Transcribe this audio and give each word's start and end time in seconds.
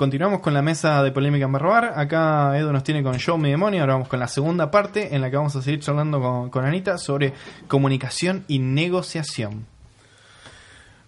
Continuamos 0.00 0.40
con 0.40 0.54
la 0.54 0.62
mesa 0.62 1.02
de 1.02 1.12
polémica 1.12 1.44
en 1.44 1.52
Barrobar. 1.52 1.92
Acá 1.94 2.56
Edu 2.56 2.72
nos 2.72 2.82
tiene 2.82 3.02
con 3.02 3.18
Show 3.18 3.36
Me 3.36 3.50
Demonio. 3.50 3.82
Ahora 3.82 3.92
vamos 3.92 4.08
con 4.08 4.18
la 4.18 4.28
segunda 4.28 4.70
parte 4.70 5.14
en 5.14 5.20
la 5.20 5.28
que 5.28 5.36
vamos 5.36 5.54
a 5.56 5.60
seguir 5.60 5.80
charlando 5.80 6.22
con, 6.22 6.48
con 6.48 6.64
Anita 6.64 6.96
sobre 6.96 7.34
comunicación 7.68 8.46
y 8.48 8.60
negociación. 8.60 9.66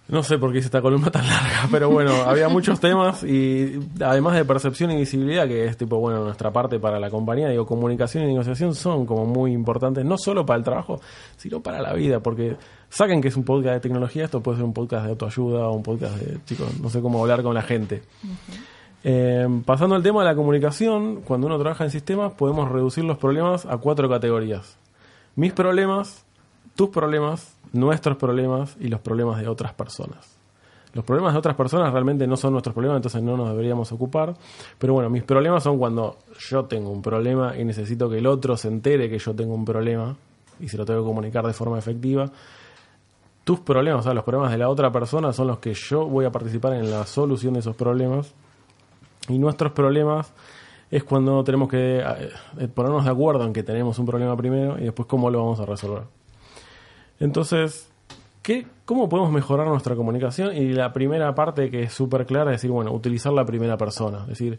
No 0.09 0.23
sé 0.23 0.37
por 0.37 0.53
qué 0.53 0.59
hice 0.59 0.67
esta 0.67 0.83
columna 0.83 1.11
tan 1.11 1.27
larga, 1.27 1.69
pero 1.71 1.89
bueno, 1.89 2.13
había 2.27 2.51
muchos 2.51 2.81
temas 2.81 3.25
y 3.25 3.81
además 3.99 4.35
de 4.35 4.45
percepción 4.45 4.91
y 4.91 4.97
visibilidad, 4.97 5.49
que 5.49 5.65
es 5.65 5.79
tipo, 5.79 5.97
bueno, 5.99 6.23
nuestra 6.23 6.51
parte 6.51 6.79
para 6.79 7.01
la 7.01 7.09
compañía, 7.09 7.49
digo, 7.49 7.65
comunicación 7.65 8.25
y 8.25 8.27
negociación 8.27 8.75
son 8.75 9.07
como 9.07 9.25
muy 9.25 9.53
importantes, 9.53 10.05
no 10.05 10.19
solo 10.19 10.45
para 10.45 10.59
el 10.59 10.65
trabajo, 10.65 11.01
sino 11.39 11.63
para 11.63 11.81
la 11.81 11.95
vida, 11.95 12.21
porque 12.21 12.59
saquen 12.91 13.23
que 13.23 13.29
es 13.29 13.37
un 13.39 13.45
podcast 13.45 13.73
de 13.73 13.81
tecnología, 13.81 14.27
esto 14.27 14.43
puede 14.43 14.59
ser 14.59 14.67
un 14.67 14.75
podcast 14.75 15.05
de 15.05 15.13
autoayuda 15.13 15.69
o 15.69 15.73
un 15.73 15.83
podcast 15.83 16.17
de, 16.17 16.45
chicos, 16.45 16.79
no 16.79 16.91
sé 16.91 17.01
cómo 17.01 17.23
hablar 17.23 17.43
con 17.43 17.55
la 17.55 17.63
gente. 17.63 18.03
Eh, 19.05 19.49
pasando 19.67 19.97
al 19.97 20.03
tema 20.03 20.21
de 20.21 20.29
la 20.29 20.35
comunicación, 20.37 21.23
cuando 21.23 21.47
uno 21.49 21.59
trabaja 21.59 21.85
en 21.85 21.91
sistemas, 21.91 22.33
podemos 22.33 22.71
reducir 22.71 23.05
los 23.05 23.19
problemas 23.19 23.67
a 23.67 23.79
cuatro 23.79 24.09
categorías. 24.09 24.77
Mis 25.35 25.53
problemas, 25.53 26.25
tus 26.77 26.91
problemas, 26.91 27.57
nuestros 27.73 28.17
problemas 28.17 28.77
y 28.79 28.89
los 28.89 29.01
problemas 29.01 29.41
de 29.41 29.49
otras 29.49 29.75
personas. 29.75 30.39
Los 30.95 31.07
problemas 31.07 31.33
de 31.33 31.39
otras 31.39 31.57
personas 31.57 31.91
realmente 31.91 32.27
no 32.27 32.37
son 32.37 32.53
nuestros 32.53 32.75
problemas, 32.75 32.97
entonces 32.97 33.23
no 33.23 33.37
nos 33.37 33.49
deberíamos 33.49 33.91
ocupar. 33.93 34.35
Pero 34.79 34.93
bueno, 34.93 35.09
mis 35.09 35.23
problemas 35.23 35.63
son 35.63 35.79
cuando 35.79 36.19
yo 36.51 36.67
tengo 36.67 36.91
un 36.91 37.01
problema 37.01 37.57
y 37.57 37.65
necesito 37.65 38.11
que 38.11 38.19
el 38.19 38.27
otro 38.27 38.57
se 38.59 38.69
entere 38.69 39.09
que 39.09 39.19
yo 39.19 39.35
tengo 39.35 39.55
un 39.55 39.65
problema 39.65 40.15
y 40.61 40.69
se 40.69 40.77
lo 40.77 40.85
tengo 40.85 41.01
que 41.01 41.07
comunicar 41.07 41.47
de 41.47 41.55
forma 41.55 41.79
efectiva. 41.79 42.31
Tus 43.43 43.61
problemas, 43.61 44.01
o 44.01 44.03
sea, 44.05 44.15
los 44.15 44.23
problemas 44.23 44.53
de 44.53 44.59
la 44.59 44.69
otra 44.69 44.93
persona 44.93 45.33
son 45.33 45.49
los 45.49 45.59
que 45.59 45.73
yo 45.73 46.07
voy 46.07 46.27
a 46.27 46.31
participar 46.31 46.75
en 46.75 46.91
la 46.91 47.07
solución 47.07 47.55
de 47.55 47.61
esos 47.61 47.75
problemas. 47.75 48.35
Y 49.29 49.39
nuestros 49.39 49.73
problemas 49.73 50.33
es 50.91 51.05
cuando 51.05 51.43
tenemos 51.43 51.69
que 51.69 52.01
eh, 52.59 52.69
ponernos 52.69 53.05
de 53.05 53.11
acuerdo 53.11 53.45
en 53.45 53.53
que 53.53 53.63
tenemos 53.63 53.99
un 53.99 54.07
problema 54.07 54.37
primero 54.37 54.79
y 54.79 54.85
después 54.85 55.09
cómo 55.09 55.31
lo 55.31 55.39
vamos 55.39 55.59
a 55.61 55.67
resolver. 55.67 56.03
Entonces, 57.19 57.89
¿qué, 58.43 58.67
¿cómo 58.85 59.09
podemos 59.09 59.33
mejorar 59.33 59.69
nuestra 59.69 59.97
comunicación? 59.97 60.55
Y 60.57 60.73
la 60.73 60.93
primera 60.93 61.35
parte 61.35 61.71
que 61.71 61.85
es 61.85 61.93
súper 61.93 62.27
clara 62.27 62.51
es 62.51 62.59
decir, 62.59 62.71
bueno, 62.71 62.93
utilizar 62.93 63.33
la 63.33 63.45
primera 63.47 63.79
persona. 63.79 64.23
Es 64.23 64.39
decir, 64.39 64.59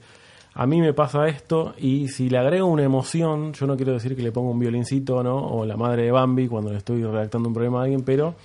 a 0.56 0.66
mí 0.66 0.82
me 0.82 0.94
pasa 0.94 1.28
esto 1.28 1.74
y 1.78 2.08
si 2.08 2.30
le 2.30 2.38
agrego 2.38 2.68
una 2.68 2.84
emoción, 2.84 3.54
yo 3.54 3.68
no 3.68 3.76
quiero 3.76 3.94
decir 3.94 4.16
que 4.16 4.22
le 4.22 4.32
ponga 4.32 4.52
un 4.52 4.60
violincito, 4.60 5.24
¿no? 5.24 5.38
O 5.38 5.66
la 5.66 5.78
madre 5.78 6.04
de 6.04 6.12
Bambi 6.12 6.48
cuando 6.48 6.72
le 6.72 6.78
estoy 6.78 7.04
redactando 7.04 7.48
un 7.48 7.54
problema 7.54 7.80
a 7.80 7.84
alguien, 7.84 8.02
pero 8.04 8.36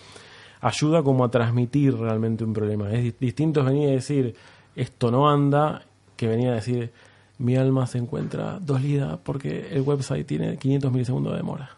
ayuda 0.61 1.03
como 1.03 1.25
a 1.25 1.31
transmitir 1.31 1.97
realmente 1.97 2.45
un 2.45 2.53
problema. 2.53 2.91
Es 2.93 3.19
distinto 3.19 3.63
venir 3.63 3.91
a 3.91 3.93
decir, 3.93 4.35
esto 4.75 5.11
no 5.11 5.29
anda, 5.29 5.83
que 6.19 6.27
venía 6.27 6.51
a 6.51 6.55
decir, 6.57 6.93
mi 7.39 7.57
alma 7.57 7.87
se 7.87 7.99
encuentra 7.99 8.59
dolida 8.59 9.19
porque 9.23 9.69
el 9.71 9.83
website 9.83 10.27
tiene 10.27 10.59
500 10.59 10.93
milisegundos 10.93 11.33
de 11.33 11.39
demora. 11.39 11.71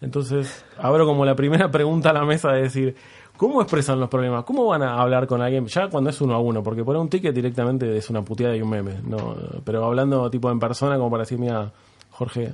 Entonces, 0.00 0.64
abro 0.78 1.04
como 1.04 1.24
la 1.24 1.34
primera 1.34 1.70
pregunta 1.70 2.10
a 2.10 2.12
la 2.12 2.24
mesa 2.24 2.52
de 2.52 2.62
decir, 2.62 2.94
¿cómo 3.36 3.60
expresan 3.60 3.98
los 3.98 4.08
problemas? 4.08 4.44
¿Cómo 4.44 4.64
van 4.66 4.82
a 4.82 5.00
hablar 5.00 5.26
con 5.26 5.42
alguien? 5.42 5.66
Ya 5.66 5.88
cuando 5.88 6.10
es 6.10 6.20
uno 6.20 6.34
a 6.34 6.38
uno, 6.38 6.62
porque 6.62 6.84
poner 6.84 7.02
un 7.02 7.08
ticket 7.08 7.34
directamente 7.34 7.96
es 7.96 8.08
una 8.10 8.22
puteada 8.22 8.56
y 8.56 8.62
un 8.62 8.70
meme. 8.70 9.00
No, 9.02 9.34
pero 9.64 9.84
hablando 9.84 10.30
tipo 10.30 10.50
en 10.52 10.60
persona, 10.60 10.96
como 10.96 11.10
para 11.10 11.24
decir, 11.24 11.38
mira, 11.38 11.72
Jorge, 12.10 12.52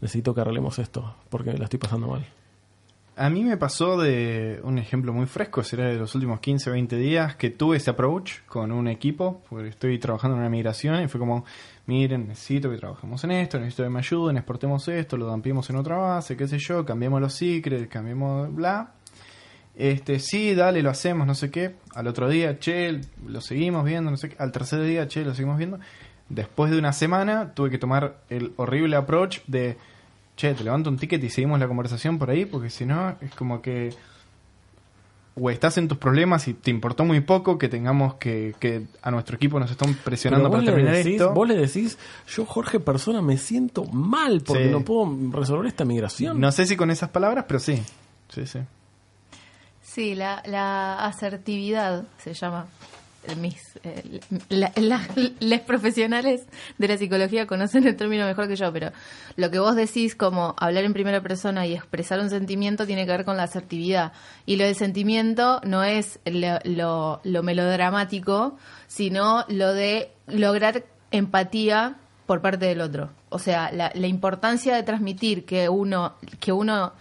necesito 0.00 0.32
que 0.32 0.40
arreglemos 0.40 0.78
esto, 0.78 1.16
porque 1.28 1.52
la 1.54 1.64
estoy 1.64 1.80
pasando 1.80 2.06
mal. 2.06 2.24
A 3.18 3.30
mí 3.30 3.42
me 3.42 3.56
pasó 3.56 4.00
de 4.00 4.60
un 4.62 4.78
ejemplo 4.78 5.12
muy 5.12 5.26
fresco, 5.26 5.64
será 5.64 5.88
de 5.88 5.96
los 5.96 6.14
últimos 6.14 6.38
15 6.38 6.70
o 6.70 6.72
20 6.74 6.96
días, 6.96 7.34
que 7.34 7.50
tuve 7.50 7.78
ese 7.78 7.90
approach 7.90 8.44
con 8.46 8.70
un 8.70 8.86
equipo, 8.86 9.42
porque 9.50 9.70
estoy 9.70 9.98
trabajando 9.98 10.36
en 10.36 10.42
una 10.42 10.48
migración 10.48 11.02
y 11.02 11.08
fue 11.08 11.18
como, 11.18 11.44
miren, 11.86 12.28
necesito 12.28 12.70
que 12.70 12.76
trabajemos 12.76 13.24
en 13.24 13.32
esto, 13.32 13.58
necesito 13.58 13.82
que 13.82 13.88
me 13.88 13.98
ayuden, 13.98 14.36
exportemos 14.36 14.86
esto, 14.86 15.16
lo 15.16 15.26
dampiemos 15.26 15.68
en 15.68 15.74
otra 15.74 15.96
base, 15.96 16.36
qué 16.36 16.46
sé 16.46 16.58
yo, 16.60 16.84
cambiemos 16.84 17.20
los 17.20 17.34
secrets, 17.34 17.88
cambiemos 17.88 18.54
bla. 18.54 18.92
Este, 19.74 20.20
sí, 20.20 20.54
dale, 20.54 20.80
lo 20.80 20.90
hacemos, 20.90 21.26
no 21.26 21.34
sé 21.34 21.50
qué. 21.50 21.74
Al 21.96 22.06
otro 22.06 22.28
día, 22.28 22.60
che, 22.60 23.00
lo 23.26 23.40
seguimos 23.40 23.84
viendo, 23.84 24.12
no 24.12 24.16
sé 24.16 24.28
qué. 24.28 24.36
Al 24.38 24.52
tercer 24.52 24.80
día, 24.82 25.08
che, 25.08 25.24
lo 25.24 25.34
seguimos 25.34 25.58
viendo. 25.58 25.80
Después 26.28 26.70
de 26.70 26.78
una 26.78 26.92
semana, 26.92 27.52
tuve 27.52 27.70
que 27.70 27.78
tomar 27.78 28.20
el 28.28 28.52
horrible 28.56 28.94
approach 28.94 29.40
de 29.48 29.76
che, 30.38 30.54
te 30.54 30.62
levanto 30.62 30.88
un 30.88 30.96
ticket 30.96 31.22
y 31.24 31.30
seguimos 31.30 31.58
la 31.58 31.66
conversación 31.66 32.18
por 32.18 32.30
ahí, 32.30 32.46
porque 32.46 32.70
si 32.70 32.86
no, 32.86 33.16
es 33.20 33.34
como 33.34 33.60
que 33.60 33.92
o 35.40 35.50
estás 35.50 35.78
en 35.78 35.86
tus 35.86 35.98
problemas 35.98 36.48
y 36.48 36.54
te 36.54 36.70
importó 36.70 37.04
muy 37.04 37.20
poco 37.20 37.58
que 37.58 37.68
tengamos 37.68 38.14
que, 38.14 38.54
que 38.58 38.86
a 39.02 39.10
nuestro 39.10 39.36
equipo 39.36 39.60
nos 39.60 39.70
están 39.70 39.94
presionando 39.94 40.50
para 40.50 40.64
terminar 40.64 40.94
esto. 40.94 41.32
Vos 41.32 41.48
le 41.48 41.56
decís, 41.56 41.98
yo 42.28 42.44
Jorge 42.44 42.80
persona 42.80 43.22
me 43.22 43.36
siento 43.36 43.84
mal 43.84 44.42
porque 44.44 44.66
no 44.66 44.84
puedo 44.84 45.16
resolver 45.30 45.66
esta 45.66 45.84
migración. 45.84 46.40
No 46.40 46.50
sé 46.50 46.66
si 46.66 46.76
con 46.76 46.90
esas 46.90 47.10
palabras, 47.10 47.44
pero 47.46 47.60
sí. 47.60 47.80
Sí, 48.28 48.46
sí. 48.46 48.60
Sí, 49.80 50.14
la, 50.14 50.42
la 50.46 51.04
asertividad 51.04 52.04
se 52.18 52.34
llama 52.34 52.66
mis 53.36 53.78
eh, 53.84 55.60
profesionales 55.66 56.46
de 56.78 56.88
la 56.88 56.96
psicología 56.96 57.46
conocen 57.46 57.86
el 57.86 57.96
término 57.96 58.26
mejor 58.26 58.48
que 58.48 58.56
yo, 58.56 58.72
pero 58.72 58.90
lo 59.36 59.50
que 59.50 59.58
vos 59.58 59.76
decís 59.76 60.14
como 60.14 60.54
hablar 60.58 60.84
en 60.84 60.92
primera 60.92 61.22
persona 61.22 61.66
y 61.66 61.74
expresar 61.74 62.20
un 62.20 62.30
sentimiento 62.30 62.86
tiene 62.86 63.06
que 63.06 63.12
ver 63.12 63.24
con 63.24 63.36
la 63.36 63.44
asertividad. 63.44 64.12
Y 64.46 64.56
lo 64.56 64.64
de 64.64 64.74
sentimiento 64.74 65.60
no 65.64 65.84
es 65.84 66.20
lo, 66.24 67.20
lo, 67.24 67.42
melodramático, 67.42 68.56
sino 68.86 69.44
lo 69.48 69.72
de 69.72 70.10
lograr 70.26 70.84
empatía 71.10 71.96
por 72.26 72.40
parte 72.40 72.66
del 72.66 72.80
otro. 72.80 73.10
O 73.30 73.38
sea, 73.38 73.70
la, 73.72 73.90
la 73.94 74.06
importancia 74.06 74.74
de 74.74 74.82
transmitir 74.82 75.44
que 75.44 75.68
uno, 75.68 76.14
que 76.40 76.52
uno 76.52 76.92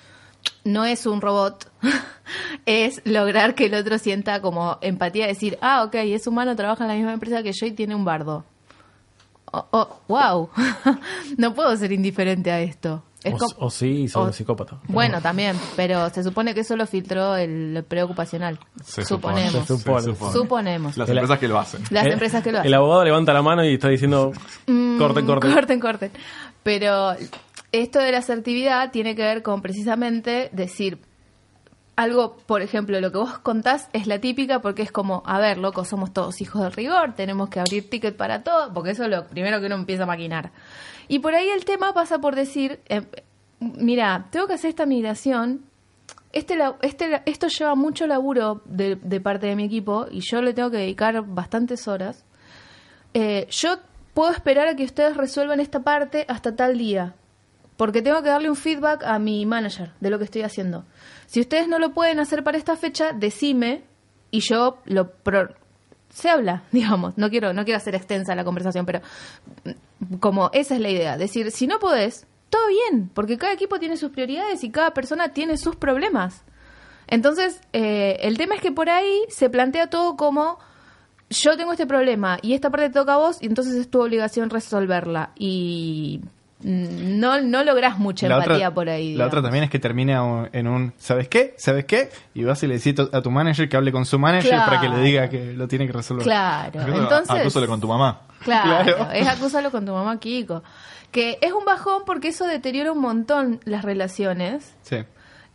no 0.67 0.85
es 0.85 1.05
un 1.05 1.21
robot, 1.21 1.71
es 2.65 3.01
lograr 3.05 3.55
que 3.55 3.65
el 3.65 3.73
otro 3.73 3.97
sienta 3.97 4.41
como 4.41 4.77
empatía, 4.81 5.25
decir, 5.25 5.57
ah, 5.61 5.83
ok, 5.83 5.95
es 5.95 6.27
humano, 6.27 6.55
trabaja 6.55 6.83
en 6.83 6.89
la 6.89 6.95
misma 6.95 7.13
empresa 7.13 7.41
que 7.41 7.53
yo 7.53 7.65
y 7.65 7.71
tiene 7.71 7.95
un 7.95 8.05
bardo. 8.05 8.45
Oh, 9.51 9.65
oh 9.71 9.99
wow, 10.09 10.49
no 11.37 11.53
puedo 11.53 11.75
ser 11.77 11.93
indiferente 11.93 12.51
a 12.51 12.59
esto. 12.59 13.01
o, 13.59 13.69
sí, 13.69 14.09
soy 14.09 14.25
un 14.27 14.33
psicópata. 14.33 14.77
Bueno, 14.89 15.21
también, 15.21 15.57
pero 15.77 16.09
se 16.09 16.21
supone 16.21 16.53
que 16.53 16.59
eso 16.61 16.75
lo 16.75 16.85
filtró 16.85 17.37
el 17.37 17.85
preocupacional. 17.87 18.59
Suponemos. 18.85 19.65
Suponemos. 20.33 20.97
Las 20.97 21.09
empresas 21.09 21.39
que 21.39 21.47
lo 21.47 21.57
hacen. 21.57 21.81
Las 21.91 22.07
eh, 22.07 22.11
empresas 22.11 22.43
que 22.43 22.51
lo 22.51 22.57
hacen. 22.59 22.67
El 22.67 22.73
abogado 22.73 23.05
levanta 23.05 23.31
la 23.31 23.41
mano 23.41 23.63
y 23.63 23.75
está 23.75 23.87
diciendo, 23.87 24.33
mm, 24.67 24.97
corten, 24.97 25.25
corten. 25.25 25.53
Corten, 25.53 25.79
corten. 25.79 26.11
Pero 26.61 27.15
esto 27.71 27.99
de 27.99 28.11
la 28.11 28.19
asertividad 28.19 28.91
tiene 28.91 29.15
que 29.15 29.23
ver 29.23 29.43
con 29.43 29.61
precisamente 29.61 30.49
decir 30.53 30.99
algo, 31.97 32.37
por 32.45 32.61
ejemplo, 32.61 33.01
lo 33.01 33.11
que 33.11 33.17
vos 33.17 33.39
contás 33.39 33.89
es 33.91 34.05
la 34.05 34.19
típica 34.19 34.61
porque 34.61 34.83
es 34.83 34.91
como, 34.91 35.23
a 35.25 35.39
ver, 35.39 35.57
loco, 35.57 35.83
somos 35.83 36.13
todos 36.13 36.41
hijos 36.41 36.61
del 36.61 36.71
rigor, 36.71 37.15
tenemos 37.15 37.49
que 37.49 37.59
abrir 37.59 37.89
ticket 37.89 38.15
para 38.15 38.43
todo, 38.43 38.71
porque 38.71 38.91
eso 38.91 39.05
es 39.05 39.09
lo 39.09 39.25
primero 39.27 39.59
que 39.59 39.65
uno 39.65 39.75
empieza 39.75 40.03
a 40.03 40.05
maquinar. 40.05 40.51
Y 41.07 41.19
por 41.19 41.33
ahí 41.33 41.49
el 41.49 41.65
tema 41.65 41.93
pasa 41.93 42.19
por 42.19 42.35
decir, 42.35 42.81
eh, 42.87 43.01
mira, 43.59 44.27
tengo 44.29 44.45
que 44.45 44.53
hacer 44.53 44.69
esta 44.69 44.85
migración, 44.85 45.65
este, 46.33 46.55
este, 46.83 47.23
esto 47.25 47.47
lleva 47.47 47.73
mucho 47.73 48.05
laburo 48.05 48.61
de, 48.65 48.95
parte 49.19 49.47
de 49.47 49.55
mi 49.55 49.63
equipo 49.63 50.05
y 50.11 50.19
yo 50.19 50.43
le 50.43 50.53
tengo 50.53 50.69
que 50.69 50.77
dedicar 50.77 51.25
bastantes 51.25 51.87
horas. 51.87 52.25
Eh, 53.15 53.47
yo 53.49 53.79
puedo 54.13 54.29
esperar 54.31 54.67
a 54.67 54.75
que 54.75 54.83
ustedes 54.83 55.17
resuelvan 55.17 55.59
esta 55.59 55.79
parte 55.79 56.25
hasta 56.27 56.55
tal 56.55 56.77
día 56.77 57.15
porque 57.77 58.01
tengo 58.01 58.21
que 58.23 58.29
darle 58.29 58.49
un 58.49 58.55
feedback 58.55 59.03
a 59.03 59.19
mi 59.19 59.45
manager 59.45 59.91
de 59.99 60.09
lo 60.09 60.17
que 60.17 60.25
estoy 60.25 60.41
haciendo. 60.41 60.85
Si 61.27 61.39
ustedes 61.39 61.67
no 61.67 61.79
lo 61.79 61.93
pueden 61.93 62.19
hacer 62.19 62.43
para 62.43 62.57
esta 62.57 62.75
fecha, 62.75 63.13
decime 63.13 63.83
y 64.31 64.41
yo 64.41 64.79
lo 64.85 65.11
se 66.09 66.29
habla, 66.29 66.63
digamos. 66.71 67.17
No 67.17 67.29
quiero 67.29 67.53
no 67.53 67.63
quiero 67.63 67.77
hacer 67.77 67.95
extensa 67.95 68.35
la 68.35 68.43
conversación, 68.43 68.85
pero 68.85 69.01
mm, 69.63 70.15
como 70.17 70.49
esa 70.53 70.75
es 70.75 70.81
la 70.81 70.89
idea, 70.89 71.17
decir, 71.17 71.51
si 71.51 71.67
no 71.67 71.79
podés, 71.79 72.25
todo 72.49 72.67
bien, 72.67 73.09
porque 73.13 73.37
cada 73.37 73.53
equipo 73.53 73.79
tiene 73.79 73.97
sus 73.97 74.11
prioridades 74.11 74.63
y 74.63 74.71
cada 74.71 74.91
persona 74.91 75.29
tiene 75.29 75.57
sus 75.57 75.75
problemas. 75.75 76.43
Entonces, 77.07 77.61
eh, 77.73 78.17
el 78.21 78.37
tema 78.37 78.55
es 78.55 78.61
que 78.61 78.71
por 78.71 78.89
ahí 78.89 79.23
se 79.29 79.49
plantea 79.49 79.87
todo 79.87 80.17
como 80.17 80.59
yo 81.29 81.57
tengo 81.57 81.71
este 81.73 81.85
problema 81.85 82.37
y 82.41 82.53
esta 82.53 82.69
parte 82.69 82.87
te 82.87 82.93
toca 82.93 83.15
a 83.15 83.17
vos 83.17 83.37
y 83.41 83.47
entonces 83.47 83.75
es 83.75 83.89
tu 83.89 84.01
obligación 84.01 84.49
resolverla. 84.49 85.31
Y 85.35 86.21
no, 86.63 87.41
no 87.41 87.63
lográs 87.63 87.99
mucha 87.99 88.27
La 88.27 88.35
empatía 88.37 88.55
otra, 88.69 88.73
por 88.73 88.89
ahí. 88.89 89.09
la 89.09 89.11
digamos. 89.11 89.27
otra 89.27 89.41
también 89.43 89.63
es 89.65 89.69
que 89.69 89.77
termina 89.79 90.49
en 90.51 90.67
un 90.67 90.93
¿sabes 90.97 91.27
qué? 91.27 91.53
¿sabes 91.57 91.85
qué? 91.85 92.09
Y 92.33 92.43
vas 92.43 92.61
y 92.63 92.67
le 92.67 92.77
decís 92.79 92.95
a 92.99 93.21
tu 93.21 93.29
manager 93.31 93.69
que 93.69 93.77
hable 93.77 93.91
con 93.91 94.05
su 94.05 94.17
manager 94.17 94.49
Claro. 94.51 94.65
para 94.71 94.81
que 94.81 94.89
le 94.89 94.99
diga 95.01 95.29
que 95.29 95.53
lo 95.53 95.67
tiene 95.67 95.85
que 95.87 95.93
resolver. 95.93 96.23
Claro, 96.23 96.79
Acúsalo- 96.81 96.97
entonces... 97.03 97.29
acúsalo 97.41 97.67
con 97.67 97.79
tu 97.81 97.87
mamá. 97.87 98.21
Claro, 98.43 98.83
Claro. 98.95 99.11
es 99.11 99.27
acúsalo 99.27 99.71
con 99.71 99.85
tu 99.85 99.93
mamá, 99.93 100.19
Kiko. 100.19 100.63
Que 101.11 101.37
es 101.41 101.53
un 101.53 101.63
bajón 101.65 102.03
porque 102.05 102.29
eso 102.29 102.45
deteriora 102.47 102.91
un 102.91 102.99
montón 103.01 103.59
las 103.63 103.83
relaciones 103.85 104.75
Sí. 104.81 104.97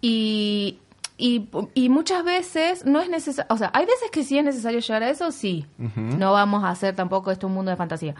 y, 0.00 0.78
y, 1.18 1.48
y 1.74 1.88
muchas 1.88 2.24
veces 2.24 2.84
no 2.86 3.00
es 3.00 3.08
necesario, 3.08 3.46
o 3.52 3.56
sea, 3.58 3.70
hay 3.74 3.84
veces 3.84 4.10
que 4.10 4.24
sí 4.24 4.38
es 4.38 4.44
necesario 4.44 4.80
llegar 4.80 5.02
a 5.02 5.10
eso, 5.10 5.30
sí. 5.30 5.66
No 5.96 6.32
vamos 6.32 6.64
a 6.64 6.70
hacer 6.70 6.94
tampoco 6.96 7.30
esto 7.30 7.46
un 7.46 7.54
mundo 7.54 7.70
de 7.70 7.76
fantasía. 7.76 8.14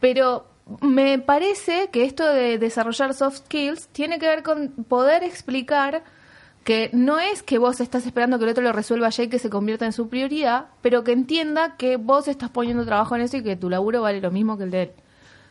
Pero 0.00 0.46
me 0.80 1.18
parece 1.18 1.88
que 1.90 2.04
esto 2.04 2.26
de 2.26 2.58
desarrollar 2.58 3.14
soft 3.14 3.38
skills 3.44 3.88
tiene 3.88 4.18
que 4.18 4.26
ver 4.26 4.42
con 4.42 4.70
poder 4.88 5.24
explicar 5.24 6.02
que 6.64 6.90
no 6.92 7.18
es 7.18 7.42
que 7.42 7.58
vos 7.58 7.80
estás 7.80 8.06
esperando 8.06 8.38
que 8.38 8.44
el 8.44 8.50
otro 8.50 8.62
lo 8.62 8.72
resuelva 8.72 9.08
ya 9.08 9.24
y 9.24 9.28
que 9.28 9.38
se 9.38 9.50
convierta 9.50 9.86
en 9.86 9.92
su 9.92 10.08
prioridad, 10.08 10.66
pero 10.82 11.04
que 11.04 11.12
entienda 11.12 11.76
que 11.76 11.96
vos 11.96 12.28
estás 12.28 12.50
poniendo 12.50 12.84
trabajo 12.84 13.16
en 13.16 13.22
eso 13.22 13.38
y 13.38 13.42
que 13.42 13.56
tu 13.56 13.70
laburo 13.70 14.02
vale 14.02 14.20
lo 14.20 14.30
mismo 14.30 14.58
que 14.58 14.64
el 14.64 14.70
de 14.70 14.82
él. 14.82 14.92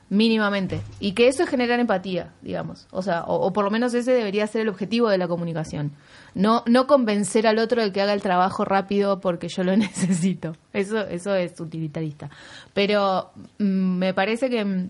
Mínimamente. 0.10 0.82
Y 1.00 1.12
que 1.12 1.28
eso 1.28 1.44
es 1.44 1.50
generar 1.50 1.80
empatía, 1.80 2.34
digamos. 2.42 2.88
O 2.90 3.04
sea, 3.04 3.24
o, 3.26 3.54
por 3.54 3.64
lo 3.64 3.70
menos 3.70 3.94
ese 3.94 4.12
debería 4.12 4.48
ser 4.48 4.62
el 4.62 4.70
objetivo 4.70 5.08
de 5.10 5.20
la 5.20 5.28
comunicación. 5.28 5.92
No, 6.34 6.64
no 6.66 6.88
convencer 6.88 7.46
al 7.46 7.60
otro 7.60 7.84
de 7.84 7.92
que 7.92 8.02
haga 8.02 8.14
el 8.14 8.22
trabajo 8.22 8.66
rápido 8.66 9.20
porque 9.20 9.50
yo 9.50 9.64
lo 9.64 9.78
necesito. 9.78 10.56
Eso, 10.74 11.00
eso 11.02 11.36
es 11.36 11.60
utilitarista. 11.60 12.30
Pero 12.74 13.32
mm, 13.60 13.98
me 13.98 14.14
parece 14.16 14.50
que 14.50 14.66
mm, 14.66 14.90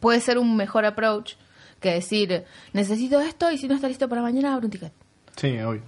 puede 0.00 0.20
ser 0.20 0.38
un 0.38 0.54
mejor 0.54 0.84
approach 0.84 1.34
que 1.80 1.92
decir, 1.94 2.44
necesito 2.74 3.20
esto 3.20 3.50
y 3.50 3.56
si 3.56 3.66
no 3.68 3.74
está 3.74 3.88
listo 3.88 4.06
para 4.08 4.20
mañana, 4.20 4.52
abro 4.52 4.66
un 4.66 4.70
ticket. 4.70 4.92
Sí, 5.36 5.58
obvio. 5.60 5.82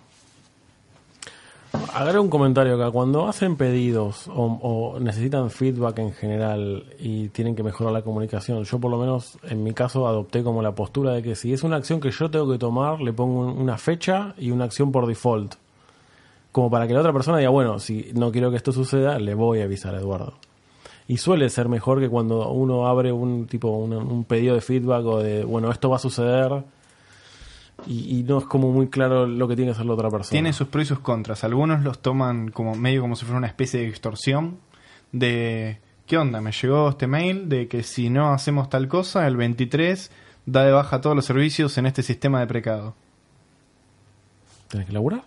Agarra 1.94 2.20
un 2.20 2.28
comentario 2.28 2.74
acá. 2.74 2.90
Cuando 2.90 3.26
hacen 3.28 3.56
pedidos 3.56 4.28
o, 4.34 4.98
necesitan 5.00 5.50
feedback 5.50 5.98
en 5.98 6.12
general 6.12 6.84
y 6.98 7.28
tienen 7.28 7.54
que 7.54 7.62
mejorar 7.62 7.92
la 7.92 8.02
comunicación, 8.02 8.64
yo 8.64 8.78
por 8.78 8.90
lo 8.90 8.98
menos 8.98 9.38
en 9.48 9.62
mi 9.62 9.72
caso 9.72 10.06
adopté 10.06 10.42
como 10.42 10.62
la 10.62 10.74
postura 10.74 11.12
de 11.12 11.22
que 11.22 11.34
si 11.34 11.52
es 11.52 11.62
una 11.62 11.76
acción 11.76 12.00
que 12.00 12.10
yo 12.10 12.30
tengo 12.30 12.50
que 12.50 12.58
tomar, 12.58 13.00
le 13.00 13.12
pongo 13.12 13.40
un- 13.40 13.58
una 13.60 13.78
fecha 13.78 14.34
y 14.38 14.50
una 14.50 14.64
acción 14.64 14.92
por 14.92 15.06
default. 15.06 15.54
Como 16.50 16.70
para 16.70 16.86
que 16.86 16.92
la 16.94 17.00
otra 17.00 17.12
persona 17.12 17.38
diga, 17.38 17.50
bueno, 17.50 17.78
si 17.78 18.10
no 18.14 18.30
quiero 18.30 18.50
que 18.50 18.56
esto 18.56 18.72
suceda, 18.72 19.18
le 19.18 19.34
voy 19.34 19.60
a 19.60 19.64
avisar 19.64 19.94
a 19.94 19.98
Eduardo. 19.98 20.34
Y 21.08 21.16
suele 21.16 21.48
ser 21.48 21.68
mejor 21.68 22.00
que 22.00 22.08
cuando 22.10 22.50
uno 22.50 22.86
abre 22.86 23.12
un 23.12 23.46
tipo 23.46 23.68
un 23.68 24.24
pedido 24.24 24.54
de 24.54 24.60
feedback 24.60 25.04
o 25.06 25.18
de, 25.20 25.44
bueno, 25.44 25.70
esto 25.70 25.88
va 25.90 25.96
a 25.96 25.98
suceder 25.98 26.62
y, 27.86 28.18
y 28.18 28.22
no 28.22 28.38
es 28.38 28.44
como 28.44 28.70
muy 28.72 28.88
claro 28.88 29.26
lo 29.26 29.48
que 29.48 29.56
tiene 29.56 29.70
que 29.70 29.74
hacer 29.74 29.86
la 29.86 29.94
otra 29.94 30.08
persona. 30.10 30.30
Tiene 30.30 30.52
sus 30.52 30.68
pros 30.68 30.84
y 30.84 30.88
sus 30.88 31.00
contras. 31.00 31.44
Algunos 31.44 31.82
los 31.82 32.00
toman 32.00 32.50
como 32.50 32.74
medio 32.74 33.00
como 33.00 33.16
si 33.16 33.24
fuera 33.24 33.38
una 33.38 33.46
especie 33.48 33.80
de 33.80 33.88
extorsión 33.88 34.58
de 35.12 35.78
¿qué 36.06 36.16
onda? 36.18 36.40
Me 36.40 36.52
llegó 36.52 36.90
este 36.90 37.06
mail 37.06 37.48
de 37.48 37.68
que 37.68 37.82
si 37.82 38.10
no 38.10 38.32
hacemos 38.32 38.68
tal 38.70 38.88
cosa, 38.88 39.26
el 39.26 39.36
23 39.36 40.10
da 40.46 40.64
de 40.64 40.72
baja 40.72 41.00
todos 41.00 41.14
los 41.16 41.24
servicios 41.24 41.76
en 41.78 41.86
este 41.86 42.02
sistema 42.02 42.40
de 42.40 42.46
precado. 42.46 42.94
¿Tenés 44.68 44.86
que 44.86 44.92
laburar? 44.92 45.22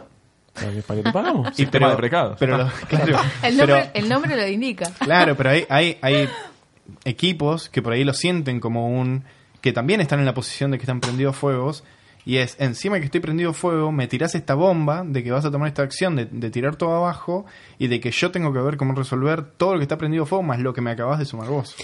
¿Para 0.53 0.71
qué, 0.71 0.81
para 0.81 0.97
qué 0.99 1.03
te 1.03 1.11
pagamos? 1.11 1.49
Sistema 1.55 1.89
de 1.91 1.97
precados. 1.97 2.37
Pero 2.39 2.57
lo- 2.57 2.67
claro, 2.89 3.19
El 3.43 3.57
pero- 3.57 3.75
nombre, 3.75 3.91
el 3.93 4.09
nombre 4.09 4.35
lo 4.35 4.47
indica. 4.47 4.89
Claro, 4.99 5.35
pero 5.35 5.49
hay, 5.51 5.65
hay, 5.69 5.97
hay 6.01 6.29
equipos 7.05 7.69
que 7.69 7.81
por 7.81 7.93
ahí 7.93 8.03
lo 8.03 8.13
sienten 8.13 8.59
como 8.59 8.87
un... 8.89 9.23
que 9.61 9.73
también 9.73 10.01
están 10.01 10.19
en 10.19 10.25
la 10.25 10.33
posición 10.33 10.71
de 10.71 10.77
que 10.77 10.83
están 10.83 10.99
prendidos 11.01 11.35
fuegos. 11.35 11.83
Y 12.25 12.37
es, 12.37 12.55
encima 12.59 12.99
que 12.99 13.05
estoy 13.05 13.21
prendido 13.21 13.53
fuego, 13.53 13.91
me 13.91 14.07
tirás 14.07 14.33
esta 14.33 14.55
bomba 14.55 15.03
de 15.05 15.23
que 15.23 15.31
vas 15.31 15.45
a 15.45 15.51
tomar 15.51 15.67
esta 15.67 15.83
acción 15.83 16.15
de, 16.15 16.25
de 16.25 16.49
tirar 16.49 16.75
todo 16.75 16.95
abajo 16.95 17.45
y 17.77 17.87
de 17.87 17.99
que 17.99 18.11
yo 18.11 18.31
tengo 18.31 18.51
que 18.51 18.59
ver 18.59 18.77
cómo 18.77 18.93
resolver 18.95 19.43
todo 19.43 19.73
lo 19.73 19.79
que 19.79 19.83
está 19.83 19.97
prendido 19.97 20.25
fuego 20.25 20.41
más 20.43 20.59
lo 20.59 20.73
que 20.73 20.81
me 20.81 20.91
acabas 20.91 21.19
de 21.19 21.25
sumar 21.25 21.49
vos. 21.49 21.75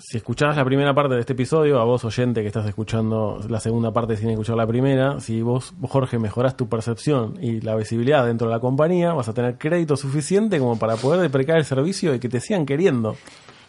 Si 0.00 0.16
escuchás 0.16 0.56
la 0.56 0.64
primera 0.64 0.94
parte 0.94 1.14
de 1.14 1.20
este 1.20 1.32
episodio, 1.32 1.80
a 1.80 1.84
vos 1.84 2.04
oyente 2.04 2.42
que 2.42 2.46
estás 2.46 2.66
escuchando 2.66 3.40
la 3.48 3.58
segunda 3.58 3.92
parte 3.92 4.16
sin 4.16 4.30
escuchar 4.30 4.56
la 4.56 4.66
primera, 4.66 5.18
si 5.20 5.42
vos, 5.42 5.74
Jorge, 5.82 6.20
mejorás 6.20 6.56
tu 6.56 6.68
percepción 6.68 7.36
y 7.42 7.60
la 7.62 7.74
visibilidad 7.74 8.24
dentro 8.24 8.46
de 8.46 8.54
la 8.54 8.60
compañía, 8.60 9.12
vas 9.12 9.28
a 9.28 9.34
tener 9.34 9.58
crédito 9.58 9.96
suficiente 9.96 10.60
como 10.60 10.78
para 10.78 10.94
poder 10.94 11.20
deprecar 11.20 11.56
el 11.56 11.64
servicio 11.64 12.14
y 12.14 12.20
que 12.20 12.28
te 12.28 12.38
sigan 12.38 12.64
queriendo. 12.64 13.16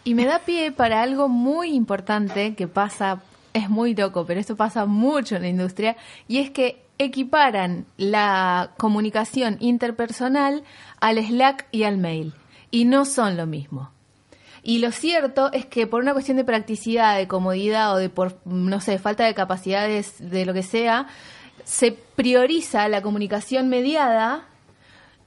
Y 0.03 0.13
me 0.13 0.25
da 0.25 0.39
pie 0.39 0.71
para 0.71 1.01
algo 1.01 1.29
muy 1.29 1.73
importante 1.73 2.53
que 2.53 2.67
pasa, 2.67 3.21
es 3.53 3.69
muy 3.69 3.95
loco, 3.95 4.25
pero 4.25 4.39
esto 4.39 4.55
pasa 4.55 4.85
mucho 4.85 5.35
en 5.35 5.43
la 5.43 5.47
industria, 5.49 5.95
y 6.27 6.39
es 6.39 6.51
que 6.51 6.83
equiparan 6.97 7.85
la 7.97 8.71
comunicación 8.77 9.57
interpersonal 9.59 10.63
al 10.99 11.17
Slack 11.17 11.67
y 11.71 11.83
al 11.83 11.97
mail, 11.97 12.33
y 12.71 12.85
no 12.85 13.05
son 13.05 13.37
lo 13.37 13.45
mismo. 13.45 13.91
Y 14.61 14.79
lo 14.79 14.91
cierto 14.91 15.51
es 15.53 15.65
que 15.65 15.87
por 15.87 16.01
una 16.01 16.13
cuestión 16.13 16.37
de 16.37 16.43
practicidad, 16.43 17.17
de 17.17 17.27
comodidad 17.27 17.93
o 17.93 17.97
de 17.97 18.09
por, 18.09 18.37
no 18.45 18.81
sé, 18.81 18.99
falta 18.99 19.25
de 19.25 19.33
capacidades 19.33 20.15
de 20.19 20.45
lo 20.45 20.53
que 20.53 20.63
sea, 20.63 21.07
se 21.63 21.91
prioriza 21.91 22.87
la 22.89 23.01
comunicación 23.01 23.69
mediada 23.69 24.45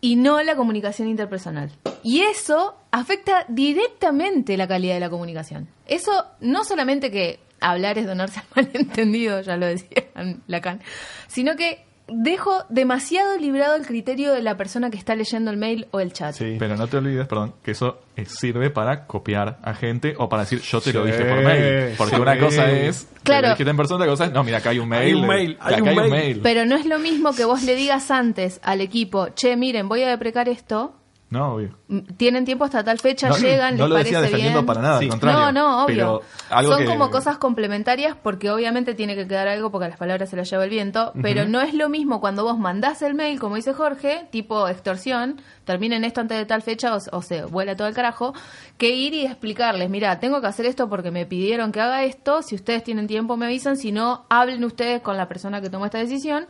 y 0.00 0.16
no 0.16 0.42
la 0.42 0.56
comunicación 0.56 1.08
interpersonal. 1.08 1.70
Y 2.02 2.20
eso 2.20 2.76
afecta 2.90 3.46
directamente 3.48 4.56
la 4.56 4.68
calidad 4.68 4.94
de 4.94 5.00
la 5.00 5.10
comunicación. 5.10 5.68
Eso 5.86 6.26
no 6.40 6.64
solamente 6.64 7.10
que 7.10 7.38
hablar 7.62 7.98
es 7.98 8.06
donarse 8.06 8.40
al 8.40 8.46
malentendido, 8.66 9.40
ya 9.40 9.56
lo 9.56 9.66
decía 9.66 10.04
Lacan, 10.46 10.80
sino 11.28 11.56
que 11.56 11.84
dejo 12.08 12.64
demasiado 12.68 13.38
librado 13.38 13.76
el 13.76 13.86
criterio 13.86 14.32
de 14.34 14.42
la 14.42 14.56
persona 14.56 14.90
que 14.90 14.98
está 14.98 15.14
leyendo 15.14 15.50
el 15.50 15.56
mail 15.56 15.86
o 15.92 16.00
el 16.00 16.12
chat. 16.12 16.34
Sí. 16.34 16.56
Pero 16.58 16.76
no 16.76 16.86
te 16.86 16.98
olvides, 16.98 17.26
perdón, 17.26 17.54
que 17.64 17.70
eso 17.70 18.00
eh, 18.16 18.24
sirve 18.26 18.68
para 18.70 19.06
copiar 19.06 19.58
a 19.62 19.72
gente 19.72 20.14
o 20.18 20.28
para 20.28 20.42
decir 20.42 20.60
yo 20.60 20.80
te 20.80 20.92
lo 20.92 21.04
dije 21.06 21.24
por 21.24 21.42
mail. 21.42 21.94
Porque 21.96 22.16
sí. 22.16 22.20
una 22.20 22.38
cosa 22.38 22.70
es 22.70 23.08
Claro. 23.22 23.42
que 23.42 23.48
lo 23.48 23.54
dijiste 23.54 23.70
en 23.70 23.76
persona, 23.76 23.96
otra 23.98 24.08
cosa 24.10 24.24
es 24.26 24.32
no, 24.32 24.42
mira, 24.44 24.58
acá 24.58 24.70
hay 24.70 24.80
un 24.80 24.88
mail. 24.88 25.02
Hay 25.02 25.14
un 25.14 25.26
mail, 25.26 25.56
hay 25.60 25.74
acá 25.74 25.82
un 25.84 25.88
hay 25.88 25.94
un 25.96 26.00
mail. 26.02 26.10
mail. 26.10 26.40
Pero 26.42 26.66
no 26.66 26.76
es 26.76 26.84
lo 26.86 26.98
mismo 26.98 27.32
que 27.34 27.44
vos 27.44 27.62
le 27.62 27.76
digas 27.76 28.10
antes 28.10 28.60
al 28.64 28.80
equipo, 28.80 29.28
che, 29.34 29.56
miren, 29.56 29.88
voy 29.88 30.02
a 30.02 30.08
deprecar 30.08 30.48
esto, 30.50 30.94
No, 31.32 31.54
obvio. 31.54 31.76
mm, 31.88 31.98
tienen 32.18 32.44
tiempo 32.44 32.64
hasta 32.64 32.84
tal 32.84 32.98
fecha, 32.98 33.28
no, 33.30 33.36
llegan, 33.38 33.76
no 33.76 33.84
les 33.84 33.88
lo 33.88 33.94
parece 33.96 34.08
decía 34.10 34.20
defendiendo 34.20 34.58
bien. 34.60 34.66
para 34.66 34.82
nada, 34.82 34.98
Sí. 34.98 35.04
al 35.06 35.10
contrario. 35.10 35.40
No, 35.40 35.52
no, 35.52 35.84
obvio. 35.84 35.86
Pero 35.96 36.22
algo 36.50 36.72
Son 36.72 36.80
que- 36.82 36.86
como 36.86 37.10
cosas 37.10 37.38
complementarias 37.38 38.16
porque 38.22 38.50
obviamente 38.50 38.94
tiene 38.94 39.14
que 39.16 39.26
quedar 39.26 39.48
algo 39.48 39.70
porque 39.70 39.86
a 39.86 39.88
las 39.88 39.98
palabras 39.98 40.28
se 40.28 40.36
las 40.36 40.50
lleva 40.50 40.64
el 40.64 40.70
viento, 40.70 41.12
pero 41.22 41.46
no 41.46 41.60
es 41.62 41.74
lo 41.74 41.88
mismo 41.88 42.20
cuando 42.20 42.44
vos 42.44 42.58
mandás 42.58 43.00
el 43.02 43.14
mail, 43.14 43.40
como 43.40 43.56
dice 43.56 43.72
Jorge, 43.72 44.28
tipo 44.30 44.68
extorsión, 44.68 45.40
terminen 45.64 46.04
esto 46.04 46.20
antes 46.20 46.36
de 46.36 46.44
tal 46.44 46.60
fecha 46.62 46.94
o, 46.94 46.98
o 47.16 47.22
se 47.22 47.44
vuela 47.46 47.74
todo 47.76 47.88
el 47.88 47.94
carajo, 47.94 48.34
que 48.76 48.90
ir 48.90 49.14
y 49.14 49.24
explicarles, 49.24 49.88
mira, 49.88 50.20
tengo 50.20 50.40
que 50.40 50.46
hacer 50.48 50.66
esto 50.66 50.88
porque 50.90 51.10
me 51.10 51.24
pidieron 51.24 51.72
que 51.72 51.80
haga 51.80 52.04
esto, 52.04 52.42
si 52.42 52.54
ustedes 52.56 52.84
tienen 52.84 53.06
tiempo 53.06 53.36
me 53.38 53.46
avisan, 53.46 53.76
si 53.78 53.90
no, 53.90 54.26
hablen 54.28 54.62
ustedes 54.64 55.00
con 55.00 55.16
la 55.16 55.28
persona 55.28 55.60
que 55.62 55.70
tomó 55.70 55.86
esta 55.86 55.98
decisión 55.98 56.46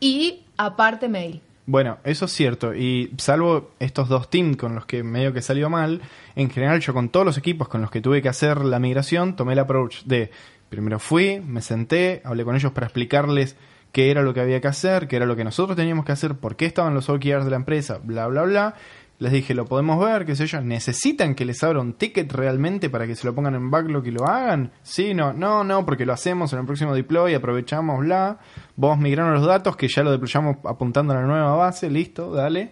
y 0.00 0.44
aparte 0.56 1.08
mail. 1.08 1.40
Bueno, 1.70 1.98
eso 2.02 2.24
es 2.24 2.32
cierto. 2.32 2.74
Y 2.74 3.12
salvo 3.18 3.72
estos 3.78 4.08
dos 4.08 4.30
teams 4.30 4.56
con 4.56 4.74
los 4.74 4.86
que 4.86 5.02
medio 5.02 5.34
que 5.34 5.42
salió 5.42 5.68
mal, 5.68 6.00
en 6.34 6.48
general 6.48 6.80
yo 6.80 6.94
con 6.94 7.10
todos 7.10 7.26
los 7.26 7.36
equipos 7.36 7.68
con 7.68 7.82
los 7.82 7.90
que 7.90 8.00
tuve 8.00 8.22
que 8.22 8.30
hacer 8.30 8.64
la 8.64 8.78
migración, 8.78 9.36
tomé 9.36 9.52
el 9.52 9.58
approach 9.58 10.04
de 10.04 10.30
primero 10.70 10.98
fui, 10.98 11.40
me 11.40 11.60
senté, 11.60 12.22
hablé 12.24 12.46
con 12.46 12.56
ellos 12.56 12.72
para 12.72 12.86
explicarles 12.86 13.54
qué 13.92 14.10
era 14.10 14.22
lo 14.22 14.32
que 14.32 14.40
había 14.40 14.62
que 14.62 14.68
hacer, 14.68 15.08
qué 15.08 15.16
era 15.16 15.26
lo 15.26 15.36
que 15.36 15.44
nosotros 15.44 15.76
teníamos 15.76 16.06
que 16.06 16.12
hacer, 16.12 16.36
por 16.36 16.56
qué 16.56 16.64
estaban 16.64 16.94
los 16.94 17.10
OKRs 17.10 17.44
de 17.44 17.50
la 17.50 17.56
empresa, 17.56 18.00
bla, 18.02 18.28
bla, 18.28 18.44
bla. 18.44 18.74
Les 19.20 19.32
dije, 19.32 19.52
lo 19.52 19.64
podemos 19.64 19.98
ver, 19.98 20.24
qué 20.24 20.36
sé 20.36 20.46
yo, 20.46 20.60
necesitan 20.60 21.34
que 21.34 21.44
les 21.44 21.64
abra 21.64 21.80
un 21.80 21.94
ticket 21.94 22.30
realmente 22.32 22.88
para 22.88 23.04
que 23.04 23.16
se 23.16 23.26
lo 23.26 23.34
pongan 23.34 23.56
en 23.56 23.68
backlog 23.68 24.06
y 24.06 24.12
lo 24.12 24.24
hagan. 24.28 24.70
Sí, 24.84 25.12
no, 25.12 25.32
no, 25.32 25.64
no, 25.64 25.84
porque 25.84 26.06
lo 26.06 26.12
hacemos 26.12 26.52
en 26.52 26.60
el 26.60 26.66
próximo 26.66 26.94
deploy, 26.94 27.34
aprovechamos, 27.34 27.98
bla. 27.98 28.38
Vos 28.76 28.96
migraron 28.96 29.34
los 29.34 29.44
datos 29.44 29.76
que 29.76 29.88
ya 29.88 30.04
lo 30.04 30.12
deployamos 30.12 30.58
apuntando 30.64 31.12
a 31.14 31.16
la 31.16 31.22
nueva 31.26 31.56
base, 31.56 31.90
listo, 31.90 32.32
dale. 32.32 32.70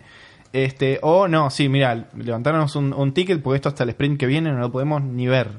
Este, 0.52 1.00
o 1.02 1.26
no, 1.26 1.50
sí, 1.50 1.68
mira, 1.68 2.10
levantarnos 2.16 2.76
un, 2.76 2.92
un 2.94 3.12
ticket 3.12 3.42
porque 3.42 3.56
esto 3.56 3.68
hasta 3.70 3.82
el 3.82 3.90
sprint 3.90 4.18
que 4.20 4.26
viene 4.26 4.52
no 4.52 4.58
lo 4.60 4.70
podemos 4.70 5.02
ni 5.02 5.26
ver. 5.26 5.50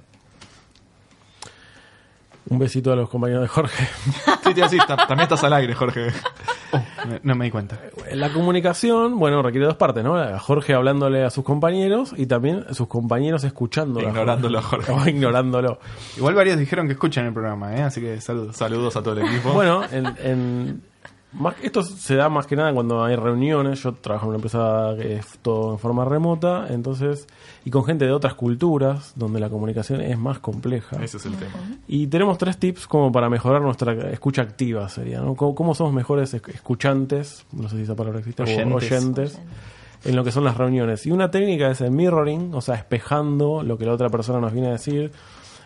Un 2.50 2.60
besito 2.60 2.94
a 2.94 2.96
los 2.96 3.10
compañeros 3.10 3.41
de 3.41 3.50
Jorge. 3.50 3.88
Sí, 4.46 4.53
tío, 4.53 4.70
sí, 4.70 4.77
ta- 4.88 4.96
también 4.96 5.24
estás 5.24 5.44
al 5.44 5.51
aire, 5.51 5.74
Jorge. 5.75 6.08
No 7.24 7.36
me 7.36 7.45
di 7.45 7.51
cuenta. 7.51 7.79
La 8.13 8.31
comunicación, 8.33 9.19
bueno, 9.19 9.41
requiere 9.41 9.65
dos 9.65 9.77
partes, 9.77 10.03
¿no? 10.03 10.15
A 10.17 10.38
Jorge 10.39 10.74
hablándole 10.74 11.24
a 11.24 11.29
sus 11.29 11.43
compañeros 11.43 12.13
y 12.17 12.25
también 12.25 12.65
a 12.69 12.74
sus 12.74 12.88
compañeros 12.88 13.43
escuchándolo. 13.43 14.07
Ignorándolo 14.07 14.59
a 14.59 14.62
Jorge. 14.62 14.91
O 14.91 15.05
ignorándolo. 15.07 15.79
Igual 16.17 16.36
varios 16.36 16.57
dijeron 16.57 16.88
que 16.88 16.93
escuchan 16.93 17.25
el 17.25 17.33
programa, 17.33 17.75
¿eh? 17.75 17.83
así 17.83 18.01
que 18.01 18.19
saludos. 18.21 18.55
Saludos 18.57 18.95
a 18.97 19.01
todo 19.03 19.19
el 19.19 19.25
equipo. 19.27 19.51
Bueno, 19.53 19.81
en, 19.91 20.05
en- 20.24 20.81
Más, 21.39 21.56
esto 21.62 21.84
se 21.84 22.15
da 22.15 22.29
más 22.29 22.48
que 22.48 22.56
nada 22.56 22.74
cuando 22.74 23.03
hay 23.03 23.15
reuniones. 23.15 23.84
Yo 23.84 23.94
trabajo 23.94 24.25
en 24.25 24.29
una 24.29 24.36
empresa 24.38 24.94
que 25.00 25.17
es 25.17 25.38
todo 25.41 25.74
en 25.74 25.79
forma 25.79 26.03
remota, 26.03 26.65
entonces, 26.70 27.27
y 27.63 27.70
con 27.70 27.84
gente 27.86 28.06
de 28.06 28.12
otras 28.12 28.34
culturas, 28.34 29.13
donde 29.15 29.39
la 29.39 29.50
comunicación 29.50 30.01
es 30.01 30.17
más 30.17 30.39
compleja. 30.39 30.98
Ese 31.03 31.17
es 31.17 31.25
el 31.27 31.36
tema. 31.36 31.51
Y 31.88 32.08
tenemos 32.08 32.38
tres 32.38 32.58
tips 32.58 32.88
como 32.88 33.12
para 33.12 33.29
mejorar 33.29 33.62
nuestra 33.62 33.94
escucha 34.12 34.41
activa, 34.41 34.89
sería, 34.89 35.22
¿no? 35.22 35.36
¿Cómo, 35.36 35.53
cómo 35.53 35.75
somos 35.75 35.94
mejores 35.94 36.34
esc- 36.34 36.50
escuchantes? 36.53 37.46
No 37.51 37.70
sé 37.70 37.75
si 37.77 37.82
esa 37.84 37.96
palabra 37.96 38.20
existe, 38.20 38.41
o 38.41 38.46
Oyentes. 38.46 38.91
oyentes, 38.91 39.39
en 40.06 40.15
lo 40.15 40.24
que 40.24 40.32
son 40.32 40.44
las 40.44 40.58
reuniones. 40.58 41.06
Y 41.06 41.12
una 41.12 41.29
técnica 41.29 41.70
es 41.70 41.82
el 41.82 41.91
mirroring, 41.91 42.53
o 42.56 42.62
sea, 42.62 42.75
espejando 42.75 43.62
lo 43.63 43.77
que 43.77 43.86
la 43.86 43.94
otra 43.94 44.10
persona 44.10 44.39
nos 44.39 44.53
viene 44.53 44.70
a 44.70 44.72
decir. 44.72 45.12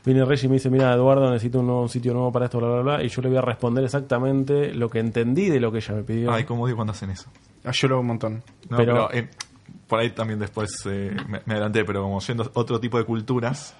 Viene 0.03 0.25
Reggie 0.25 0.47
y 0.47 0.49
me 0.49 0.55
dice, 0.55 0.69
mira, 0.71 0.91
Eduardo, 0.93 1.29
necesito 1.29 1.59
un, 1.59 1.67
nuevo, 1.67 1.81
un 1.83 1.89
sitio 1.89 2.11
nuevo 2.13 2.31
para 2.31 2.45
esto, 2.45 2.57
bla, 2.57 2.69
bla, 2.69 2.81
bla. 2.81 3.03
Y 3.03 3.09
yo 3.09 3.21
le 3.21 3.29
voy 3.29 3.37
a 3.37 3.41
responder 3.41 3.83
exactamente 3.83 4.73
lo 4.73 4.89
que 4.89 4.99
entendí 4.99 5.49
de 5.49 5.59
lo 5.59 5.71
que 5.71 5.77
ella 5.77 5.93
me 5.93 6.03
pidió. 6.03 6.31
Ay, 6.31 6.43
cómo 6.43 6.63
odio 6.63 6.75
cuando 6.75 6.91
hacen 6.93 7.11
eso. 7.11 7.29
Ah, 7.63 7.71
yo 7.71 7.87
lo 7.87 7.95
hago 7.95 8.01
un 8.01 8.07
montón. 8.07 8.43
No, 8.69 8.77
Pero- 8.77 9.07
pero, 9.09 9.13
eh, 9.13 9.29
por 9.87 9.99
ahí 9.99 10.09
también 10.09 10.39
después 10.39 10.71
eh, 10.85 11.15
me, 11.27 11.41
me 11.45 11.53
adelanté, 11.53 11.83
pero 11.85 12.01
como 12.01 12.19
yendo 12.19 12.43
a 12.43 12.49
otro 12.53 12.79
tipo 12.79 12.97
de 12.97 13.03
culturas, 13.03 13.75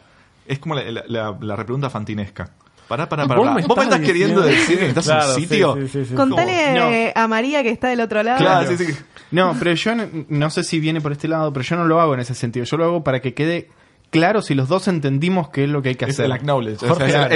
es 0.45 0.59
como 0.59 0.75
la, 0.75 0.83
la, 0.91 1.03
la- 1.07 1.37
la 1.41 1.55
repregunta 1.55 1.89
fantinesca. 1.89 2.51
Pará, 2.87 3.07
pará, 3.09 3.25
pará. 3.25 3.39
Vos 3.39 3.47
pará. 3.47 3.55
me 3.61 3.67
¿Vos 3.67 3.77
me 3.77 3.83
estás 3.83 3.95
estás 3.99 4.07
queriendo 4.07 4.41
decir 4.41 4.77
que 4.79 4.87
estás 4.87 5.07
en 5.07 5.13
Claro, 5.15 5.33
un 5.33 5.41
sitio? 5.41 5.75
sí, 5.75 5.87
sí, 5.87 6.05
sí. 6.05 6.13
Contale 6.13 7.13
No. 7.15 7.21
a 7.21 7.27
María 7.27 7.63
que 7.63 7.69
está 7.69 7.87
del 7.87 8.01
otro 8.01 8.21
lado. 8.21 8.37
Claro, 8.37 8.67
sí, 8.75 8.77
sí. 8.85 8.93
No, 9.31 9.55
pero 9.57 9.73
yo 9.73 9.93
no 10.27 10.49
sé 10.49 10.63
si 10.65 10.79
viene 10.81 10.99
por 10.99 11.13
este 11.13 11.27
lado, 11.29 11.53
pero 11.53 11.63
yo 11.63 11.77
no 11.77 11.85
lo 11.85 12.01
hago 12.01 12.13
en 12.13 12.19
ese 12.19 12.35
sentido. 12.35 12.65
Yo 12.65 12.75
lo 12.77 12.83
hago 12.83 13.03
para 13.03 13.21
que 13.21 13.33
quede 13.33 13.69
claro 14.11 14.43
si 14.43 14.53
los 14.53 14.67
dos 14.69 14.87
entendimos 14.87 15.49
qué 15.49 15.63
es 15.63 15.69
lo 15.69 15.81
que 15.81 15.89
hay 15.89 15.95
que 15.95 16.05
Es 16.05 16.11
hacer. 16.11 16.25
el 16.25 16.31
acknowledge. 16.33 16.77
Jorge, 16.87 17.03
o 17.05 17.07
sea, 17.09 17.27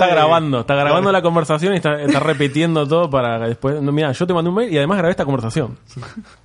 está 0.00 0.06
de- 0.06 0.12
grabando, 0.12 0.60
está 0.60 0.74
grabando 0.74 1.10
Claro. 1.10 1.12
la 1.12 1.22
conversación 1.22 1.72
y 1.74 1.76
está, 1.76 2.02
está 2.02 2.18
repitiendo 2.18 2.88
todo 2.88 3.08
para 3.08 3.38
que 3.38 3.46
después. 3.48 3.80
No, 3.80 3.92
mira, 3.92 4.10
yo 4.10 4.26
te 4.26 4.34
mandé 4.34 4.48
un 4.48 4.56
mail 4.56 4.72
y 4.72 4.76
además 4.78 4.98
grabé 4.98 5.12
esta 5.12 5.24
conversación. 5.24 5.78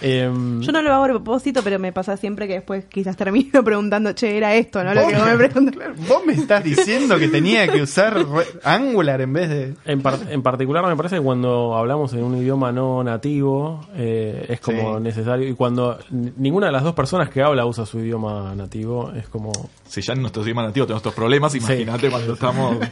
Em, 0.00 0.60
Yo 0.60 0.70
no 0.70 0.80
lo 0.80 0.92
hago 0.94 1.04
a 1.04 1.08
propósito, 1.08 1.60
pero 1.64 1.78
me 1.78 1.92
pasa 1.92 2.16
siempre 2.16 2.46
que 2.46 2.54
después 2.54 2.84
quizás 2.84 3.16
termino 3.16 3.64
preguntando, 3.64 4.12
che, 4.12 4.36
era 4.36 4.54
esto, 4.54 4.84
¿no? 4.84 4.94
Lo 4.94 5.06
que 5.08 5.16
vos 5.16 5.26
me 5.26 5.36
preguntaste. 5.36 5.88
Vos 6.08 6.24
me 6.24 6.34
estás 6.34 6.62
diciendo 6.62 7.18
que 7.18 7.28
tenía 7.28 7.66
que 7.68 7.82
usar 7.82 8.24
Angular 8.62 9.20
en 9.20 9.32
vez 9.32 9.48
de... 9.48 9.74
En, 9.84 10.00
par- 10.00 10.20
en 10.30 10.42
particular 10.42 10.86
me 10.86 10.96
parece 10.96 11.16
que 11.16 11.22
cuando 11.22 11.76
hablamos 11.76 12.12
en 12.12 12.22
un 12.22 12.36
idioma 12.36 12.70
no 12.70 13.02
nativo 13.02 13.86
eh, 13.96 14.46
es 14.48 14.60
como 14.60 14.98
Sí. 14.98 15.02
necesario 15.02 15.48
y 15.48 15.54
cuando 15.54 15.98
ninguna 16.10 16.66
de 16.66 16.72
las 16.72 16.84
dos 16.84 16.94
personas 16.94 17.28
que 17.30 17.42
habla 17.42 17.66
usa 17.66 17.84
su 17.84 17.98
idioma 17.98 18.54
nativo 18.54 19.10
es 19.16 19.28
como 19.28 19.50
Si 19.86 20.00
ya 20.00 20.12
en 20.12 20.20
nuestro 20.20 20.42
idioma 20.44 20.62
nativo 20.62 20.86
tenemos 20.86 21.00
estos 21.00 21.14
problemas, 21.14 21.54
imagínate 21.54 22.08
cuando 22.10 22.34
estamos... 22.34 22.76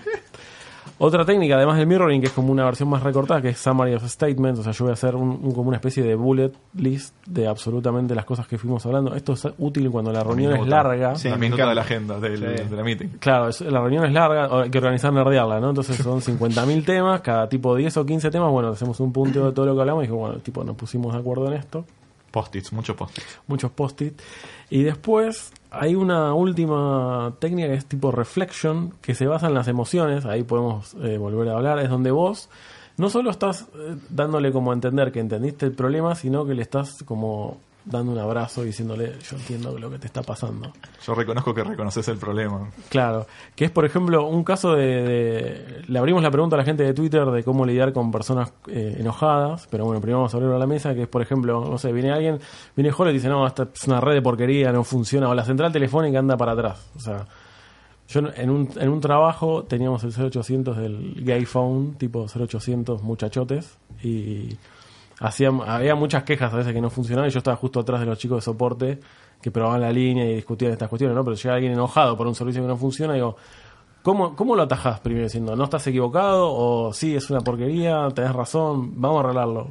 otra 0.98 1.24
técnica 1.24 1.56
además 1.56 1.76
del 1.78 1.86
mirroring 1.86 2.20
que 2.20 2.28
es 2.28 2.32
como 2.32 2.50
una 2.52 2.64
versión 2.64 2.88
más 2.88 3.02
recortada 3.02 3.42
que 3.42 3.50
es 3.50 3.58
summary 3.58 3.94
of 3.94 4.04
statements 4.06 4.60
o 4.60 4.62
sea 4.62 4.72
yo 4.72 4.84
voy 4.84 4.90
a 4.90 4.94
hacer 4.94 5.14
un, 5.14 5.28
un- 5.42 5.52
como 5.52 5.68
una 5.68 5.76
especie 5.76 6.02
de 6.02 6.14
bullet 6.14 6.52
list 6.74 7.14
de 7.26 7.46
absolutamente 7.46 8.14
las 8.14 8.24
cosas 8.24 8.46
que 8.46 8.56
fuimos 8.58 8.84
hablando 8.86 9.14
esto 9.14 9.34
es 9.34 9.46
útil 9.58 9.90
cuando 9.90 10.10
la 10.12 10.24
reunión 10.24 10.54
es 10.54 10.66
larga 10.66 11.14
Sí, 11.16 11.28
la 11.28 11.36
me 11.36 11.42
minuta 11.46 11.62
encanta. 11.64 11.68
de 11.70 11.74
la 11.74 11.80
agenda 11.82 12.20
del, 12.20 12.36
Sí. 12.38 12.64
de 12.70 12.76
la 12.76 12.82
meeting. 12.82 13.08
Claro, 13.18 13.48
es- 13.48 13.60
la 13.60 13.80
reunión 13.80 14.04
es 14.06 14.12
larga, 14.12 14.48
hay 14.62 14.70
que 14.70 14.78
organizar 14.78 15.12
nerdearla, 15.12 15.60
¿no? 15.60 15.68
Entonces 15.70 15.96
son 16.02 16.20
50.000 16.20 16.84
temas, 16.84 17.20
cada 17.20 17.48
tipo 17.48 17.74
10 17.76 17.96
o 17.98 18.06
15 18.06 18.30
temas, 18.30 18.50
bueno, 18.50 18.68
hacemos 18.68 18.98
un 19.00 19.12
punteo 19.12 19.46
de 19.46 19.52
todo 19.52 19.66
lo 19.66 19.74
que 19.74 19.80
hablamos 19.80 20.04
y 20.04 20.06
dijo, 20.06 20.16
bueno, 20.16 20.36
tipo, 20.38 20.64
nos 20.64 20.76
pusimos 20.76 21.12
de 21.12 21.18
acuerdo 21.20 21.46
en 21.48 21.54
esto, 21.54 21.84
Post-its, 22.36 22.70
muchos 22.70 22.94
post-its. 22.96 23.40
muchos 23.46 23.70
post-it. 23.70 24.20
Y 24.68 24.82
después 24.82 25.54
hay 25.70 25.94
una 25.94 26.34
última 26.34 27.34
técnica 27.38 27.68
que 27.68 27.74
es 27.76 27.86
tipo 27.86 28.12
reflection, 28.12 28.92
que 29.00 29.14
se 29.14 29.26
basa 29.26 29.46
en 29.46 29.54
las 29.54 29.68
emociones, 29.68 30.26
ahí 30.26 30.42
podemos 30.42 30.92
eh, 31.02 31.16
volver 31.16 31.48
a 31.48 31.52
hablar, 31.52 31.78
es 31.78 31.88
donde 31.88 32.10
vos 32.10 32.50
no 32.98 33.08
solo 33.08 33.30
estás 33.30 33.62
eh, 33.74 33.96
dándole 34.10 34.52
como 34.52 34.70
a 34.70 34.74
entender 34.74 35.12
que 35.12 35.20
entendiste 35.20 35.64
el 35.64 35.72
problema, 35.72 36.14
sino 36.14 36.44
que 36.44 36.52
le 36.52 36.60
estás 36.60 37.02
como 37.04 37.56
dando 37.88 38.10
un 38.12 38.18
abrazo 38.18 38.64
y 38.64 38.66
diciéndole, 38.66 39.12
yo 39.30 39.36
entiendo 39.36 39.78
lo 39.78 39.88
que 39.88 39.98
te 40.00 40.06
está 40.08 40.22
pasando. 40.22 40.72
Yo 41.06 41.14
reconozco 41.14 41.54
que 41.54 41.62
reconoces 41.62 42.08
el 42.08 42.18
problema. 42.18 42.68
Claro, 42.88 43.26
que 43.54 43.64
es 43.66 43.70
por 43.70 43.84
ejemplo 43.84 44.26
un 44.26 44.42
caso 44.42 44.74
de, 44.74 45.02
de- 45.02 45.82
Le 45.86 45.98
abrimos 45.98 46.20
la 46.22 46.30
pregunta 46.32 46.56
a 46.56 46.58
la 46.58 46.64
gente 46.64 46.82
de 46.82 46.92
Twitter 46.92 47.24
de 47.26 47.44
cómo 47.44 47.64
lidiar 47.64 47.92
con 47.92 48.10
personas 48.10 48.52
eh, 48.66 48.96
enojadas, 48.98 49.68
pero 49.70 49.84
bueno, 49.84 50.00
primero 50.00 50.18
vamos 50.18 50.34
a 50.34 50.36
abrirlo 50.36 50.56
a 50.56 50.58
la 50.58 50.66
mesa, 50.66 50.94
que 50.94 51.02
es 51.02 51.08
por 51.08 51.22
ejemplo, 51.22 51.64
no 51.64 51.78
sé, 51.78 51.92
viene 51.92 52.10
alguien, 52.10 52.40
viene 52.74 52.90
Jorge 52.90 53.12
y 53.12 53.14
dice, 53.14 53.28
no, 53.28 53.46
esta 53.46 53.68
es 53.72 53.84
una 53.86 54.00
red 54.00 54.14
de 54.14 54.22
porquería, 54.22 54.72
no 54.72 54.82
funciona, 54.82 55.28
o 55.28 55.34
la 55.34 55.44
central 55.44 55.70
telefónica 55.72 56.18
anda 56.18 56.36
para 56.36 56.52
atrás. 56.52 56.90
O 56.96 57.00
sea, 57.00 57.26
yo 58.08 58.20
en 58.36 58.50
un, 58.50 58.68
en 58.76 58.88
un 58.88 59.00
trabajo 59.00 59.62
teníamos 59.64 60.02
el 60.04 60.12
0800 60.12 60.76
del 60.76 61.24
gay 61.24 61.44
phone, 61.44 61.94
tipo 61.94 62.26
0800 62.26 63.02
muchachotes, 63.02 63.76
y 64.02 64.56
hacían, 65.20 65.60
había 65.66 65.94
muchas 65.94 66.24
quejas 66.24 66.52
a 66.52 66.56
veces 66.56 66.72
que 66.72 66.80
no 66.80 66.90
funcionaban 66.90 67.28
y 67.30 67.32
yo 67.32 67.38
estaba 67.38 67.56
justo 67.56 67.80
atrás 67.80 68.00
de 68.00 68.06
los 68.06 68.18
chicos 68.18 68.38
de 68.38 68.42
soporte 68.42 69.00
que 69.40 69.50
probaban 69.50 69.80
la 69.80 69.92
línea 69.92 70.24
y 70.24 70.34
discutían 70.34 70.72
estas 70.72 70.88
cuestiones, 70.88 71.16
¿no? 71.16 71.24
Pero 71.24 71.36
llega 71.36 71.54
alguien 71.54 71.72
enojado 71.72 72.16
por 72.16 72.26
un 72.26 72.34
servicio 72.34 72.62
que 72.62 72.68
no 72.68 72.76
funciona 72.76 73.14
y 73.14 73.16
digo, 73.16 73.36
¿cómo, 74.02 74.34
cómo 74.34 74.56
lo 74.56 74.62
atajás 74.62 75.00
primero 75.00 75.24
diciendo, 75.24 75.56
no 75.56 75.64
estás 75.64 75.86
equivocado 75.86 76.52
o 76.52 76.92
sí, 76.92 77.14
es 77.14 77.30
una 77.30 77.40
porquería, 77.40 78.08
tenés 78.14 78.32
razón, 78.32 79.00
vamos 79.00 79.18
a 79.18 79.20
arreglarlo? 79.24 79.68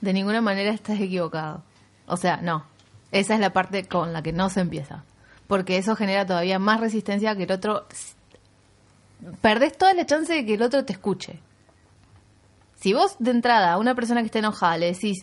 De 0.00 0.12
ninguna 0.12 0.40
manera 0.40 0.70
estás 0.70 1.00
equivocado. 1.00 1.62
O 2.06 2.16
sea, 2.16 2.38
no. 2.38 2.64
Esa 3.12 3.34
es 3.34 3.40
la 3.40 3.52
parte 3.52 3.86
con 3.86 4.12
la 4.12 4.22
que 4.22 4.32
no 4.32 4.48
se 4.50 4.60
empieza. 4.60 5.04
Porque 5.46 5.78
eso 5.78 5.96
genera 5.96 6.26
todavía 6.26 6.58
más 6.58 6.80
resistencia 6.80 7.34
que 7.36 7.42
el 7.42 7.52
otro. 7.52 7.86
Perdés 9.42 9.76
toda 9.76 9.94
la 9.94 10.06
chance 10.06 10.32
de 10.32 10.46
que 10.46 10.54
el 10.54 10.62
otro 10.62 10.84
te 10.84 10.92
escuche. 10.92 11.40
Si 12.80 12.92
vos 12.94 13.16
de 13.18 13.30
entrada 13.30 13.72
a 13.72 13.78
una 13.78 13.94
persona 13.94 14.20
que 14.20 14.26
esté 14.26 14.38
enojada 14.38 14.78
le 14.78 14.92
decís, 14.92 15.22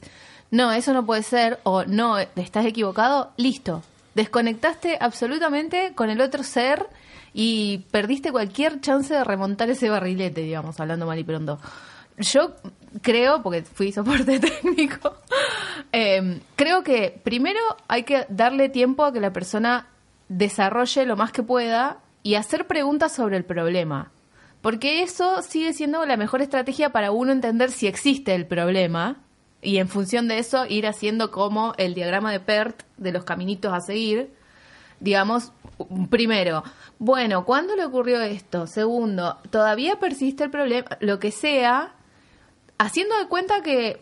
no, 0.52 0.72
eso 0.72 0.94
no 0.94 1.06
puede 1.06 1.24
ser, 1.24 1.60
o 1.64 1.84
no, 1.86 2.18
estás 2.20 2.66
equivocado, 2.66 3.32
listo. 3.36 3.84
Desconectaste 4.16 4.98
absolutamente 5.00 5.94
con 5.96 6.10
el 6.10 6.22
otro 6.22 6.44
ser 6.44 6.88
y 7.34 7.80
perdiste 7.92 8.32
cualquier 8.32 8.80
chance 8.82 9.14
de 9.14 9.24
remontar 9.24 9.70
ese 9.70 9.90
barrilete, 9.90 10.42
digamos, 10.42 10.80
hablando 10.80 11.06
mal 11.06 11.20
y 11.20 11.24
pronto. 11.24 11.60
Yo 12.18 12.56
creo, 13.02 13.44
porque 13.44 13.64
fui 13.64 13.92
soporte 13.92 14.40
técnico, 14.64 15.14
eh, 15.92 16.40
creo 16.56 16.84
que 16.84 17.20
primero 17.24 17.60
hay 17.88 18.04
que 18.04 18.26
darle 18.30 18.70
tiempo 18.70 19.04
a 19.04 19.12
que 19.12 19.20
la 19.20 19.34
persona 19.34 19.88
desarrolle 20.30 21.06
lo 21.06 21.16
más 21.16 21.32
que 21.32 21.44
pueda 21.44 21.98
y 22.24 22.36
hacer 22.36 22.68
preguntas 22.68 23.14
sobre 23.14 23.38
el 23.38 23.46
problema. 23.46 24.12
Porque 24.62 25.04
eso 25.04 25.42
sigue 25.42 25.74
siendo 25.74 26.06
la 26.06 26.18
mejor 26.18 26.42
estrategia 26.42 26.92
para 26.92 27.12
uno 27.12 27.32
entender 27.32 27.72
si 27.72 27.88
existe 27.88 28.36
el 28.36 28.46
problema 28.48 29.18
y 29.62 29.78
en 29.78 29.88
función 29.88 30.28
de 30.28 30.40
eso 30.40 30.66
ir 30.68 30.88
haciendo 30.88 31.32
como 31.32 31.74
el 31.78 31.94
diagrama 31.94 32.32
de 32.32 32.40
PERT 32.40 32.84
de 32.98 33.12
los 33.12 33.24
caminitos 33.24 33.74
a 33.74 33.82
seguir. 33.82 34.34
Digamos, 35.00 35.52
primero, 36.10 36.64
bueno, 37.00 37.46
¿cuándo 37.46 37.76
le 37.76 37.86
ocurrió 37.86 38.22
esto? 38.22 38.68
Segundo, 38.68 39.38
¿todavía 39.50 40.00
persiste 40.00 40.44
el 40.44 40.50
problema? 40.50 40.88
Lo 41.00 41.20
que 41.20 41.32
sea, 41.32 41.94
haciendo 42.78 43.18
de 43.18 43.28
cuenta 43.28 43.62
que 43.62 44.02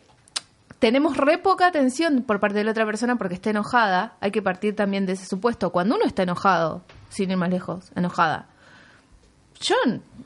tenemos 0.80 1.18
re 1.18 1.38
poca 1.38 1.68
atención 1.68 2.24
por 2.24 2.40
parte 2.40 2.60
de 2.60 2.64
la 2.64 2.72
otra 2.72 2.86
persona 2.86 3.18
porque 3.18 3.36
está 3.36 3.50
enojada, 3.50 4.16
hay 4.20 4.32
que 4.32 4.42
partir 4.42 4.76
también 4.76 5.06
de 5.06 5.14
ese 5.14 5.26
supuesto. 5.26 5.72
Cuando 5.72 5.96
uno 5.96 6.06
está 6.06 6.24
enojado, 6.24 6.84
sin 7.10 7.32
ir 7.32 7.38
más 7.38 7.50
lejos, 7.50 7.92
enojada, 7.96 8.48
yo 9.60 9.76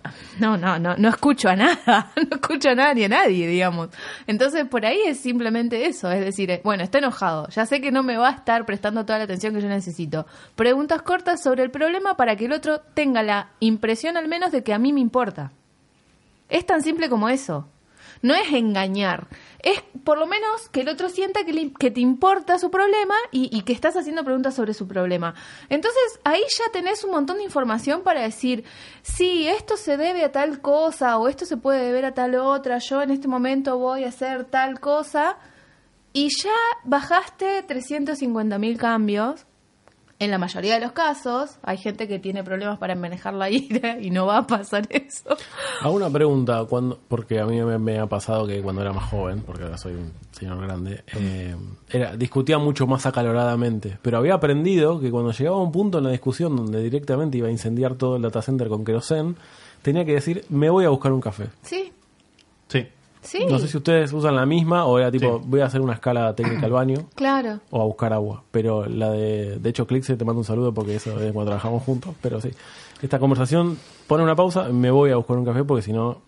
no, 0.39 0.57
no, 0.57 0.79
no, 0.79 0.95
no 0.97 1.09
escucho 1.09 1.49
a 1.49 1.55
nada, 1.55 2.11
no 2.29 2.37
escucho 2.37 2.69
a 2.69 2.75
nada 2.75 2.93
ni 2.93 3.03
a 3.03 3.09
nadie, 3.09 3.47
digamos. 3.47 3.89
Entonces 4.27 4.65
por 4.65 4.85
ahí 4.85 4.99
es 5.05 5.19
simplemente 5.19 5.85
eso, 5.85 6.11
es 6.11 6.21
decir, 6.21 6.51
eh, 6.51 6.61
bueno, 6.63 6.83
está 6.83 6.99
enojado, 6.99 7.47
ya 7.49 7.65
sé 7.65 7.81
que 7.81 7.91
no 7.91 8.03
me 8.03 8.17
va 8.17 8.29
a 8.29 8.33
estar 8.33 8.65
prestando 8.65 9.05
toda 9.05 9.19
la 9.19 9.25
atención 9.25 9.53
que 9.53 9.61
yo 9.61 9.69
necesito. 9.69 10.25
Preguntas 10.55 11.01
cortas 11.01 11.41
sobre 11.41 11.63
el 11.63 11.71
problema 11.71 12.15
para 12.15 12.35
que 12.35 12.45
el 12.45 12.53
otro 12.53 12.79
tenga 12.93 13.23
la 13.23 13.49
impresión 13.59 14.17
al 14.17 14.27
menos 14.27 14.51
de 14.51 14.63
que 14.63 14.73
a 14.73 14.79
mí 14.79 14.93
me 14.93 15.01
importa. 15.01 15.51
Es 16.49 16.65
tan 16.65 16.81
simple 16.81 17.09
como 17.09 17.29
eso. 17.29 17.67
No 18.21 18.35
es 18.35 18.51
engañar, 18.51 19.27
es 19.59 19.81
por 20.03 20.17
lo 20.17 20.27
menos 20.27 20.67
que 20.69 20.81
el 20.81 20.89
otro 20.89 21.07
sienta 21.09 21.45
que, 21.45 21.53
le- 21.53 21.71
que 21.73 21.89
te 21.89 22.01
importa 22.01 22.59
su 22.59 22.69
problema 22.69 23.15
y, 23.31 23.61
que 23.61 23.71
estás 23.73 23.95
haciendo 23.95 24.23
preguntas 24.25 24.55
sobre 24.55 24.73
su 24.73 24.87
problema. 24.87 25.35
Entonces 25.69 26.19
ahí 26.25 26.41
ya 26.57 26.71
tenés 26.71 27.03
un 27.05 27.11
montón 27.11 27.37
de 27.37 27.43
información 27.43 28.01
para 28.01 28.21
decir, 28.21 28.65
sí, 29.03 29.47
esto 29.47 29.77
se 29.77 29.95
debe 29.95 30.23
a 30.25 30.31
tal 30.33 30.59
cosa 30.61 31.17
o 31.17 31.27
esto 31.29 31.45
se 31.45 31.55
puede 31.57 31.83
deber 31.85 32.03
a 32.05 32.13
tal 32.13 32.35
otra, 32.35 32.77
yo 32.79 33.01
en 33.01 33.11
este 33.11 33.27
momento 33.29 33.77
voy 33.77 34.03
a 34.03 34.09
hacer 34.09 34.43
tal 34.45 34.79
cosa 34.81 35.37
y 36.11 36.27
ya 36.43 36.51
bajaste 36.83 37.63
350 37.63 38.57
mil 38.57 38.77
cambios. 38.77 39.45
En 40.19 40.31
la 40.31 40.37
mayoría 40.37 40.73
de 40.73 40.81
los 40.81 40.91
casos 40.91 41.57
hay 41.63 41.77
gente 41.77 42.05
que 42.05 42.19
tiene 42.19 42.43
problemas 42.43 42.77
para 42.77 42.93
manejar 42.93 43.33
la 43.33 43.49
ira 43.49 43.99
y 44.01 44.11
no 44.11 44.25
va 44.25 44.39
a 44.39 44.47
pasar 44.47 44.85
eso. 44.89 45.29
Hago 45.81 45.95
una 45.95 46.09
pregunta, 46.09 46.65
cuando, 46.65 46.99
porque 47.07 47.39
a 47.39 47.45
mí 47.45 47.61
me, 47.61 47.79
me 47.79 47.99
ha 47.99 48.05
pasado 48.05 48.45
que 48.45 48.61
cuando 48.61 48.81
era 48.81 48.91
más 48.91 49.09
joven, 49.09 49.41
porque 49.45 49.63
ahora 49.63 49.77
soy 49.77 49.93
un 49.93 50.11
señor 50.31 50.61
grande, 50.61 51.03
eh, 51.15 51.55
era, 51.89 52.17
discutía 52.17 52.57
mucho 52.57 52.85
más 52.85 53.05
acaloradamente, 53.05 53.97
pero 54.01 54.17
había 54.17 54.33
aprendido 54.33 54.99
que 54.99 55.09
cuando 55.09 55.31
llegaba 55.31 55.55
a 55.55 55.61
un 55.61 55.71
punto 55.71 55.99
en 55.99 56.03
la 56.03 56.11
discusión 56.11 56.53
donde 56.53 56.83
directamente 56.83 57.37
iba 57.37 57.47
a 57.47 57.51
incendiar 57.51 57.95
todo 57.95 58.17
el 58.17 58.21
data 58.21 58.41
center 58.41 58.67
con 58.67 58.83
querosén, 58.83 59.37
tenía 59.81 60.03
que 60.03 60.13
decir, 60.13 60.43
me 60.49 60.69
voy 60.69 60.83
a 60.83 60.89
buscar 60.89 61.13
un 61.13 61.21
café. 61.21 61.47
Sí, 61.61 61.93
Sí. 63.21 63.39
No 63.49 63.59
sé 63.59 63.67
si 63.67 63.77
ustedes 63.77 64.13
usan 64.13 64.35
la 64.35 64.45
misma 64.45 64.85
o 64.85 64.97
era 64.97 65.11
tipo, 65.11 65.39
Sí. 65.39 65.45
voy 65.47 65.59
a 65.61 65.65
hacer 65.65 65.81
una 65.81 65.93
escala 65.93 66.33
técnica 66.35 66.65
al 66.65 66.71
baño 66.71 67.07
Claro. 67.15 67.59
o 67.69 67.81
a 67.81 67.85
buscar 67.85 68.13
agua. 68.13 68.43
Pero 68.51 68.85
la 68.85 69.11
de, 69.11 69.57
de 69.59 69.69
hecho, 69.69 69.85
Clixe 69.85 70.15
te 70.15 70.23
mando 70.25 70.39
un 70.39 70.45
saludo 70.45 70.73
porque 70.73 70.95
eso 70.95 71.11
es 71.19 71.31
cuando 71.33 71.45
trabajamos 71.51 71.83
juntos. 71.83 72.15
Pero 72.21 72.39
sí, 72.39 72.51
esta 73.01 73.19
conversación 73.19 73.77
pone 74.07 74.23
una 74.23 74.35
pausa, 74.35 74.69
me 74.69 74.89
voy 74.91 75.11
a 75.11 75.17
buscar 75.17 75.37
un 75.37 75.45
café 75.45 75.63
porque 75.63 75.81
si 75.81 75.91
no. 75.93 76.21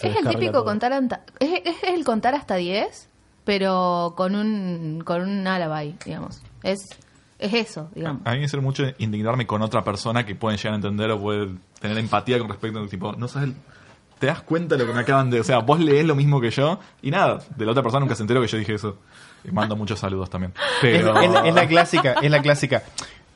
Es 0.00 0.16
el 0.16 0.28
típico 0.28 0.52
todo. 0.52 0.64
contar 0.64 0.92
anta- 0.92 1.22
es, 1.38 1.60
es 1.64 1.76
el 1.94 2.04
contar 2.04 2.34
hasta 2.34 2.56
10, 2.56 3.08
pero 3.44 4.14
con 4.16 4.34
un 4.34 5.02
con 5.04 5.22
un 5.22 5.46
alibi, 5.46 5.96
digamos. 6.04 6.42
Es 6.62 6.78
es 7.38 7.54
eso, 7.54 7.88
digamos. 7.94 8.22
A 8.24 8.34
mí 8.34 8.40
me 8.40 8.48
sirve 8.48 8.62
mucho 8.64 8.84
indignarme 8.98 9.46
con 9.46 9.62
otra 9.62 9.82
persona 9.82 10.24
que 10.24 10.34
pueden 10.36 10.58
llegar 10.58 10.72
a 10.74 10.76
entender 10.76 11.10
o 11.10 11.20
puede 11.20 11.48
tener 11.80 11.98
empatía 11.98 12.38
con 12.38 12.48
respecto 12.48 12.78
a 12.80 12.86
tipo, 12.86 13.12
no 13.14 13.26
sabes, 13.26 13.50
te 14.22 14.28
das 14.28 14.40
cuenta 14.42 14.76
de 14.76 14.82
lo 14.84 14.86
que 14.88 14.94
me 14.94 15.00
acaban 15.00 15.30
de, 15.30 15.40
o 15.40 15.42
sea, 15.42 15.58
vos 15.58 15.80
lees 15.80 16.06
lo 16.06 16.14
mismo 16.14 16.40
que 16.40 16.48
yo 16.52 16.78
y 17.02 17.10
nada, 17.10 17.40
de 17.56 17.64
la 17.64 17.72
otra 17.72 17.82
persona 17.82 17.98
nunca 17.98 18.14
se 18.14 18.22
enteró 18.22 18.40
que 18.40 18.46
yo 18.46 18.56
dije 18.56 18.74
eso. 18.74 18.98
Y 19.42 19.50
mando 19.50 19.74
muchos 19.74 19.98
saludos 19.98 20.30
también. 20.30 20.52
Es, 20.54 20.62
Pero 20.80 21.20
es 21.20 21.28
la, 21.28 21.40
es 21.48 21.52
la 21.52 21.66
clásica, 21.66 22.14
es 22.22 22.30
la 22.30 22.40
clásica. 22.40 22.84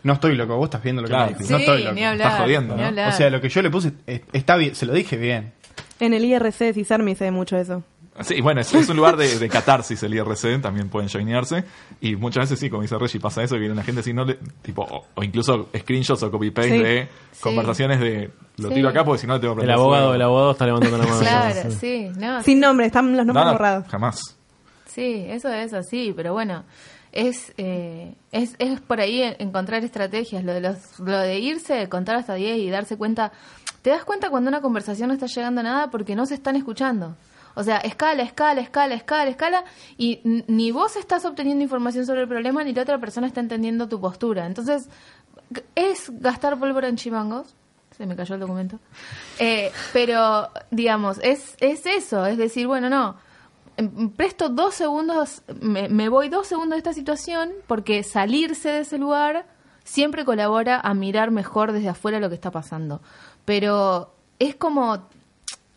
No 0.04 0.12
estoy 0.12 0.36
loco, 0.36 0.56
vos 0.56 0.66
estás 0.66 0.84
viendo 0.84 1.02
lo 1.02 1.08
que 1.08 1.14
Claro. 1.14 1.32
me 1.32 1.38
dices. 1.38 1.48
Sí, 1.48 1.52
No 1.52 1.58
estoy 1.58 1.82
loco. 1.82 1.94
ni 1.96 2.04
hablar. 2.04 2.28
Estás 2.28 2.40
jodiendo, 2.42 2.76
ni 2.76 2.82
¿no? 2.82 2.86
hablar. 2.86 3.08
O 3.12 3.16
sea, 3.16 3.30
lo 3.30 3.40
que 3.40 3.48
yo 3.48 3.62
le 3.62 3.70
puse 3.70 3.92
eh, 4.06 4.24
está 4.32 4.54
bien, 4.54 4.76
se 4.76 4.86
lo 4.86 4.92
dije 4.92 5.16
bien. 5.16 5.52
En 5.98 6.14
el 6.14 6.24
IRC 6.24 6.58
de 6.66 6.72
Cisarmi 6.74 7.16
se 7.16 7.24
ve 7.24 7.30
mucho 7.32 7.56
eso. 7.56 7.82
Sí, 8.22 8.40
bueno, 8.40 8.60
es, 8.60 8.72
es 8.74 8.88
un 8.88 8.96
lugar 8.96 9.16
de, 9.16 9.38
de 9.38 9.48
catarsis 9.48 10.02
el 10.02 10.14
IRC, 10.14 10.60
también 10.62 10.88
pueden 10.88 11.08
joinearse. 11.08 11.64
Y 12.00 12.16
muchas 12.16 12.44
veces 12.44 12.58
sí, 12.58 12.70
como 12.70 12.82
dice 12.82 12.96
Reggie, 12.98 13.20
pasa 13.20 13.42
eso, 13.42 13.54
que 13.56 13.60
viene 13.60 13.74
la 13.74 13.82
gente 13.82 14.00
así, 14.00 14.12
no 14.12 14.24
le, 14.24 14.38
tipo, 14.62 14.82
o, 14.82 15.06
o 15.14 15.22
incluso 15.22 15.68
screenshots 15.76 16.22
o 16.22 16.30
copy-paste 16.30 16.70
Sí. 16.76 16.82
de 16.82 17.08
conversaciones 17.40 18.00
de, 18.00 18.30
lo 18.58 18.68
Sí. 18.68 18.74
tiro 18.74 18.88
acá 18.88 19.04
porque 19.04 19.20
si 19.20 19.26
no 19.26 19.34
le 19.34 19.40
tengo 19.40 19.56
que 19.56 19.62
El 19.64 19.70
abogado, 19.70 20.14
el 20.14 20.22
abogado 20.22 20.50
está 20.52 20.66
levantando 20.66 20.98
la 20.98 21.04
mano. 21.04 21.18
Claro, 21.20 21.70
Sí. 21.70 21.76
sí, 21.80 22.10
no, 22.18 22.42
Sin 22.42 22.60
nombre, 22.60 22.86
están 22.86 23.16
los 23.16 23.26
No, 23.26 23.32
nombres 23.32 23.46
no, 23.46 23.52
borrados. 23.52 23.88
jamás. 23.88 24.20
Sí, 24.86 25.26
eso 25.28 25.52
es 25.52 25.74
así, 25.74 26.12
pero 26.16 26.32
bueno, 26.32 26.64
es, 27.12 27.52
eh, 27.58 28.14
es, 28.32 28.54
es 28.58 28.80
por 28.80 29.00
ahí 29.00 29.22
en- 29.22 29.36
encontrar 29.38 29.84
estrategias, 29.84 30.42
lo 30.42 30.54
de, 30.54 30.60
los, 30.62 30.98
lo 31.00 31.18
de 31.18 31.38
irse, 31.38 31.88
contar 31.88 32.16
hasta 32.16 32.34
10 32.34 32.58
y 32.58 32.70
darse 32.70 32.96
cuenta. 32.96 33.32
Te 33.82 33.90
das 33.90 34.04
cuenta 34.04 34.30
cuando 34.30 34.48
una 34.48 34.60
conversación 34.62 35.08
no 35.08 35.14
está 35.14 35.26
llegando 35.26 35.60
a 35.60 35.64
nada 35.64 35.90
porque 35.90 36.16
no 36.16 36.24
se 36.26 36.34
están 36.34 36.56
escuchando. 36.56 37.14
O 37.56 37.64
sea, 37.64 37.78
escala, 37.78 38.22
escala, 38.22 38.60
escala, 38.60 38.94
escala, 38.94 39.30
escala, 39.30 39.64
y 39.96 40.20
ni 40.46 40.70
vos 40.70 40.94
estás 40.96 41.24
obteniendo 41.24 41.64
información 41.64 42.04
sobre 42.04 42.20
el 42.20 42.28
problema 42.28 42.62
ni 42.62 42.74
la 42.74 42.82
otra 42.82 42.98
persona 42.98 43.26
está 43.26 43.40
entendiendo 43.40 43.88
tu 43.88 43.98
postura. 43.98 44.44
Entonces, 44.44 44.90
es 45.74 46.12
gastar 46.20 46.58
pólvora 46.58 46.88
en 46.88 46.96
chimangos. 46.96 47.54
Se 47.96 48.04
me 48.06 48.14
cayó 48.14 48.34
el 48.34 48.42
documento. 48.42 48.78
Eh, 49.38 49.72
pero, 49.94 50.50
digamos, 50.70 51.18
es, 51.22 51.56
es 51.60 51.86
eso, 51.86 52.26
es 52.26 52.36
decir, 52.36 52.66
bueno, 52.66 52.90
no, 52.90 53.16
em, 53.78 54.10
presto 54.10 54.50
dos 54.50 54.74
segundos, 54.74 55.42
me 55.58 56.10
voy 56.10 56.28
dos 56.28 56.46
segundos 56.46 56.72
de 56.72 56.78
esta 56.78 56.92
situación 56.92 57.52
porque 57.66 58.02
salirse 58.02 58.68
de 58.68 58.80
ese 58.80 58.98
lugar 58.98 59.46
siempre 59.86 60.26
colabora 60.26 60.78
a 60.78 60.92
mirar 60.92 61.30
mejor 61.30 61.72
desde 61.72 61.88
afuera 61.88 62.20
lo 62.20 62.28
que 62.28 62.34
está 62.34 62.50
pasando. 62.50 63.00
Pero 63.46 64.12
es 64.38 64.56
como, 64.56 65.08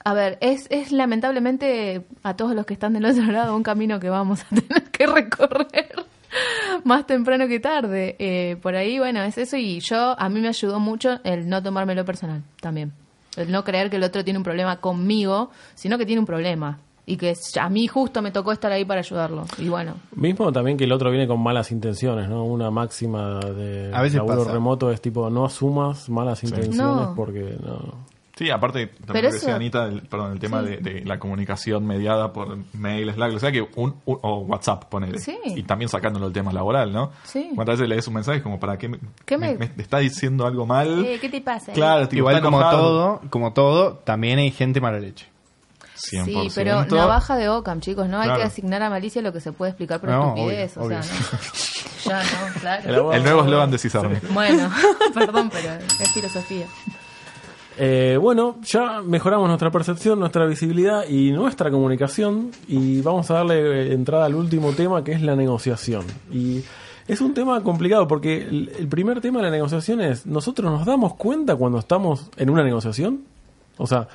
a 0.04 0.14
ver, 0.14 0.38
es, 0.42 0.68
es 0.70 0.92
lamentablemente 0.92 2.04
a 2.24 2.36
todos 2.36 2.56
los 2.56 2.66
que 2.66 2.74
están 2.74 2.94
del 2.94 3.06
otro 3.06 3.24
lado 3.32 3.56
un 3.56 3.64
camino 3.64 4.00
que 4.00 4.10
vamos 4.10 4.42
a 4.44 4.48
tener 4.56 4.84
que 4.92 5.08
recorrer 5.08 6.06
más 6.84 7.06
temprano 7.08 7.48
que 7.48 7.60
tarde. 7.60 8.16
Eh, 8.20 8.58
por 8.62 8.76
ahí, 8.76 9.00
bueno, 9.00 9.22
es 9.24 9.38
eso 9.38 9.58
y 9.58 9.80
yo, 9.80 10.16
a 10.20 10.30
mí 10.30 10.40
me 10.40 10.48
ayudó 10.48 10.80
mucho 10.80 11.20
el 11.24 11.48
no 11.50 11.62
tomármelo 11.62 12.06
personal 12.06 12.44
también. 12.62 12.94
El 13.36 13.52
no 13.52 13.64
creer 13.64 13.90
que 13.90 13.96
el 13.98 14.04
otro 14.04 14.24
tiene 14.24 14.38
un 14.38 14.44
problema 14.44 14.78
conmigo, 14.82 15.52
sino 15.76 15.98
que 15.98 16.06
tiene 16.06 16.20
un 16.20 16.26
problema. 16.26 16.80
Y 17.06 17.18
que 17.18 17.34
a 17.60 17.70
mí 17.70 17.88
justo 17.88 18.22
me 18.22 18.30
tocó 18.32 18.52
estar 18.52 18.72
ahí 18.72 18.86
para 18.86 19.00
ayudarlo. 19.00 19.46
Y 19.58 19.68
bueno, 19.68 19.96
Mismo 20.16 20.52
también 20.52 20.78
que 20.78 20.84
el 20.84 20.92
otro 20.92 21.10
viene 21.10 21.28
con 21.28 21.42
malas 21.42 21.72
intenciones, 21.72 22.30
¿no? 22.30 22.44
Una 22.46 22.70
máxima 22.70 23.40
de 23.40 23.90
A 23.94 24.02
veces 24.04 24.18
laburo 24.18 24.40
pasa. 24.42 24.52
remoto 24.54 24.92
es 24.92 25.02
tipo, 25.02 25.28
no 25.32 25.46
asumas 25.46 26.08
malas 26.10 26.44
intenciones 26.44 26.78
No. 27.08 27.14
porque 27.16 27.58
no... 27.64 28.19
Sí, 28.40 28.50
aparte, 28.50 28.88
también 28.88 29.06
Pero 29.08 29.22
lo 29.22 29.28
que 29.28 29.34
decía 29.34 29.50
eso- 29.50 29.56
Anita, 29.58 29.84
el, 29.86 30.02
perdón, 30.04 30.32
el 30.32 30.40
tema 30.40 30.62
Sí. 30.62 30.68
de, 30.70 30.78
de 30.78 31.06
la 31.06 31.20
comunicación 31.20 31.86
mediada 31.86 32.32
por 32.32 32.58
mail, 32.74 33.12
Slack, 33.14 33.34
o 33.36 33.40
sea 33.40 33.52
que 33.52 33.62
un, 33.62 33.96
un- 34.06 34.20
o 34.22 34.38
WhatsApp, 34.40 34.86
ponele. 34.86 35.20
Sí. 35.20 35.38
Y 35.44 35.64
también 35.64 35.90
sacándolo 35.90 36.26
el 36.28 36.32
tema 36.32 36.54
laboral, 36.54 36.94
¿no? 36.94 37.12
Sí. 37.26 37.52
¿Cuántas 37.54 37.76
veces 37.80 37.90
lees 37.90 38.08
un 38.08 38.14
mensaje 38.14 38.42
como 38.42 38.58
para 38.58 38.78
qué 38.78 38.88
me, 38.88 38.98
¿Qué 39.26 39.38
me- 39.38 39.58
me- 39.58 39.70
me 39.76 39.84
está 39.84 39.98
diciendo 39.98 40.48
algo 40.48 40.66
mal? 40.66 41.06
Eh, 41.06 41.18
¿qué 41.20 41.28
te 41.28 41.42
pasa? 41.42 41.74
Claro, 41.74 42.08
tipo, 42.08 42.20
Igual 42.20 42.42
como 42.42 42.60
enojado. 42.62 42.82
todo, 42.82 43.22
como 43.30 43.52
todo, 43.52 43.94
también 44.06 44.40
hay 44.40 44.52
gente 44.52 44.80
mala 44.80 45.00
leche. 45.00 45.28
100%. 45.98 46.24
Sí, 46.50 46.52
pero 46.56 46.86
navaja 46.86 47.36
de 47.36 47.50
Ocam, 47.50 47.82
chicos, 47.82 48.08
no 48.08 48.22
hay 48.22 48.34
que 48.38 48.44
asignar 48.44 48.82
a 48.84 48.90
malicia 48.90 49.22
lo 49.22 49.34
que 49.34 49.42
se 49.42 49.52
puede 49.52 49.72
explicar 49.72 50.00
por 50.00 50.10
No, 50.10 50.30
estupidez, 50.34 50.78
obvio, 50.78 50.98
o 50.98 51.04
sea, 51.04 51.14
no. 51.14 51.40
Ya, 52.06 52.24
no, 52.24 52.60
claro. 52.62 53.12
El 53.14 53.24
nuevo 53.24 53.44
eslogan 53.44 53.70
de 53.70 53.78
Cisarme. 53.78 54.22
Bueno, 54.32 54.70
perdón, 55.14 55.50
pero 55.52 55.74
es 55.74 56.10
filosofía. 56.14 56.66
Eh, 57.82 58.18
bueno, 58.20 58.58
ya 58.64 59.02
mejoramos 59.02 59.48
nuestra 59.48 59.72
percepción, 59.72 60.20
nuestra 60.20 60.46
visibilidad 60.46 61.08
y 61.08 61.32
nuestra 61.32 61.72
comunicación 61.72 62.52
y 62.68 63.00
vamos 63.02 63.32
a 63.32 63.36
darle 63.36 63.56
eh, 63.88 63.94
entrada 63.94 64.26
al 64.26 64.36
último 64.36 64.74
tema 64.74 65.02
que 65.02 65.14
es 65.14 65.22
la 65.22 65.34
negociación. 65.38 66.04
Y 66.30 66.62
es 67.08 67.22
un 67.22 67.34
tema 67.34 67.64
complicado 67.64 68.06
porque 68.06 68.42
el, 68.42 68.88
primer 68.90 69.22
tema 69.22 69.40
de 69.40 69.46
la 69.46 69.52
negociación 69.52 70.02
es, 70.02 70.26
¿nosotros 70.26 70.70
nos 70.70 70.86
damos 70.86 71.16
cuenta 71.16 71.56
cuando 71.56 71.80
estamos 71.80 72.30
en 72.36 72.50
una 72.50 72.64
negociación? 72.66 73.22
O 73.78 73.88
sea, 73.88 74.10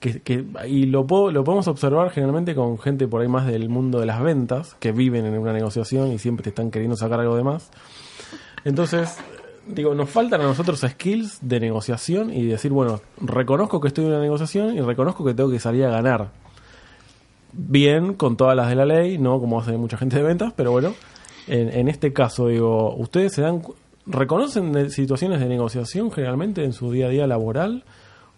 que, 0.00 0.46
y 0.66 0.86
lo, 0.86 1.06
puedo- 1.06 1.30
lo 1.30 1.44
podemos 1.44 1.68
observar 1.68 2.08
generalmente 2.12 2.54
con 2.54 2.78
gente 2.78 3.06
por 3.06 3.20
ahí 3.20 3.28
más 3.28 3.46
del 3.46 3.68
mundo 3.68 4.00
de 4.00 4.06
las 4.06 4.22
ventas, 4.22 4.76
que 4.80 4.92
viven 4.92 5.26
en 5.26 5.36
una 5.38 5.52
negociación 5.52 6.10
y 6.10 6.18
siempre 6.18 6.42
te 6.42 6.48
están 6.48 6.70
queriendo 6.70 6.96
sacar 6.96 7.20
algo 7.20 7.36
de 7.36 7.44
más. 7.44 7.70
Entonces, 8.64 9.18
digo, 9.74 9.94
nos 9.94 10.10
faltan 10.10 10.40
a 10.40 10.44
nosotros 10.44 10.80
skills 10.80 11.38
de 11.42 11.60
negociación 11.60 12.32
y 12.32 12.44
decir, 12.44 12.70
bueno, 12.72 13.00
reconozco 13.20 13.80
que 13.80 13.88
estoy 13.88 14.04
en 14.04 14.10
una 14.12 14.20
negociación 14.20 14.76
y 14.76 14.80
reconozco 14.80 15.24
que 15.24 15.34
tengo 15.34 15.50
que 15.50 15.58
salir 15.60 15.84
a 15.84 15.90
ganar. 15.90 16.28
Bien, 17.52 18.14
con 18.14 18.36
todas 18.36 18.56
las 18.56 18.68
de 18.68 18.76
la 18.76 18.84
ley, 18.84 19.18
no 19.18 19.40
como 19.40 19.60
hace 19.60 19.76
mucha 19.76 19.96
gente 19.96 20.16
de 20.16 20.22
ventas, 20.22 20.52
pero 20.54 20.70
bueno, 20.70 20.94
en, 21.48 21.68
en 21.70 21.88
este 21.88 22.12
caso, 22.12 22.46
digo, 22.46 22.94
¿ustedes 22.94 23.32
se 23.32 23.42
dan, 23.42 23.62
reconocen 24.06 24.72
de- 24.72 24.90
situaciones 24.90 25.40
de 25.40 25.46
negociación 25.46 26.12
generalmente 26.12 26.62
en 26.64 26.72
su 26.72 26.92
día 26.92 27.06
a 27.06 27.10
día 27.10 27.26
laboral? 27.26 27.84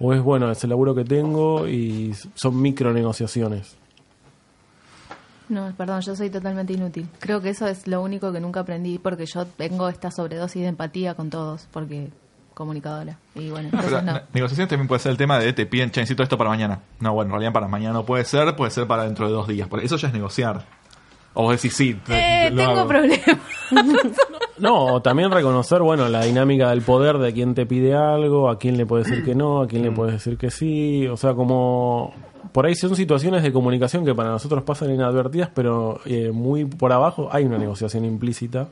¿O 0.00 0.12
es, 0.14 0.22
bueno, 0.22 0.50
es 0.50 0.64
el 0.64 0.70
laburo 0.70 0.94
que 0.94 1.04
tengo 1.04 1.68
y 1.68 2.14
son 2.34 2.60
micro 2.60 2.92
negociaciones? 2.92 3.76
No, 5.48 5.72
perdón, 5.76 6.00
yo 6.00 6.16
soy 6.16 6.31
totalmente 6.31 6.72
inútil. 6.72 7.07
Creo 7.18 7.40
que 7.40 7.50
eso 7.50 7.66
es 7.66 7.87
lo 7.87 8.00
único 8.02 8.33
que 8.33 8.40
nunca 8.40 8.61
aprendí 8.61 8.98
porque 8.98 9.26
yo 9.26 9.44
tengo 9.44 9.88
esta 9.88 10.11
sobredosis 10.11 10.62
de 10.62 10.68
empatía 10.68 11.14
con 11.14 11.28
todos, 11.31 11.68
porque 11.72 12.09
comunicadora. 12.55 13.18
Y 13.35 13.50
bueno, 13.50 13.68
entonces 13.72 14.02
no. 14.05 14.12
ne- 14.12 14.22
negociación 14.33 14.68
también 14.68 14.88
puede 14.88 15.00
ser 15.00 15.12
el 15.12 15.18
tema 15.18 15.38
de 15.38 15.52
te 15.52 15.66
piden, 15.66 15.90
che, 15.90 16.00
necesito 16.00 16.22
esto 16.22 16.38
para 16.38 16.50
mañana. 16.50 16.81
No, 17.00 17.12
bueno, 17.14 17.28
en 17.28 17.33
realidad 17.33 17.52
para 17.52 17.68
mañana 17.68 17.94
no 17.94 18.05
puede 18.05 18.24
ser, 18.24 18.55
puede 18.57 18.70
ser 18.70 18.87
para 18.87 19.05
dentro 19.05 19.26
de 19.26 19.33
dos 19.33 19.48
días. 19.48 19.68
Porque 19.68 19.87
eso 19.87 19.96
ya 19.96 20.09
es 20.09 20.14
negociar. 20.14 20.64
O 21.35 21.44
vos 21.44 21.52
decís, 21.57 21.74
sí, 21.74 21.94
te- 21.94 22.46
Eh, 22.46 22.50
lo 22.50 22.57
tengo 22.59 22.70
hago. 22.81 22.88
problemas. 22.88 23.24
No, 24.59 24.85
o 24.94 25.02
también 25.02 25.31
reconocer, 25.31 25.81
bueno, 25.81 26.09
la 26.09 26.22
dinámica 26.24 26.68
del 26.70 26.83
poder 26.83 27.18
de 27.18 27.33
quién 27.33 27.55
te 27.55 27.66
pide 27.66 27.94
algo, 27.94 28.48
a 28.50 28.59
quién 28.59 28.76
le 28.76 28.87
puedes 28.87 29.07
decir 29.09 29.24
que 29.24 29.35
no, 29.35 29.62
a 29.62 29.66
quién 29.66 29.83
le 29.83 29.90
puedes 29.90 30.12
decir 30.14 30.37
que 30.37 30.50
sí. 30.50 31.07
O 31.09 31.16
sea, 31.16 31.33
como 31.35 32.12
por 32.52 32.66
ahí 32.66 32.74
son 32.74 32.94
situaciones 32.94 33.42
de 33.42 33.52
comunicación 33.52 34.04
que 34.04 34.14
para 34.14 34.30
nosotros 34.30 34.62
pasan 34.62 34.90
inadvertidas, 34.90 35.50
pero 35.54 36.00
eh, 36.04 36.30
muy 36.30 36.64
por 36.64 36.92
abajo 36.92 37.28
hay 37.32 37.44
una 37.44 37.58
negociación 37.58 38.04
implícita 38.04 38.68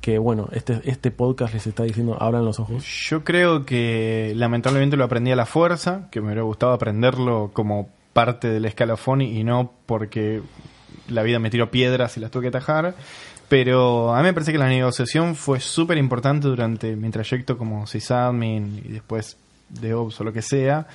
que, 0.00 0.18
bueno, 0.18 0.48
este, 0.52 0.80
este 0.84 1.10
podcast 1.10 1.52
les 1.52 1.66
está 1.66 1.82
diciendo, 1.82 2.16
abran 2.18 2.44
los 2.44 2.58
ojos. 2.58 2.84
Yo 3.08 3.22
creo 3.22 3.66
que 3.66 4.32
lamentablemente 4.34 4.96
lo 4.96 5.04
aprendí 5.04 5.30
a 5.30 5.36
la 5.36 5.44
fuerza, 5.44 6.08
que 6.10 6.20
me 6.20 6.28
hubiera 6.28 6.42
gustado 6.42 6.72
aprenderlo 6.72 7.50
como 7.52 7.90
parte 8.14 8.48
del 8.48 8.64
escalafón 8.64 9.20
y 9.20 9.44
no 9.44 9.72
porque 9.86 10.40
la 11.08 11.22
vida 11.22 11.38
me 11.38 11.50
tiró 11.50 11.70
piedras 11.70 12.16
y 12.16 12.20
las 12.20 12.30
tuve 12.30 12.42
que 12.42 12.48
atajar. 12.48 12.94
Pero 13.48 14.14
a 14.14 14.18
mí 14.18 14.24
me 14.24 14.32
parece 14.32 14.52
que 14.52 14.58
la 14.58 14.68
negociación 14.68 15.34
fue 15.34 15.60
súper 15.60 15.98
importante 15.98 16.48
durante 16.48 16.94
mi 16.96 17.10
trayecto 17.10 17.58
como 17.58 17.86
sysadmin 17.86 18.82
y 18.84 18.92
después 18.92 19.36
de 19.68 19.92
Ops 19.92 20.20
o 20.20 20.24
lo 20.24 20.32
que 20.32 20.40
sea. 20.40 20.86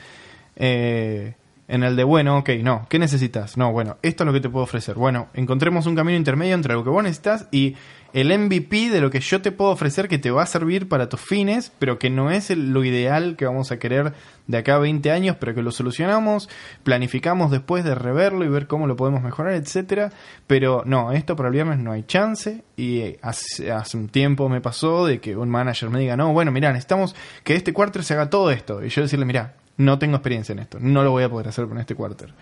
Eh, 0.56 1.34
en 1.68 1.84
el 1.84 1.96
de, 1.96 2.04
bueno, 2.04 2.38
ok, 2.38 2.50
no, 2.62 2.86
¿qué 2.90 3.00
necesitas? 3.00 3.58
No, 3.58 3.72
bueno, 3.72 3.98
esto 4.04 4.24
es 4.24 4.26
lo 4.26 4.34
que 4.34 4.40
te 4.40 4.50
puedo 4.50 4.64
ofrecer. 4.64 4.96
Bueno, 4.96 5.30
encontremos 5.34 5.88
un 5.88 5.96
camino 5.96 6.18
intermedio 6.18 6.54
entre 6.54 6.74
lo 6.74 6.84
que 6.84 6.90
vos 6.90 7.04
necesitas 7.04 7.48
y 7.52 7.76
el 8.14 8.28
MVP 8.38 8.92
de 8.92 9.02
lo 9.02 9.10
que 9.10 9.20
yo 9.20 9.42
te 9.42 9.52
puedo 9.52 9.72
ofrecer 9.72 10.08
que 10.08 10.18
te 10.18 10.32
va 10.32 10.44
a 10.44 10.46
servir 10.46 10.88
para 10.88 11.10
tus 11.10 11.20
fines, 11.20 11.74
pero 11.80 12.00
que 12.00 12.10
no 12.10 12.32
es 12.32 12.50
lo 12.52 12.86
ideal 12.86 13.36
que 13.36 13.46
vamos 13.46 13.72
a 13.72 13.80
querer 13.80 14.14
de 14.48 14.58
acá 14.58 14.76
a 14.76 14.80
20 14.80 15.12
años, 15.12 15.36
pero 15.38 15.54
que 15.54 15.62
lo 15.62 15.72
solucionamos, 15.72 16.50
planificamos 16.84 17.52
después 17.52 17.84
de 17.84 17.94
reverlo 17.94 18.46
y 18.46 18.48
ver 18.48 18.68
cómo 18.68 18.88
lo 18.88 18.96
podemos 18.96 19.22
mejorar, 19.22 19.56
etcétera. 19.56 20.14
Pero 20.48 20.84
no, 20.86 21.12
esto 21.12 21.36
para 21.36 21.50
el 21.50 21.54
viernes 21.54 21.80
no 21.80 21.92
hay 21.92 22.04
chance. 22.04 22.64
Y 22.78 23.00
eh, 23.00 23.20
hace, 23.22 23.72
hace 23.72 23.98
un 23.98 24.08
tiempo 24.08 24.48
me 24.48 24.62
pasó 24.62 25.06
de 25.06 25.20
que 25.20 25.36
un 25.36 25.50
manager 25.50 25.90
me 25.90 26.00
diga, 26.00 26.16
no, 26.16 26.32
bueno, 26.32 26.52
mira, 26.52 26.70
necesitamos 26.72 27.16
que 27.44 27.56
este 27.56 27.74
quarter 27.74 28.04
se 28.04 28.14
haga 28.14 28.30
todo 28.30 28.50
esto. 28.52 28.82
Y 28.82 28.88
yo 28.88 29.02
decirle, 29.02 29.26
mira, 29.26 29.56
no 29.78 30.00
tengo 30.00 30.16
experiencia 30.18 30.54
en 30.54 30.60
esto, 30.60 30.78
no 30.80 31.04
lo 31.04 31.12
voy 31.12 31.24
a 31.24 31.30
poder 31.30 31.48
hacer 31.50 31.68
con 31.68 31.78
este 31.78 31.96
quarter. 31.96 32.34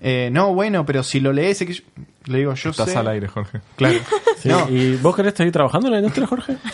Eh, 0.00 0.28
no, 0.32 0.54
bueno, 0.54 0.86
pero 0.86 1.02
si 1.02 1.18
lo 1.18 1.32
lees, 1.32 1.58
que 1.58 1.72
yo- 1.72 1.82
le 2.26 2.38
digo, 2.38 2.54
yo 2.54 2.70
Estás 2.70 2.90
sé. 2.90 2.96
al 2.98 3.08
aire, 3.08 3.26
Jorge. 3.26 3.60
Claro. 3.76 3.98
Sí, 4.38 4.48
No, 4.48 4.68
¿Y 4.70 4.94
vos 4.96 5.16
querés 5.16 5.34
seguir 5.34 5.52
trabajando 5.52 5.88
en 5.88 5.92
la 5.94 5.98
industria, 5.98 6.26
Jorge? 6.26 6.56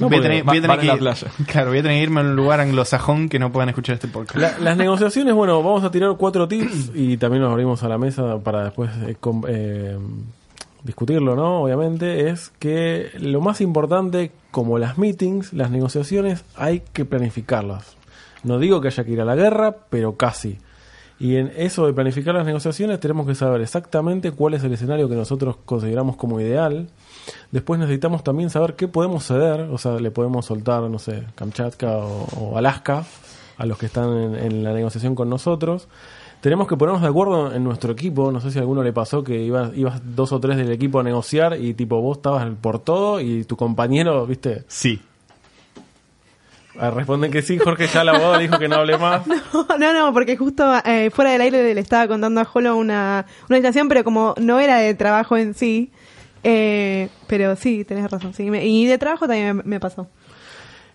No, 0.00 0.08
voy 0.08 0.18
a 0.18 0.22
tener, 0.22 0.44
voy 0.44 0.58
a 0.58 0.62
tener 0.62 0.78
que 0.78 0.86
ir-. 0.86 1.46
Claro, 1.48 1.70
voy 1.70 1.78
a 1.80 1.82
tener 1.82 1.96
que 1.98 2.02
irme 2.04 2.20
a 2.20 2.22
un 2.22 2.36
lugar 2.36 2.60
anglosajón 2.60 3.28
que 3.28 3.40
no 3.40 3.50
puedan 3.50 3.68
escuchar 3.70 3.94
este 3.94 4.06
podcast. 4.06 4.36
La- 4.38 4.56
las 4.60 4.76
negociaciones, 4.76 5.34
bueno, 5.34 5.60
vamos 5.60 5.82
a 5.82 5.90
tirar 5.90 6.14
cuatro 6.16 6.46
tips 6.46 6.92
y 6.94 7.16
también 7.16 7.42
los 7.42 7.50
abrimos 7.50 7.82
a 7.82 7.88
la 7.88 7.98
mesa 7.98 8.38
para 8.38 8.62
después 8.66 8.90
eh, 9.08 9.16
com- 9.18 9.42
eh, 9.48 9.98
discutirlo, 10.88 11.36
¿no? 11.36 11.62
Obviamente, 11.62 12.30
es 12.30 12.50
que 12.58 13.10
lo 13.20 13.40
más 13.40 13.60
importante, 13.60 14.32
como 14.50 14.78
las 14.78 14.98
meetings, 14.98 15.52
las 15.52 15.70
negociaciones, 15.70 16.44
hay 16.56 16.80
que 16.92 17.04
planificarlas. 17.04 17.96
No 18.42 18.58
digo 18.58 18.80
que 18.80 18.88
haya 18.88 19.04
que 19.04 19.12
ir 19.12 19.20
a 19.20 19.26
la 19.26 19.36
guerra, 19.36 19.76
pero 19.90 20.16
casi. 20.16 20.58
Y 21.20 21.36
en 21.36 21.52
eso 21.56 21.86
de 21.86 21.92
planificar 21.92 22.34
las 22.34 22.46
negociaciones 22.46 23.00
tenemos 23.00 23.26
que 23.26 23.34
saber 23.34 23.60
exactamente 23.60 24.32
cuál 24.32 24.54
es 24.54 24.64
el 24.64 24.72
escenario 24.72 25.08
que 25.08 25.14
nosotros 25.14 25.56
consideramos 25.64 26.16
como 26.16 26.40
ideal. 26.40 26.88
Después 27.50 27.78
necesitamos 27.78 28.24
también 28.24 28.48
saber 28.48 28.74
qué 28.74 28.88
podemos 28.88 29.26
ceder, 29.26 29.60
o 29.60 29.76
sea, 29.76 30.00
le 30.00 30.10
podemos 30.10 30.46
soltar, 30.46 30.82
no 30.84 30.98
sé, 30.98 31.24
Kamchatka 31.34 31.98
o, 31.98 32.56
Alaska 32.56 33.04
a 33.58 33.66
los 33.66 33.76
que 33.76 33.86
están 33.86 34.16
en, 34.16 34.34
en 34.36 34.64
la 34.64 34.72
negociación 34.72 35.14
con 35.14 35.28
nosotros. 35.28 35.88
Tenemos 36.40 36.68
que 36.68 36.76
ponernos 36.76 37.02
de 37.02 37.08
acuerdo 37.08 37.52
en 37.52 37.64
nuestro 37.64 37.92
equipo. 37.92 38.30
No 38.30 38.40
sé 38.40 38.50
si 38.52 38.58
a 38.58 38.60
alguno 38.60 38.82
le 38.84 38.92
pasó 38.92 39.24
que 39.24 39.42
ibas, 39.42 39.76
ibas 39.76 40.00
dos 40.14 40.32
o 40.32 40.38
tres 40.38 40.56
del 40.56 40.70
equipo 40.70 41.00
a 41.00 41.02
negociar 41.02 41.58
y 41.60 41.74
tipo 41.74 42.00
vos 42.00 42.18
estabas 42.18 42.46
por 42.60 42.78
todo 42.78 43.20
y 43.20 43.44
tu 43.44 43.56
compañero, 43.56 44.24
viste, 44.26 44.64
Sí. 44.68 45.00
Ah, 46.80 46.90
responden 46.92 47.32
que 47.32 47.42
sí, 47.42 47.58
Jorge 47.58 47.88
ya 47.88 48.02
el 48.02 48.10
abogado 48.10 48.38
dijo 48.38 48.56
que 48.56 48.68
no 48.68 48.76
hable 48.76 48.96
más. 48.98 49.22
No, 49.80 49.92
no, 49.92 50.12
porque 50.12 50.36
justo 50.36 50.64
eh, 50.84 51.10
fuera 51.10 51.32
del 51.32 51.40
aire 51.40 51.74
le 51.74 51.80
estaba 51.80 52.06
contando 52.06 52.40
a 52.40 52.44
Jolo 52.44 52.76
una, 52.76 53.26
una 53.48 53.58
situación, 53.58 53.88
pero 53.88 54.04
como 54.04 54.34
no 54.40 54.60
era 54.60 54.76
de 54.78 54.94
trabajo 54.94 55.36
en 55.36 55.54
sí, 55.54 55.90
eh, 56.44 57.08
pero 57.26 57.56
sí, 57.56 57.84
tenés 57.84 58.08
razón. 58.08 58.32
Sí, 58.32 58.48
me- 58.48 58.64
y 58.64 58.86
de 58.86 58.96
trabajo 58.96 59.26
también 59.26 59.56
me, 59.56 59.62
me 59.64 59.80
pasó. 59.80 60.06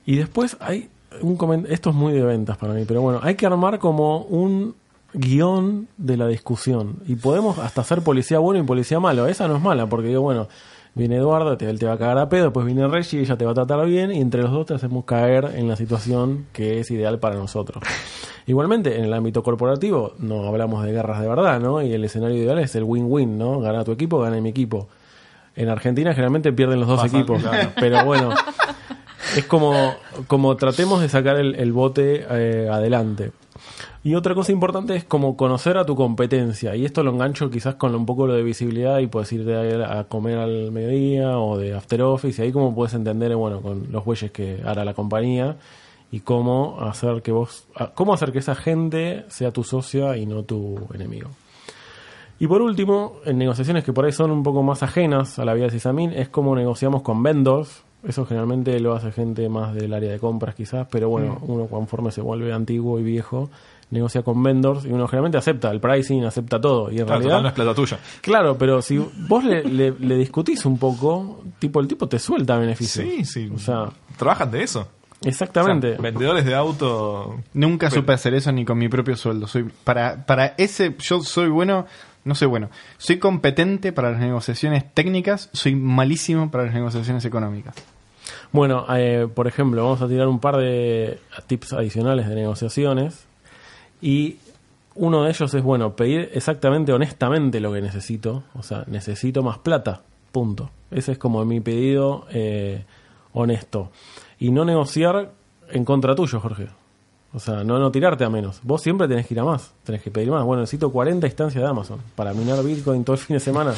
Y 0.06 0.16
después 0.16 0.56
hay 0.62 0.90
un 1.22 1.38
comen- 1.38 1.66
esto 1.70 1.90
es 1.90 1.96
muy 1.98 2.14
de 2.14 2.24
ventas 2.24 2.56
para 2.58 2.74
mí, 2.74 2.86
pero 2.88 3.02
bueno, 3.02 3.20
hay 3.22 3.36
que 3.36 3.46
armar 3.46 3.78
como 3.80 4.20
un 4.22 4.76
guion 5.14 5.88
de 5.98 6.18
la 6.18 6.28
discusión. 6.28 6.98
Y 7.08 7.16
podemos 7.16 7.60
hasta 7.60 7.84
ser 7.84 8.02
policía 8.02 8.40
bueno 8.40 8.60
y 8.60 8.64
policía 8.64 9.00
malo. 9.00 9.28
Esa 9.28 9.48
no 9.48 9.58
es 9.58 9.62
mala, 9.62 9.88
porque 9.88 10.08
digo, 10.08 10.22
bueno, 10.22 10.48
viene 10.96 11.18
Eduardo, 11.18 11.58
te, 11.58 11.70
él 11.70 11.80
te 11.80 11.86
va 11.86 11.94
a 11.94 11.98
cagar 11.98 12.18
a 12.18 12.30
pedo, 12.30 12.46
después 12.46 12.66
viene 12.66 12.88
Reggie, 12.88 13.22
ella 13.22 13.38
te 13.38 13.46
va 13.46 13.52
a 13.52 13.56
tratar 13.56 13.86
bien, 13.86 14.12
y 14.12 14.22
entre 14.22 14.42
los 14.42 14.52
dos 14.52 14.66
te 14.66 14.74
hacemos 14.74 15.06
caer 15.06 15.52
en 15.56 15.68
la 15.68 15.76
situación 15.76 16.48
que 16.54 16.80
es 16.80 16.92
ideal 16.92 17.20
para 17.20 17.36
nosotros. 17.36 17.84
Igualmente, 18.46 18.98
en 18.98 19.06
el 19.06 19.14
ámbito 19.14 19.42
corporativo, 19.42 20.14
no 20.20 20.46
hablamos 20.46 20.84
de 20.84 20.92
guerras 20.92 21.22
de 21.22 21.28
verdad, 21.28 21.60
¿no? 21.62 21.82
Y 21.82 21.94
el 21.94 22.04
escenario 22.04 22.38
ideal 22.38 22.60
es 22.60 22.76
el 22.76 22.84
win-win, 22.84 23.38
¿no? 23.38 23.60
Gana 23.60 23.84
tu 23.84 23.92
equipo, 23.94 24.20
gana 24.20 24.40
mi 24.42 24.50
equipo. 24.50 24.90
En 25.56 25.70
Argentina 25.70 26.12
generalmente 26.12 26.52
pierden 26.52 26.80
los 26.80 26.90
dos 26.90 27.02
Pasan, 27.02 27.20
equipos, 27.20 27.42
claro. 27.42 27.70
pero 27.80 28.04
bueno, 28.04 28.32
es 29.38 29.46
como, 29.46 29.94
como 30.28 30.58
tratemos 30.58 31.02
de 31.02 31.08
sacar 31.08 31.38
el, 31.38 31.56
el 31.56 31.72
bote 31.72 32.26
eh, 32.30 32.70
adelante. 32.70 33.32
Y 34.04 34.16
otra 34.16 34.36
cosa 34.36 34.52
importante 34.52 34.96
es 34.96 35.04
como 35.06 35.38
conocer 35.38 35.78
a 35.78 35.86
tu 35.86 35.96
competencia. 35.96 36.76
Y 36.76 36.86
esto 36.86 37.04
lo 37.04 37.12
engancho 37.12 37.50
quizás 37.50 37.76
con 37.76 37.96
un 37.96 38.06
poco 38.06 38.28
lo 38.28 38.34
de 38.34 38.44
visibilidad 38.44 39.00
y 39.00 39.08
puedes 39.08 39.32
ir 39.32 39.46
de 39.46 39.84
a 39.86 40.04
comer 40.06 40.38
al 40.40 40.72
mediodía 40.72 41.38
o 41.38 41.58
de 41.58 41.74
after 41.74 42.02
office. 42.02 42.42
Y 42.42 42.46
ahí 42.46 42.52
como 42.52 42.76
puedes 42.76 42.94
entender, 42.94 43.36
bueno, 43.36 43.62
con 43.62 43.92
los 43.92 44.04
bueyes 44.04 44.32
que 44.32 44.62
hará 44.66 44.84
la 44.84 44.94
compañía 44.94 45.58
y 46.12 46.20
cómo 46.20 46.78
hacer 46.82 47.22
que 47.22 47.32
vos, 47.32 47.66
cómo 47.96 48.14
hacer 48.14 48.32
que 48.32 48.40
esa 48.40 48.56
gente 48.56 49.26
sea 49.30 49.52
tu 49.52 49.64
socia 49.64 50.18
y 50.18 50.26
no 50.26 50.44
tu 50.44 50.80
enemigo. 50.94 51.30
Y 52.40 52.48
por 52.48 52.62
último, 52.62 53.22
en 53.26 53.38
negociaciones 53.38 53.84
que 53.84 53.94
por 53.94 54.06
ahí 54.06 54.12
son 54.12 54.30
un 54.30 54.44
poco 54.44 54.64
más 54.64 54.84
ajenas 54.84 55.40
a 55.40 55.46
la 55.46 55.54
vida 55.54 55.66
de 55.66 55.72
Sysamin, 55.72 56.12
es 56.12 56.30
como 56.30 56.56
negociamos 56.56 57.02
con 57.02 57.24
vendors. 57.24 57.84
Eso 58.08 58.26
generalmente 58.26 58.80
lo 58.80 58.94
hace 58.94 59.12
gente 59.12 59.48
más 59.50 59.74
del 59.74 59.94
área 59.94 60.12
de 60.12 60.20
compras 60.20 60.56
quizás, 60.56 60.88
pero 60.92 61.08
bueno, 61.10 61.40
uno 61.44 61.68
conforme 61.68 62.12
se 62.12 62.20
vuelve 62.22 62.52
antiguo 62.52 63.00
y 63.00 63.04
viejo, 63.04 63.50
negocia 63.92 64.24
con 64.24 64.44
vendors 64.44 64.84
y 64.86 64.90
uno 64.90 65.08
generalmente 65.08 65.38
acepta 65.38 65.72
el 65.72 65.80
pricing, 65.80 66.26
acepta 66.26 66.60
todo. 66.60 66.92
Y 66.92 67.00
en 67.00 67.06
Claro, 67.06 67.22
realidad... 67.22 67.30
total, 67.30 67.44
no 67.44 67.48
es 67.50 67.54
plata 67.56 67.74
tuya. 67.74 68.00
Claro, 68.22 68.58
pero 68.58 68.82
si 68.82 68.98
vos 68.98 69.44
le, 69.46 69.64
le- 69.64 69.92
le 69.98 70.18
discutís 70.18 70.66
un 70.66 70.78
poco, 70.78 71.44
tipo 71.60 71.80
el 71.80 71.88
tipo 71.88 72.08
te 72.10 72.20
suelta 72.20 72.58
beneficios. 72.58 73.06
Sí, 73.08 73.24
sí. 73.24 73.52
O 73.56 73.58
sea, 73.60 73.90
Trabajan 74.18 74.52
de 74.52 74.64
eso. 74.64 74.88
exactamente. 75.24 75.92
O 75.92 75.94
sea, 75.94 76.02
vendedores 76.02 76.44
de 76.46 76.56
auto. 76.56 77.38
Nunca 77.54 77.88
Pero- 77.90 78.02
supe 78.02 78.14
hacer 78.14 78.34
eso 78.34 78.52
ni 78.52 78.66
con 78.66 78.78
mi 78.78 78.90
propio 78.90 79.16
sueldo. 79.16 79.48
Soy 79.48 79.64
para 79.84 80.26
para 80.26 80.48
ese 80.58 80.96
yo 81.00 81.22
soy 81.22 81.48
bueno, 81.50 81.86
no 82.26 82.36
soy 82.36 82.48
bueno. 82.48 82.70
Soy 82.98 83.20
competente 83.20 83.92
para 83.92 84.12
las 84.12 84.20
negociaciones 84.20 84.92
técnicas, 84.94 85.50
soy 85.54 85.76
malísimo 85.76 86.50
para 86.52 86.66
las 86.66 86.74
negociaciones 86.74 87.26
económicas. 87.26 87.76
Bueno, 88.52 88.86
eh, 88.96 89.28
por 89.34 89.48
ejemplo, 89.48 89.84
vamos 89.84 90.02
a 90.02 90.08
tirar 90.08 90.28
un 90.28 90.40
par 90.40 90.58
de 90.58 91.20
tips 91.48 91.74
adicionales 91.74 92.28
de 92.30 92.36
negociaciones. 92.36 93.26
Y 94.02 94.38
uno 94.96 95.24
de 95.24 95.30
ellos 95.30 95.54
es, 95.54 95.64
bueno, 95.64 95.96
pedir 95.96 96.30
exactamente, 96.34 96.94
honestamente 96.94 97.60
lo 97.60 97.74
que 97.74 97.82
necesito. 97.82 98.44
O 98.54 98.64
sea, 98.64 98.84
necesito 98.88 99.44
más 99.44 99.58
plata. 99.58 100.02
Punto. 100.32 100.70
Ese 100.92 101.14
es 101.14 101.18
como 101.18 101.44
mi 101.46 101.60
pedido 101.60 102.26
eh, 102.32 102.86
honesto. 103.34 103.92
Y 104.40 104.52
no 104.52 104.66
negociar 104.66 105.32
en 105.70 105.86
contra 105.86 106.16
tuyo, 106.16 106.40
Jorge. 106.40 106.68
O 107.36 107.40
sea, 107.40 107.64
no, 107.64 107.80
no 107.80 107.92
tirarte 107.92 108.24
a 108.24 108.30
menos. 108.30 108.60
Vos 108.62 108.82
siempre 108.84 109.08
tenés 109.08 109.26
que 109.26 109.34
ir 109.34 109.40
a 109.40 109.44
más. 109.44 109.72
Tenés 109.84 110.04
que 110.04 110.12
pedir 110.12 110.30
más. 110.30 110.44
Bueno, 110.44 110.62
necesito 110.62 110.92
40 110.92 111.26
instancias 111.26 111.64
de 111.64 111.68
Amazon 111.68 112.00
para 112.16 112.32
minar 112.34 112.64
Bitcoin 112.64 113.04
todo 113.04 113.16
el 113.16 113.22
fin 113.22 113.36
de 113.36 113.40
semana. 113.40 113.74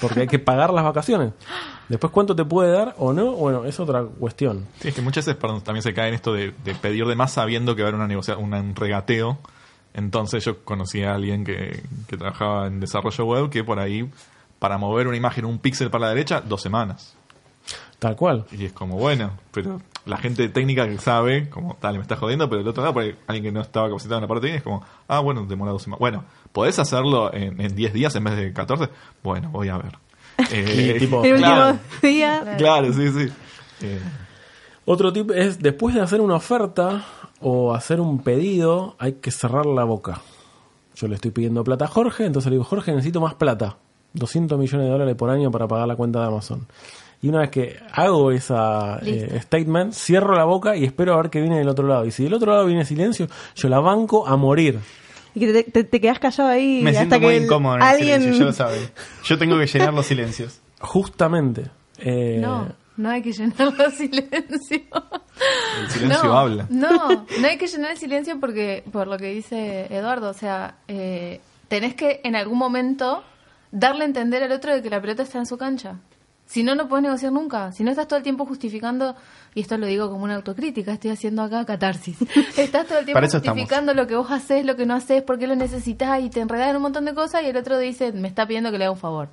Porque 0.00 0.20
hay 0.20 0.26
que 0.26 0.38
pagar 0.38 0.72
las 0.74 0.84
vacaciones. 0.84 1.32
Después, 1.88 2.12
¿cuánto 2.12 2.36
te 2.36 2.44
puede 2.44 2.70
dar 2.70 2.94
o 2.98 3.14
no? 3.14 3.32
Bueno, 3.32 3.64
es 3.64 3.80
otra 3.80 4.02
cuestión. 4.04 4.66
Sí, 4.80 4.88
es 4.88 4.94
que 4.94 5.00
muchas 5.00 5.24
veces 5.24 5.40
perdón, 5.40 5.62
también 5.62 5.82
se 5.82 5.94
cae 5.94 6.08
en 6.08 6.14
esto 6.14 6.34
de, 6.34 6.52
de 6.64 6.74
pedir 6.74 7.06
de 7.06 7.16
más 7.16 7.32
sabiendo 7.32 7.74
que 7.74 7.80
va 7.82 7.86
a 7.86 7.88
haber 7.88 7.98
una 7.98 8.08
negocia 8.08 8.36
una- 8.36 8.60
un 8.60 8.76
regateo. 8.76 9.38
Entonces 9.94 10.44
yo 10.44 10.62
conocí 10.64 11.02
a 11.02 11.14
alguien 11.14 11.44
que, 11.44 11.82
que 12.08 12.16
trabajaba 12.18 12.66
en 12.66 12.78
desarrollo 12.78 13.24
web 13.24 13.48
que 13.50 13.64
por 13.64 13.78
ahí, 13.78 14.08
para 14.58 14.76
mover 14.76 15.08
una 15.08 15.16
imagen 15.16 15.46
un 15.46 15.58
píxel 15.58 15.90
para 15.90 16.04
la 16.04 16.08
derecha, 16.10 16.42
dos 16.42 16.60
semanas. 16.60 17.14
Tal 17.98 18.14
cual. 18.16 18.44
Y 18.52 18.66
es 18.66 18.72
como, 18.72 18.96
bueno, 18.96 19.32
pero 19.50 19.80
la 20.08 20.16
gente 20.16 20.48
técnica 20.48 20.88
que 20.88 20.98
sabe, 20.98 21.48
como 21.50 21.74
tal, 21.76 21.96
me 21.96 22.02
está 22.02 22.16
jodiendo, 22.16 22.48
pero 22.48 22.60
del 22.62 22.68
otro 22.68 22.82
lado, 22.82 22.94
por 22.94 23.02
ahí, 23.04 23.14
alguien 23.26 23.44
que 23.44 23.52
no 23.52 23.60
estaba 23.60 23.88
capacitado 23.88 24.16
en 24.18 24.22
la 24.22 24.28
parte 24.28 24.40
técnica, 24.42 24.58
es 24.58 24.64
como, 24.64 24.82
ah, 25.06 25.20
bueno, 25.20 25.44
demora 25.46 25.70
dos 25.72 25.82
semanas. 25.82 26.00
Bueno, 26.00 26.24
¿podés 26.52 26.78
hacerlo 26.78 27.32
en, 27.32 27.60
en 27.60 27.76
10 27.76 27.92
días 27.92 28.14
en 28.16 28.24
vez 28.24 28.36
de 28.36 28.52
14? 28.52 28.88
Bueno, 29.22 29.50
voy 29.50 29.68
a 29.68 29.78
ver. 29.78 29.98
Eh, 30.52 30.96
tipo, 31.00 31.24
El 31.24 31.36
claro, 31.38 31.70
último 31.72 31.82
día. 32.02 32.54
claro, 32.58 32.92
sí, 32.92 33.10
sí. 33.10 33.28
Eh, 33.82 34.00
Otro 34.84 35.12
tip 35.12 35.30
es, 35.32 35.58
después 35.60 35.94
de 35.94 36.00
hacer 36.00 36.20
una 36.20 36.36
oferta 36.36 37.04
o 37.40 37.74
hacer 37.74 38.00
un 38.00 38.20
pedido, 38.22 38.94
hay 38.98 39.14
que 39.14 39.30
cerrar 39.30 39.66
la 39.66 39.84
boca. 39.84 40.20
Yo 40.94 41.06
le 41.08 41.16
estoy 41.16 41.30
pidiendo 41.32 41.62
plata 41.64 41.84
a 41.84 41.88
Jorge, 41.88 42.24
entonces 42.24 42.50
le 42.50 42.54
digo, 42.56 42.64
Jorge, 42.64 42.92
necesito 42.92 43.20
más 43.20 43.34
plata. 43.34 43.76
200 44.14 44.58
millones 44.58 44.86
de 44.86 44.92
dólares 44.92 45.14
por 45.16 45.28
año 45.30 45.50
para 45.50 45.68
pagar 45.68 45.86
la 45.86 45.94
cuenta 45.96 46.20
de 46.20 46.26
Amazon. 46.26 46.66
Y 47.20 47.28
una 47.28 47.40
vez 47.40 47.50
que 47.50 47.76
hago 47.92 48.30
esa 48.30 48.98
eh, 49.04 49.40
statement, 49.42 49.92
cierro 49.92 50.34
la 50.36 50.44
boca 50.44 50.76
y 50.76 50.84
espero 50.84 51.14
a 51.14 51.16
ver 51.16 51.30
qué 51.30 51.40
viene 51.40 51.58
del 51.58 51.68
otro 51.68 51.86
lado. 51.88 52.04
Y 52.06 52.12
si 52.12 52.22
del 52.24 52.34
otro 52.34 52.52
lado 52.52 52.64
viene 52.66 52.84
silencio, 52.84 53.26
yo 53.56 53.68
la 53.68 53.80
banco 53.80 54.26
a 54.28 54.36
morir. 54.36 54.78
Y 55.34 55.40
que 55.40 55.52
te, 55.52 55.62
te, 55.64 55.84
te 55.84 56.00
quedas 56.00 56.18
callado 56.20 56.48
ahí 56.50 56.80
Me 56.82 56.90
hasta 56.90 57.00
siento 57.00 57.18
que 57.20 57.26
muy 57.26 57.34
el- 57.36 57.44
incómodo 57.44 57.74
en 57.76 57.82
el 57.82 57.88
alguien... 57.88 58.20
silencio, 58.20 58.40
yo 58.40 58.46
lo 58.46 58.52
saben. 58.52 58.90
Yo 59.24 59.38
tengo 59.38 59.58
que 59.58 59.66
llenar 59.66 59.94
los 59.94 60.06
silencios. 60.06 60.60
Justamente. 60.80 61.64
Eh, 61.98 62.38
No, 62.40 62.68
no 62.96 63.10
hay 63.10 63.22
que 63.22 63.32
llenar 63.32 63.72
los 63.76 63.94
silencios. 63.94 64.82
el 65.82 65.90
silencio 65.90 66.24
no, 66.24 66.38
habla. 66.38 66.66
No, 66.70 67.08
no 67.40 67.46
hay 67.48 67.58
que 67.58 67.66
llenar 67.66 67.90
el 67.92 67.98
silencio 67.98 68.38
porque, 68.40 68.84
por 68.92 69.06
lo 69.08 69.16
que 69.18 69.26
dice 69.34 69.86
Eduardo, 69.94 70.30
o 70.30 70.34
sea, 70.34 70.76
eh, 70.88 71.40
tenés 71.68 71.94
que 71.94 72.20
en 72.24 72.36
algún 72.36 72.58
momento 72.58 73.22
darle 73.72 74.02
a 74.04 74.06
entender 74.06 74.42
al 74.44 74.52
otro 74.52 74.72
de 74.72 74.82
que 74.82 74.90
la 74.90 75.00
pelota 75.00 75.22
está 75.24 75.38
en 75.38 75.46
su 75.46 75.58
cancha. 75.58 75.96
Si 76.48 76.62
no, 76.62 76.74
no 76.74 76.88
puedes 76.88 77.02
negociar 77.02 77.30
nunca. 77.30 77.72
Si 77.72 77.84
no 77.84 77.90
estás 77.90 78.08
todo 78.08 78.16
el 78.16 78.22
tiempo 78.22 78.46
justificando, 78.46 79.14
y 79.54 79.60
esto 79.60 79.76
lo 79.76 79.86
digo 79.86 80.10
como 80.10 80.24
una 80.24 80.34
autocrítica, 80.36 80.92
estoy 80.94 81.10
haciendo 81.10 81.42
acá 81.42 81.64
catarsis. 81.66 82.16
Estás 82.56 82.86
todo 82.86 82.98
el 83.00 83.04
tiempo 83.04 83.22
estamos. 83.22 83.46
justificando 83.46 83.92
lo 83.92 84.06
que 84.06 84.16
vos 84.16 84.30
haces, 84.30 84.64
lo 84.64 84.74
que 84.74 84.86
no 84.86 84.94
haces, 84.94 85.22
por 85.22 85.38
qué 85.38 85.46
lo 85.46 85.54
necesitas 85.56 86.20
y 86.22 86.30
te 86.30 86.40
enredás 86.40 86.70
en 86.70 86.76
un 86.76 86.82
montón 86.82 87.04
de 87.04 87.12
cosas 87.14 87.42
y 87.42 87.46
el 87.46 87.56
otro 87.58 87.78
dice, 87.78 88.12
me 88.12 88.28
está 88.28 88.46
pidiendo 88.46 88.70
que 88.72 88.78
le 88.78 88.84
haga 88.84 88.92
un 88.92 88.98
favor. 88.98 89.28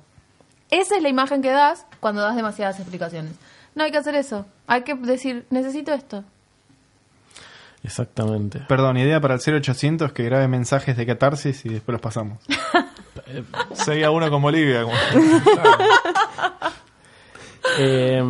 Esa 0.70 0.96
es 0.96 1.02
la 1.02 1.08
imagen 1.08 1.40
que 1.40 1.50
das 1.50 1.86
cuando 2.00 2.20
das 2.20 2.36
demasiadas 2.36 2.78
explicaciones. 2.80 3.32
No 3.74 3.84
hay 3.84 3.90
que 3.90 3.98
hacer 3.98 4.14
eso. 4.14 4.44
Hay 4.66 4.82
que 4.82 4.94
decir, 4.94 5.46
necesito 5.48 5.94
esto. 5.94 6.22
Exactamente. 7.82 8.60
Perdón, 8.68 8.96
idea 8.98 9.20
para 9.20 9.34
el 9.34 9.40
0800 9.40 10.12
que 10.12 10.24
grabe 10.24 10.48
mensajes 10.48 10.96
de 10.96 11.06
catarsis 11.06 11.64
y 11.64 11.68
después 11.70 11.92
los 11.94 12.00
pasamos. 12.02 12.38
6 13.72 14.04
a 14.04 14.10
1 14.10 14.30
con 14.30 14.42
Bolivia. 14.42 14.82
como- 14.82 14.94
Eh, 17.78 18.22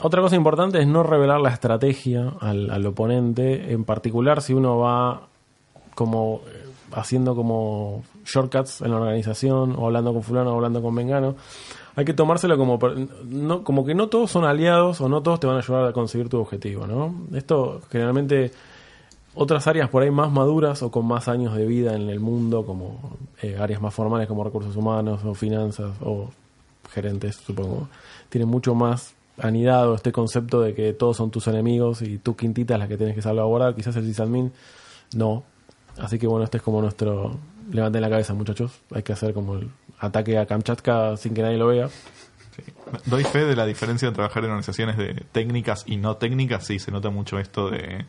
otra 0.00 0.22
cosa 0.22 0.36
importante 0.36 0.80
es 0.80 0.86
no 0.86 1.02
revelar 1.02 1.40
la 1.40 1.50
estrategia 1.50 2.32
al, 2.40 2.86
oponente, 2.86 3.72
en 3.72 3.84
particular 3.84 4.42
si 4.42 4.54
uno 4.54 4.78
va 4.78 5.28
como 5.94 6.42
eh, 6.46 6.66
haciendo 6.92 7.34
como 7.34 8.04
shortcuts 8.24 8.82
en 8.82 8.90
la 8.90 8.98
organización, 8.98 9.74
o 9.76 9.86
hablando 9.86 10.12
con 10.12 10.22
fulano, 10.22 10.52
o 10.52 10.56
hablando 10.56 10.82
con 10.82 10.94
vengano. 10.94 11.34
Hay 11.94 12.04
que 12.04 12.14
tomárselo 12.14 12.56
como, 12.56 12.78
no, 13.24 13.64
como 13.64 13.84
que 13.84 13.94
no 13.94 14.08
todos 14.08 14.30
son 14.30 14.44
aliados 14.44 15.00
o 15.00 15.08
no 15.08 15.22
todos 15.22 15.40
te 15.40 15.46
van 15.46 15.56
a 15.56 15.58
ayudar 15.58 15.86
a 15.86 15.92
conseguir 15.92 16.28
tu 16.28 16.38
objetivo, 16.38 16.86
¿no? 16.86 17.14
Esto 17.36 17.80
generalmente 17.90 18.50
otras 19.34 19.66
áreas 19.66 19.88
por 19.88 20.02
ahí 20.02 20.10
más 20.10 20.30
maduras 20.30 20.82
o 20.82 20.90
con 20.90 21.06
más 21.06 21.28
años 21.28 21.54
de 21.54 21.66
vida 21.66 21.94
en 21.94 22.08
el 22.08 22.20
mundo, 22.20 22.64
como 22.64 23.16
eh, 23.42 23.56
áreas 23.58 23.80
más 23.80 23.92
formales 23.94 24.28
como 24.28 24.44
recursos 24.44 24.76
humanos 24.76 25.24
o 25.24 25.34
finanzas 25.34 25.90
o 26.02 26.30
gerentes, 26.92 27.36
supongo, 27.36 27.88
tienen 28.28 28.48
mucho 28.48 28.74
más 28.74 29.14
anidado 29.38 29.94
este 29.94 30.12
concepto 30.12 30.60
de 30.60 30.74
que 30.74 30.92
todos 30.92 31.16
son 31.16 31.30
tus 31.30 31.46
enemigos 31.46 32.02
y 32.02 32.18
tu 32.18 32.36
quintita 32.36 32.74
es 32.74 32.80
la 32.80 32.88
que 32.88 32.96
tienes 32.96 33.14
que 33.14 33.22
salvaguardar. 33.22 33.74
Quizás 33.74 33.96
el 33.96 34.04
sysadmin 34.04 34.52
no. 35.14 35.44
Así 35.98 36.18
que 36.18 36.26
bueno, 36.26 36.44
este 36.44 36.58
es 36.58 36.62
como 36.62 36.80
nuestro... 36.80 37.36
Levanten 37.70 38.02
la 38.02 38.10
cabeza, 38.10 38.34
muchachos. 38.34 38.72
Hay 38.92 39.02
que 39.02 39.12
hacer 39.12 39.32
como 39.32 39.54
el 39.54 39.70
ataque 39.98 40.36
a 40.36 40.46
Kamchatka 40.46 41.16
sin 41.16 41.32
que 41.32 41.42
nadie 41.42 41.58
lo 41.58 41.68
vea. 41.68 41.88
Doy 43.06 43.24
fe 43.24 43.44
de 43.44 43.56
la 43.56 43.64
diferencia 43.64 44.08
de 44.08 44.14
trabajar 44.14 44.44
en 44.44 44.50
organizaciones 44.50 44.96
de 44.96 45.14
técnicas 45.32 45.84
y 45.86 45.96
no 45.96 46.16
técnicas. 46.16 46.66
Sí, 46.66 46.78
se 46.78 46.90
nota 46.90 47.10
mucho 47.10 47.38
esto 47.38 47.70
de 47.70 48.04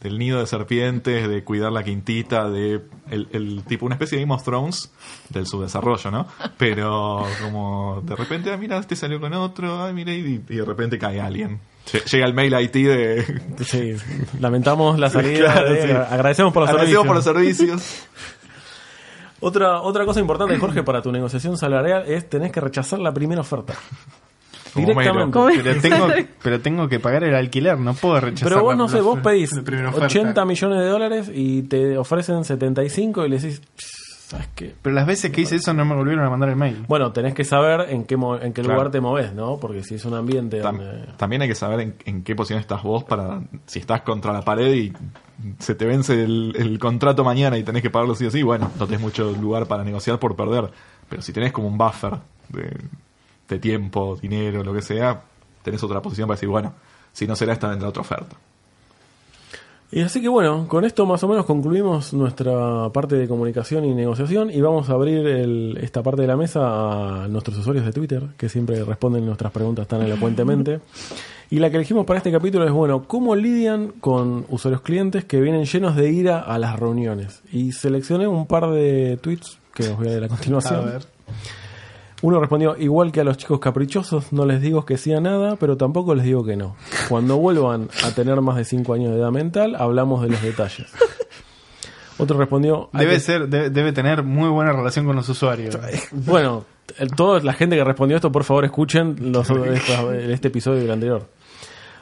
del 0.00 0.18
nido 0.18 0.40
de 0.40 0.46
serpientes, 0.46 1.28
de 1.28 1.44
cuidar 1.44 1.70
la 1.72 1.82
quintita, 1.84 2.48
de 2.48 2.80
el, 3.10 3.28
el 3.32 3.62
tipo, 3.66 3.84
una 3.86 3.96
especie 3.96 4.16
de 4.18 4.24
Game 4.24 4.34
of 4.34 4.42
Thrones 4.42 4.90
del 5.28 5.46
subdesarrollo, 5.46 6.10
¿no? 6.10 6.26
Pero 6.56 7.26
como 7.42 8.00
de 8.04 8.16
repente, 8.16 8.50
ah, 8.52 8.56
mira, 8.56 8.78
este 8.78 8.96
salió 8.96 9.20
con 9.20 9.32
otro, 9.34 9.82
ah, 9.82 9.92
mira, 9.92 10.12
y, 10.12 10.42
y 10.48 10.56
de 10.56 10.64
repente 10.64 10.98
cae 10.98 11.20
alguien. 11.20 11.60
Lle- 11.92 12.04
Llega 12.10 12.26
el 12.26 12.34
mail 12.34 12.54
IT 12.60 12.72
de... 12.72 13.40
Sí, 13.64 13.94
lamentamos 14.38 14.98
la 14.98 15.10
salida. 15.10 15.52
Claro, 15.52 15.72
de- 15.72 15.82
sí. 15.82 15.90
Agradecemos 15.92 16.52
por 16.52 16.62
los 16.62 16.70
Agradecemos 16.70 17.06
servicios. 17.06 17.06
por 17.06 17.16
los 17.16 17.24
servicios. 17.24 18.06
Otra, 19.40 19.80
otra 19.80 20.04
cosa 20.04 20.20
importante, 20.20 20.58
Jorge, 20.58 20.82
para 20.82 21.00
tu 21.00 21.10
negociación 21.10 21.56
salarial 21.56 22.04
es 22.06 22.28
tenés 22.28 22.52
que 22.52 22.60
rechazar 22.60 22.98
la 22.98 23.12
primera 23.12 23.40
oferta. 23.40 23.74
Directamente. 24.74 25.38
Pero 25.62 25.80
tengo, 25.80 26.08
pero 26.42 26.60
tengo 26.60 26.88
que 26.88 27.00
pagar 27.00 27.24
el 27.24 27.34
alquiler, 27.34 27.78
no 27.78 27.94
puedo 27.94 28.20
rechazar. 28.20 28.48
Pero 28.48 28.62
vos 28.62 28.74
la- 28.74 28.78
no 28.78 28.88
sé, 28.88 29.00
vos 29.00 29.18
pedís 29.20 29.52
la 29.52 29.62
primera 29.62 29.88
oferta. 29.90 30.06
80 30.06 30.44
millones 30.44 30.78
de 30.78 30.86
dólares 30.86 31.30
y 31.34 31.62
te 31.62 31.96
ofrecen 31.98 32.44
75 32.44 33.26
y 33.26 33.28
le 33.28 33.38
decís, 33.38 33.62
¿sabes 33.76 34.48
qué? 34.54 34.74
Pero 34.80 34.94
las 34.94 35.06
veces 35.06 35.30
que 35.32 35.40
hice 35.40 35.56
eso 35.56 35.72
no 35.74 35.84
me 35.84 35.94
volvieron 35.94 36.24
a 36.24 36.30
mandar 36.30 36.48
el 36.50 36.56
mail. 36.56 36.84
Bueno, 36.86 37.10
tenés 37.12 37.34
que 37.34 37.44
saber 37.44 37.90
en 37.90 38.04
qué, 38.04 38.16
mo- 38.16 38.36
en 38.36 38.52
qué 38.52 38.62
Claro. 38.62 38.76
lugar 38.78 38.92
te 38.92 39.00
moves, 39.00 39.32
¿no? 39.34 39.56
Porque 39.58 39.82
si 39.82 39.96
es 39.96 40.04
un 40.04 40.14
ambiente 40.14 40.62
Tam- 40.62 40.78
donde... 40.78 41.04
También 41.16 41.42
hay 41.42 41.48
que 41.48 41.54
saber 41.56 41.80
en, 41.80 41.94
en 42.04 42.22
qué 42.22 42.34
posición 42.36 42.60
estás 42.60 42.82
vos 42.82 43.02
para 43.04 43.40
si 43.66 43.80
estás 43.80 44.02
contra 44.02 44.32
la 44.32 44.42
pared 44.42 44.72
y 44.72 44.92
se 45.58 45.74
te 45.74 45.86
vence 45.86 46.22
el, 46.22 46.54
el 46.56 46.78
contrato 46.78 47.24
mañana 47.24 47.56
y 47.58 47.62
tenés 47.64 47.82
que 47.82 47.88
pagarlo 47.90 48.14
sí 48.14 48.26
o 48.26 48.30
sí, 48.30 48.42
bueno, 48.42 48.70
no 48.78 48.86
tenés 48.86 49.00
mucho 49.00 49.32
lugar 49.32 49.66
para 49.66 49.82
negociar 49.84 50.18
por 50.18 50.36
perder. 50.36 50.70
Pero 51.08 51.22
si 51.22 51.32
tenés 51.32 51.50
como 51.50 51.66
un 51.66 51.76
buffer 51.78 52.18
de, 52.50 52.76
de 53.54 53.60
tiempo, 53.60 54.18
dinero, 54.20 54.62
lo 54.64 54.72
que 54.72 54.82
sea, 54.82 55.22
tenés 55.62 55.82
otra 55.82 56.00
posición 56.02 56.26
para 56.28 56.36
decir, 56.36 56.48
bueno, 56.48 56.72
si 57.12 57.26
no 57.26 57.34
será 57.36 57.52
esta 57.52 57.68
vendrá 57.68 57.88
otra 57.88 58.02
oferta. 58.02 58.36
Y 59.92 60.02
así 60.02 60.22
que 60.22 60.28
bueno, 60.28 60.68
con 60.68 60.84
esto 60.84 61.04
más 61.04 61.20
o 61.24 61.28
menos 61.28 61.44
concluimos 61.46 62.12
nuestra 62.14 62.88
parte 62.90 63.16
de 63.16 63.26
comunicación 63.26 63.84
y 63.84 63.92
negociación 63.92 64.48
y 64.52 64.60
vamos 64.60 64.88
a 64.88 64.92
abrir 64.92 65.26
el- 65.26 65.78
esta 65.82 66.00
parte 66.00 66.22
de 66.22 66.28
la 66.28 66.36
mesa 66.36 67.24
a 67.24 67.28
nuestros 67.28 67.58
usuarios 67.58 67.84
de 67.84 67.92
Twitter, 67.92 68.22
que 68.36 68.48
siempre 68.48 68.84
responden 68.84 69.26
nuestras 69.26 69.50
preguntas 69.50 69.88
tan 69.88 70.00
elocuentemente. 70.02 70.78
Y 71.50 71.58
la 71.58 71.70
que 71.70 71.76
elegimos 71.78 72.06
para 72.06 72.18
este 72.18 72.30
capítulo 72.30 72.64
es, 72.64 72.70
bueno, 72.70 73.02
¿cómo 73.08 73.34
lidian 73.34 73.88
con 74.00 74.46
usuarios 74.48 74.82
clientes 74.82 75.24
que 75.24 75.40
vienen 75.40 75.64
llenos 75.64 75.96
de 75.96 76.12
ira 76.12 76.38
a 76.38 76.56
las 76.60 76.78
reuniones? 76.78 77.42
Y 77.52 77.72
seleccioné 77.72 78.28
un 78.28 78.46
par 78.46 78.70
de 78.70 79.18
tweets 79.20 79.58
que 79.74 79.88
os 79.88 79.96
voy 79.96 80.06
a 80.06 80.10
leer 80.10 80.22
a 80.22 80.26
A 80.26 80.28
continuación. 80.28 80.84
ver. 80.86 81.02
Uno 82.22 82.38
respondió, 82.38 82.76
igual 82.76 83.12
que 83.12 83.20
a 83.20 83.24
los 83.24 83.38
chicos 83.38 83.60
caprichosos, 83.60 84.32
no 84.32 84.44
les 84.44 84.60
digo 84.60 84.84
que 84.84 84.98
sí 84.98 85.12
a 85.14 85.20
nada, 85.20 85.56
pero 85.56 85.76
tampoco 85.78 86.14
les 86.14 86.24
digo 86.24 86.44
que 86.44 86.54
no. 86.56 86.76
Cuando 87.08 87.38
vuelvan 87.38 87.88
a 88.04 88.10
tener 88.10 88.40
más 88.42 88.56
de 88.56 88.64
5 88.64 88.92
años 88.92 89.12
de 89.12 89.18
edad 89.20 89.30
mental, 89.30 89.74
hablamos 89.78 90.20
de 90.22 90.28
los 90.28 90.42
detalles. 90.42 90.86
Otro 92.18 92.36
respondió, 92.38 92.90
"Hay 92.92 93.06
Debe 93.06 93.14
que- 93.14 93.20
ser, 93.20 93.48
debe, 93.48 93.70
debe 93.70 93.92
tener 93.92 94.22
muy 94.22 94.50
buena 94.50 94.72
relación 94.72 95.06
con 95.06 95.16
los 95.16 95.26
usuarios. 95.30 95.78
bueno, 96.12 96.64
el- 96.98 97.10
toda 97.12 97.40
la 97.40 97.54
gente 97.54 97.76
que 97.76 97.84
respondió 97.84 98.16
esto, 98.16 98.30
por 98.30 98.44
favor 98.44 98.66
escuchen 98.66 99.32
los, 99.32 99.48
este 99.48 100.48
episodio 100.48 100.82
y 100.82 100.84
el 100.84 100.90
anterior. 100.90 101.26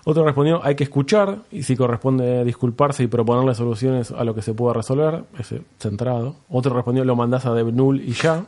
Otro 0.04 0.24
respondió, 0.24 0.64
hay 0.64 0.74
que 0.74 0.85
escuchar, 0.85 1.40
y 1.52 1.62
si 1.62 1.76
corresponde 1.76 2.42
disculparse 2.44 3.04
y 3.04 3.07
proponerle 3.09 3.54
soluciones 3.54 4.11
a 4.11 4.24
lo 4.24 4.35
que 4.35 4.42
se 4.42 4.54
pueda 4.54 4.72
resolver, 4.74 5.22
ese 5.38 5.62
centrado. 5.78 6.35
Otro 6.48 6.74
respondió, 6.74 7.04
lo 7.04 7.14
mandás 7.14 7.46
a 7.46 7.52
DevNull 7.54 8.00
y 8.00 8.12
ya. 8.14 8.46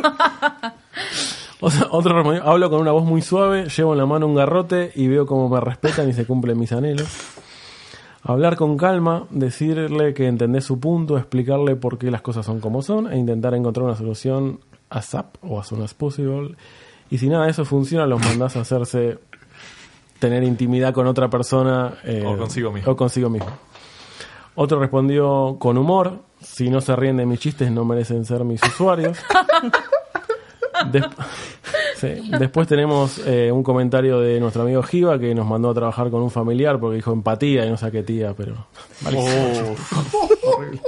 Otro, 1.90 2.14
respondió, 2.14 2.42
hablo 2.44 2.70
con 2.70 2.80
una 2.80 2.92
voz 2.92 3.04
muy 3.04 3.22
suave, 3.22 3.68
llevo 3.68 3.92
en 3.92 3.98
la 3.98 4.06
mano 4.06 4.26
un 4.26 4.34
garrote 4.34 4.92
y 4.94 5.08
veo 5.08 5.26
cómo 5.26 5.48
me 5.48 5.60
respetan 5.60 6.08
y 6.08 6.12
se 6.12 6.26
cumplen 6.26 6.58
mis 6.58 6.72
anhelos. 6.72 7.08
Hablar 8.22 8.56
con 8.56 8.76
calma, 8.76 9.26
decirle 9.30 10.12
que 10.14 10.26
entendés 10.26 10.64
su 10.64 10.78
punto, 10.78 11.16
explicarle 11.16 11.76
por 11.76 11.98
qué 11.98 12.10
las 12.10 12.20
cosas 12.20 12.44
son 12.44 12.60
como 12.60 12.82
son 12.82 13.10
e 13.12 13.16
intentar 13.16 13.54
encontrar 13.54 13.84
una 13.86 13.96
solución 13.96 14.60
ASAP 14.90 15.36
o 15.42 15.58
as 15.58 15.66
soon 15.68 15.82
as 15.82 15.94
possible. 15.94 16.54
Y 17.10 17.18
si 17.18 17.28
nada 17.28 17.44
de 17.44 17.50
eso 17.50 17.64
funciona, 17.64 18.06
los 18.06 18.20
mandás 18.20 18.56
a 18.56 18.60
hacerse 18.60 19.18
tener 20.18 20.42
intimidad 20.44 20.92
con 20.92 21.06
otra 21.06 21.30
persona 21.30 21.94
eh, 22.04 22.22
O 22.26 22.36
consigo 22.36 22.70
mismo. 22.70 22.92
o 22.92 22.96
consigo 22.96 23.30
mismo. 23.30 23.50
Otro 24.54 24.78
respondió 24.78 25.56
con 25.58 25.78
humor, 25.78 26.20
si 26.42 26.68
no 26.68 26.80
se 26.82 26.94
ríen 26.96 27.16
de 27.16 27.24
mis 27.24 27.40
chistes 27.40 27.70
no 27.72 27.84
merecen 27.84 28.24
ser 28.26 28.44
mis 28.44 28.62
usuarios. 28.62 29.18
Des- 30.90 31.04
sí. 31.96 32.30
Después 32.38 32.66
tenemos 32.68 33.20
eh, 33.26 33.50
un 33.52 33.62
comentario 33.62 34.20
de 34.20 34.40
nuestro 34.40 34.62
amigo 34.62 34.82
Giva 34.82 35.18
que 35.18 35.34
nos 35.34 35.46
mandó 35.46 35.70
a 35.70 35.74
trabajar 35.74 36.10
con 36.10 36.22
un 36.22 36.30
familiar 36.30 36.78
porque 36.80 36.96
dijo 36.96 37.12
empatía 37.12 37.66
y 37.66 37.70
no 37.70 37.76
saqué 37.76 38.02
tía, 38.02 38.34
pero... 38.36 38.66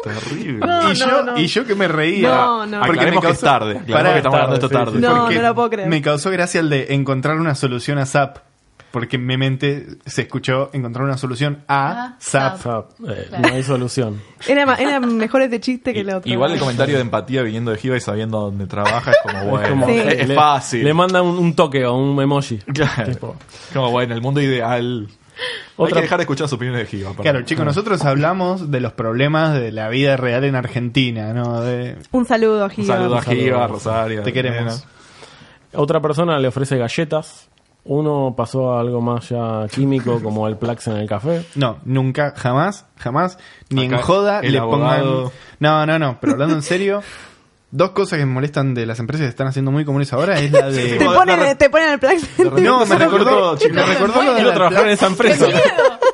Terrible. 0.02 0.66
No, 0.66 0.90
y, 0.90 0.94
yo, 0.94 1.22
no, 1.22 1.38
y 1.38 1.46
yo 1.46 1.66
que 1.66 1.74
me 1.74 1.88
reía. 1.88 2.28
No, 2.34 2.66
no. 2.66 2.78
Porque 2.80 2.92
me 2.92 3.10
Aclaremos 3.10 3.24
que 3.24 3.30
es 3.30 3.38
causó- 3.40 3.46
tarde. 3.46 3.74
Pará, 3.92 4.12
que 4.12 4.16
estamos 4.18 4.38
hablando 4.38 4.54
esto 4.56 4.68
tarde, 4.68 4.92
sí, 4.94 4.98
No, 5.00 5.20
porque 5.22 5.36
no 5.36 5.42
lo 5.42 5.54
puedo 5.54 5.70
creer. 5.70 5.88
Me 5.88 6.02
causó 6.02 6.30
gracia 6.30 6.60
el 6.60 6.68
de 6.70 6.94
encontrar 6.94 7.36
una 7.38 7.54
solución 7.54 7.98
a 7.98 8.06
SAP. 8.06 8.38
Porque 8.92 9.16
en 9.16 9.24
mi 9.26 9.36
mente 9.38 9.86
se 10.04 10.22
escuchó 10.22 10.68
encontrar 10.74 11.04
una 11.06 11.16
solución 11.16 11.64
a 11.66 11.92
Ah. 11.92 12.16
O 12.18 12.22
sea, 12.22 12.56
eh, 13.08 13.26
Claro. 13.28 13.48
No 13.48 13.54
hay 13.54 13.62
solución. 13.62 14.20
Era, 14.46 14.74
era 14.74 15.00
mejor 15.00 15.40
este 15.42 15.60
chiste 15.60 15.94
que 15.94 16.00
el 16.00 16.10
otro. 16.10 16.30
Igual 16.30 16.52
el 16.52 16.58
comentario 16.58 16.96
de 16.96 17.00
empatía 17.00 17.42
viniendo 17.42 17.70
de 17.70 17.78
Giva 17.78 17.96
y 17.96 18.00
sabiendo 18.00 18.38
dónde 18.40 18.66
trabaja 18.66 19.10
es 19.12 19.16
como 19.22 19.44
bueno. 19.50 19.64
Es 19.64 19.70
como- 19.70 19.86
Sí. 19.86 19.92
es, 19.98 20.14
es 20.14 20.28
le- 20.28 20.34
fácil. 20.34 20.84
Le 20.84 20.94
manda 20.94 21.22
un, 21.22 21.38
un 21.38 21.54
toque 21.56 21.84
o 21.86 21.94
un 21.96 22.20
emoji. 22.20 22.58
Claro. 22.58 23.12
Tipo, 23.12 23.36
Como 23.72 23.90
bueno, 23.90 24.14
el 24.14 24.20
mundo 24.20 24.40
ideal. 24.42 25.08
Hay 25.08 25.14
Otra- 25.76 25.96
que 25.96 26.02
dejar 26.02 26.18
de 26.18 26.22
escuchar 26.24 26.46
sus 26.46 26.56
opiniones 26.56 26.82
de 26.82 26.86
Giva. 26.98 27.12
Claro, 27.16 27.42
chicos, 27.42 27.64
nosotros 27.64 28.04
hablamos 28.04 28.70
de 28.70 28.80
los 28.80 28.92
problemas 28.92 29.54
de 29.54 29.72
la 29.72 29.88
vida 29.88 30.18
real 30.18 30.44
en 30.44 30.54
Argentina, 30.54 31.32
¿no? 31.32 31.62
De, 31.62 31.96
Un 32.10 32.26
saludo 32.26 32.60
a 32.60 32.64
Un 32.64 32.70
Giga. 32.70 32.94
saludo 32.96 33.14
a 33.16 33.18
Un. 33.18 33.24
Giva, 33.24 33.66
Rosario. 33.66 34.22
te 34.22 34.32
queremos. 34.34 34.84
Otra 35.72 36.00
persona 36.00 36.38
le 36.38 36.48
ofrece 36.48 36.76
galletas. 36.76 37.48
Uno 37.84 38.34
pasó 38.36 38.74
a 38.74 38.80
algo 38.80 39.00
más 39.00 39.28
ya 39.28 39.66
químico 39.68 40.22
como 40.22 40.46
el 40.46 40.56
Plax 40.56 40.86
en 40.86 40.98
el 40.98 41.08
café. 41.08 41.44
No, 41.56 41.78
nunca, 41.84 42.32
jamás, 42.36 42.86
jamás, 42.96 43.38
ni 43.70 43.86
en 43.86 43.94
Acá, 43.94 44.02
joda 44.04 44.40
el 44.40 44.52
le 44.52 44.58
abogado. 44.58 45.24
pongan... 45.24 45.32
No, 45.58 45.86
no, 45.86 45.98
no, 45.98 46.18
pero 46.20 46.34
hablando 46.34 46.54
en 46.54 46.62
serio, 46.62 47.02
dos 47.72 47.90
cosas 47.90 48.20
que 48.20 48.24
me 48.26 48.32
molestan 48.34 48.72
de 48.74 48.86
las 48.86 49.00
empresas 49.00 49.24
que 49.24 49.30
están 49.30 49.48
haciendo 49.48 49.72
muy 49.72 49.84
comunes 49.84 50.12
ahora 50.12 50.38
es 50.38 50.52
la 50.52 50.70
de... 50.70 50.94
Te 50.98 51.04
ponen, 51.06 51.58
te 51.58 51.70
ponen 51.70 51.88
el 51.94 51.98
plan. 51.98 52.16
No, 52.62 52.86
me 52.86 52.96
recordó, 52.96 53.56
me 53.72 53.82
recordó 53.82 54.22
lo 54.22 54.30
de 54.30 54.34
Quiero 54.36 54.48
la 54.50 54.54
trabajar 54.54 54.86
en 54.86 54.90
esa 54.92 55.06
empresa. 55.08 55.46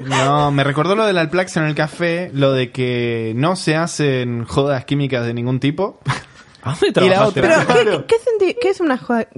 No, 0.00 0.50
me 0.50 0.64
recordó 0.64 0.94
lo 0.94 1.04
del 1.04 1.18
Alplax 1.18 1.58
en 1.58 1.64
el 1.64 1.74
café, 1.74 2.30
lo 2.32 2.52
de 2.52 2.72
que 2.72 3.34
no 3.36 3.56
se 3.56 3.76
hacen 3.76 4.46
jodas 4.46 4.86
químicas 4.86 5.26
de 5.26 5.34
ningún 5.34 5.60
tipo. 5.60 6.00
¿A 6.62 6.70
dónde 6.74 6.86
la 7.10 7.30
trabajaste? 7.32 7.40
Pero, 7.84 8.06
¿qué, 8.06 8.16
qué, 8.40 8.56
qué 8.60 8.68
es 8.70 8.80
una 8.80 8.96
joda? 8.96 9.28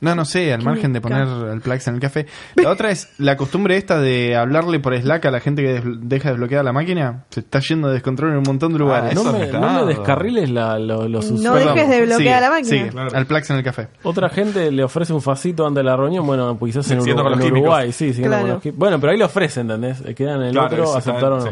No, 0.00 0.14
no 0.14 0.24
sé, 0.24 0.52
al 0.52 0.62
margen 0.62 0.92
de 0.92 1.00
poner 1.00 1.22
Alplax 1.26 1.88
en 1.88 1.94
el 1.96 2.00
café. 2.00 2.26
La 2.54 2.70
otra 2.70 2.90
es 2.92 3.08
la 3.18 3.36
costumbre 3.36 3.76
esta 3.76 3.98
de 3.98 4.36
hablarle 4.36 4.78
por 4.78 4.96
Slack 4.96 5.26
a 5.26 5.30
la 5.32 5.40
gente 5.40 5.62
que 5.62 5.82
deja 5.84 6.30
desbloqueada 6.30 6.62
la 6.62 6.72
máquina. 6.72 7.24
Se 7.30 7.40
está 7.40 7.58
yendo 7.58 7.88
de 7.88 7.94
descontrol 7.94 8.30
en 8.30 8.36
un 8.38 8.44
montón 8.46 8.72
de 8.72 8.78
lugares. 8.78 9.14
No 9.14 9.24
me, 9.24 9.46
no 9.48 9.86
descarriles 9.86 10.50
la- 10.50 10.78
lo- 10.78 11.08
los 11.08 11.30
No 11.32 11.36
usuarios. 11.54 11.74
dejes 11.74 11.88
de 11.90 12.06
bloquear 12.06 12.42
la 12.42 12.50
máquina. 12.50 12.68
Sigue, 12.68 12.88
Claro. 12.90 13.10
Alplax 13.16 13.50
en 13.50 13.56
el 13.56 13.64
café. 13.64 13.88
Otra 14.04 14.28
gente 14.28 14.70
le 14.70 14.84
ofrece 14.84 15.12
un 15.12 15.20
facito 15.22 15.66
antes 15.66 15.82
de 15.82 15.90
la 15.90 15.96
reunión, 15.96 16.24
bueno, 16.26 16.56
pues 16.56 16.74
quizás 16.74 16.88
en, 16.92 17.00
Urugu- 17.00 17.22
con 17.22 17.30
los 17.32 17.40
en. 17.40 17.52
Uruguay, 17.52 17.92
sí, 17.92 18.12
Claro. 18.12 18.40
con 18.42 18.50
los 18.50 18.62
quí- 18.62 18.70
Bueno, 18.76 19.00
pero 19.00 19.12
ahí 19.12 19.18
le 19.18 19.24
ofrecen, 19.24 19.70
¿entendés? 19.70 20.00
Quedan 20.14 20.42
en 20.42 20.46
el 20.48 20.52
Claro, 20.52 20.66
otro, 20.68 20.84
ese 20.84 20.98
aceptar 20.98 21.32
o 21.32 21.36
no. 21.38 21.42
sí. 21.42 21.50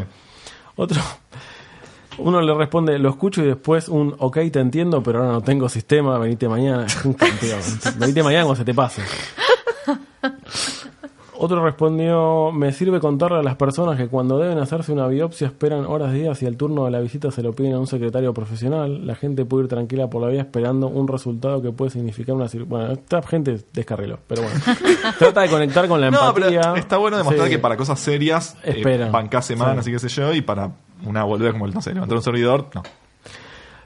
Otro, 0.77 1.01
uno 2.17 2.41
le 2.41 2.53
responde, 2.53 2.97
lo 2.99 3.09
escucho 3.09 3.43
y 3.43 3.47
después 3.47 3.89
un, 3.89 4.15
ok, 4.17 4.37
te 4.51 4.59
entiendo, 4.59 5.01
pero 5.03 5.19
ahora 5.19 5.31
no 5.33 5.41
tengo 5.41 5.69
sistema, 5.69 6.17
venite 6.17 6.47
mañana. 6.47 6.85
Venite 7.97 8.23
mañana 8.23 8.43
cuando 8.43 8.55
se 8.55 8.65
te 8.65 8.73
pase. 8.73 9.01
Otro 11.39 11.63
respondió, 11.63 12.51
me 12.51 12.71
sirve 12.71 12.99
contarle 12.99 13.37
a 13.39 13.43
las 13.43 13.55
personas 13.55 13.95
que 13.97 14.07
cuando 14.07 14.37
deben 14.39 14.57
hacerse 14.57 14.91
una 14.91 15.07
biopsia 15.07 15.47
esperan 15.47 15.85
horas, 15.85 16.11
días 16.13 16.41
y 16.41 16.45
el 16.45 16.57
turno 16.57 16.85
de 16.85 16.91
la 16.91 16.99
visita 16.99 17.29
se 17.31 17.43
lo 17.43 17.53
piden 17.53 17.73
a 17.73 17.79
un 17.79 17.87
secretario 17.87 18.33
profesional. 18.33 19.05
La 19.05 19.15
gente 19.15 19.45
puede 19.45 19.63
ir 19.65 19.69
tranquila 19.69 20.09
por 20.09 20.21
la 20.23 20.29
vida 20.29 20.41
esperando 20.41 20.87
un 20.87 21.07
resultado 21.07 21.61
que 21.61 21.71
puede 21.71 21.91
significar 21.91 22.35
una 22.35 22.47
cirugía. 22.47 22.69
Bueno, 22.77 22.93
esta 22.93 23.21
gente 23.21 23.57
descarriló, 23.73 24.19
pero 24.27 24.41
bueno. 24.41 24.59
Trata 25.19 25.41
de 25.41 25.49
conectar 25.49 25.87
con 25.87 26.01
la 26.01 26.09
No, 26.11 26.29
empatía. 26.29 26.61
pero 26.61 26.75
está 26.75 26.97
bueno 26.97 27.17
demostrar 27.17 27.45
Sí. 27.47 27.51
que 27.53 27.59
para 27.59 27.77
cosas 27.77 27.99
serias 27.99 28.55
eh, 28.63 28.73
Espera. 28.77 29.09
bancás 29.11 29.45
semanas 29.45 29.85
Sí. 29.85 29.91
y 29.91 29.93
qué 29.93 29.99
sé 29.99 30.09
yo, 30.09 30.33
y 30.33 30.41
para 30.41 30.71
una 31.05 31.23
boludez 31.23 31.51
como 31.53 31.65
el, 31.67 31.73
no 31.73 31.81
sé, 31.81 31.93
levantar 31.93 32.17
un 32.17 32.23
servidor, 32.23 32.65
no. 32.73 32.83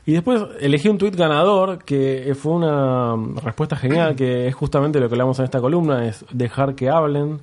Y 0.06 0.14
después 0.14 0.42
elegí 0.60 0.90
un 0.90 0.98
tuit 0.98 1.16
ganador 1.16 1.84
que 1.84 2.34
fue 2.36 2.54
una 2.54 3.16
respuesta 3.44 3.76
genial, 3.76 4.16
que 4.16 4.48
es 4.48 4.56
justamente 4.56 5.00
lo 5.00 5.08
que 5.08 5.14
hablamos 5.14 5.38
en 5.40 5.46
esta 5.46 5.62
columna, 5.62 6.08
es 6.08 6.26
dejar 6.32 6.74
que 6.74 6.90
hablen, 6.90 7.40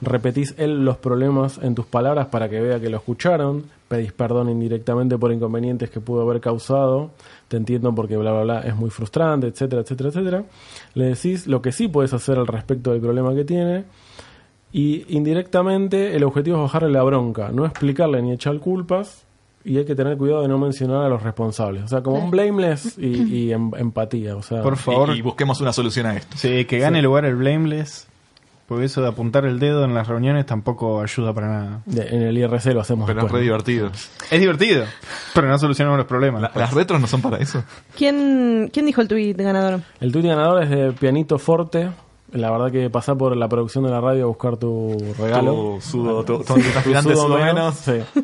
repetís 0.00 0.54
él 0.58 0.84
los 0.84 0.96
problemas 0.96 1.58
en 1.62 1.74
tus 1.74 1.86
palabras 1.86 2.26
para 2.26 2.48
que 2.48 2.60
vea 2.60 2.80
que 2.80 2.88
lo 2.88 2.96
escucharon, 2.96 3.64
pedís 3.86 4.12
perdón 4.12 4.48
indirectamente 4.48 5.18
por 5.18 5.32
inconvenientes 5.32 5.90
que 5.90 6.00
pudo 6.00 6.22
haber 6.22 6.40
causado, 6.40 7.10
te 7.48 7.56
entiendo 7.56 7.94
porque 7.94 8.16
bla 8.16 8.32
bla 8.32 8.42
bla 8.42 8.60
es 8.60 8.74
muy 8.74 8.90
frustrante, 8.90 9.46
etcétera, 9.46 9.82
etcétera, 9.82 10.08
etcétera. 10.08 10.44
Le 10.94 11.04
decís 11.04 11.46
lo 11.46 11.62
que 11.62 11.70
sí 11.70 11.86
puedes 11.86 12.12
hacer 12.12 12.38
al 12.38 12.46
respecto 12.46 12.92
del 12.92 13.00
problema 13.00 13.34
que 13.34 13.44
tiene. 13.44 13.84
Y 14.72 15.04
indirectamente 15.16 16.16
el 16.16 16.22
objetivo 16.22 16.56
es 16.56 16.62
bajarle 16.62 16.90
la 16.90 17.02
bronca, 17.02 17.50
no 17.52 17.66
explicarle 17.66 18.22
ni 18.22 18.32
echar 18.32 18.58
culpas, 18.60 19.26
y 19.64 19.76
hay 19.78 19.84
que 19.84 19.94
tener 19.94 20.16
cuidado 20.16 20.42
de 20.42 20.48
no 20.48 20.58
mencionar 20.58 21.04
a 21.04 21.08
los 21.08 21.22
responsables. 21.22 21.84
O 21.84 21.88
sea, 21.88 22.02
como 22.02 22.18
un 22.18 22.30
blameless 22.30 22.96
y, 22.98 23.06
y 23.48 23.52
em- 23.52 23.72
empatía. 23.76 24.36
O 24.36 24.42
sea, 24.42 24.62
Por 24.62 24.76
favor. 24.76 25.10
Y, 25.14 25.18
y 25.18 25.22
busquemos 25.22 25.60
una 25.60 25.72
solución 25.72 26.06
a 26.06 26.16
esto. 26.16 26.36
Sí, 26.38 26.64
que 26.64 26.78
gane 26.78 27.02
lugar 27.02 27.24
el 27.24 27.36
blameless. 27.36 28.06
Porque 28.66 28.84
eso 28.84 29.02
de 29.02 29.08
apuntar 29.08 29.44
el 29.46 29.58
dedo 29.58 29.84
en 29.84 29.94
las 29.94 30.06
reuniones 30.06 30.46
tampoco 30.46 31.00
ayuda 31.02 31.32
para 31.34 31.48
nada. 31.48 31.82
de- 31.86 32.06
en 32.06 32.22
el 32.22 32.38
IRC 32.38 32.66
lo 32.72 32.80
hacemos 32.82 33.04
Pero 33.08 33.26
es 33.26 33.32
re 33.32 33.40
divertido. 33.40 33.90
Es 34.30 34.38
divertido, 34.40 34.84
pero 35.34 35.48
no 35.48 35.58
solucionamos 35.58 35.98
los 35.98 36.06
problemas. 36.06 36.40
La- 36.42 36.52
las 36.54 36.72
retros 36.72 37.00
no 37.00 37.08
son 37.08 37.20
para 37.20 37.38
eso. 37.38 37.64
¿Quién, 37.96 38.70
¿Quién 38.72 38.86
dijo 38.86 39.00
el 39.00 39.08
tweet 39.08 39.34
ganador? 39.34 39.80
El 40.00 40.12
tuit 40.12 40.24
ganador 40.24 40.62
es 40.62 40.70
de 40.70 40.92
Pianito 40.92 41.36
Forte. 41.40 41.90
La 42.32 42.52
verdad 42.52 42.70
que 42.70 42.88
pasá 42.90 43.16
por 43.16 43.36
la 43.36 43.48
producción 43.48 43.82
de 43.82 43.90
la 43.90 44.00
radio 44.00 44.22
a 44.22 44.26
buscar 44.28 44.56
tu 44.56 44.96
regalo. 45.18 45.52
Tu 45.52 45.80
sudo, 45.80 46.24
tu- 46.24 46.44
tu 46.44 46.54
Sí, 46.54 46.62
transpirante 46.70 47.12
sudo 47.12 47.24
sudo 47.26 47.38
menos, 47.38 47.86
menos. 47.88 48.04
sí. 48.14 48.20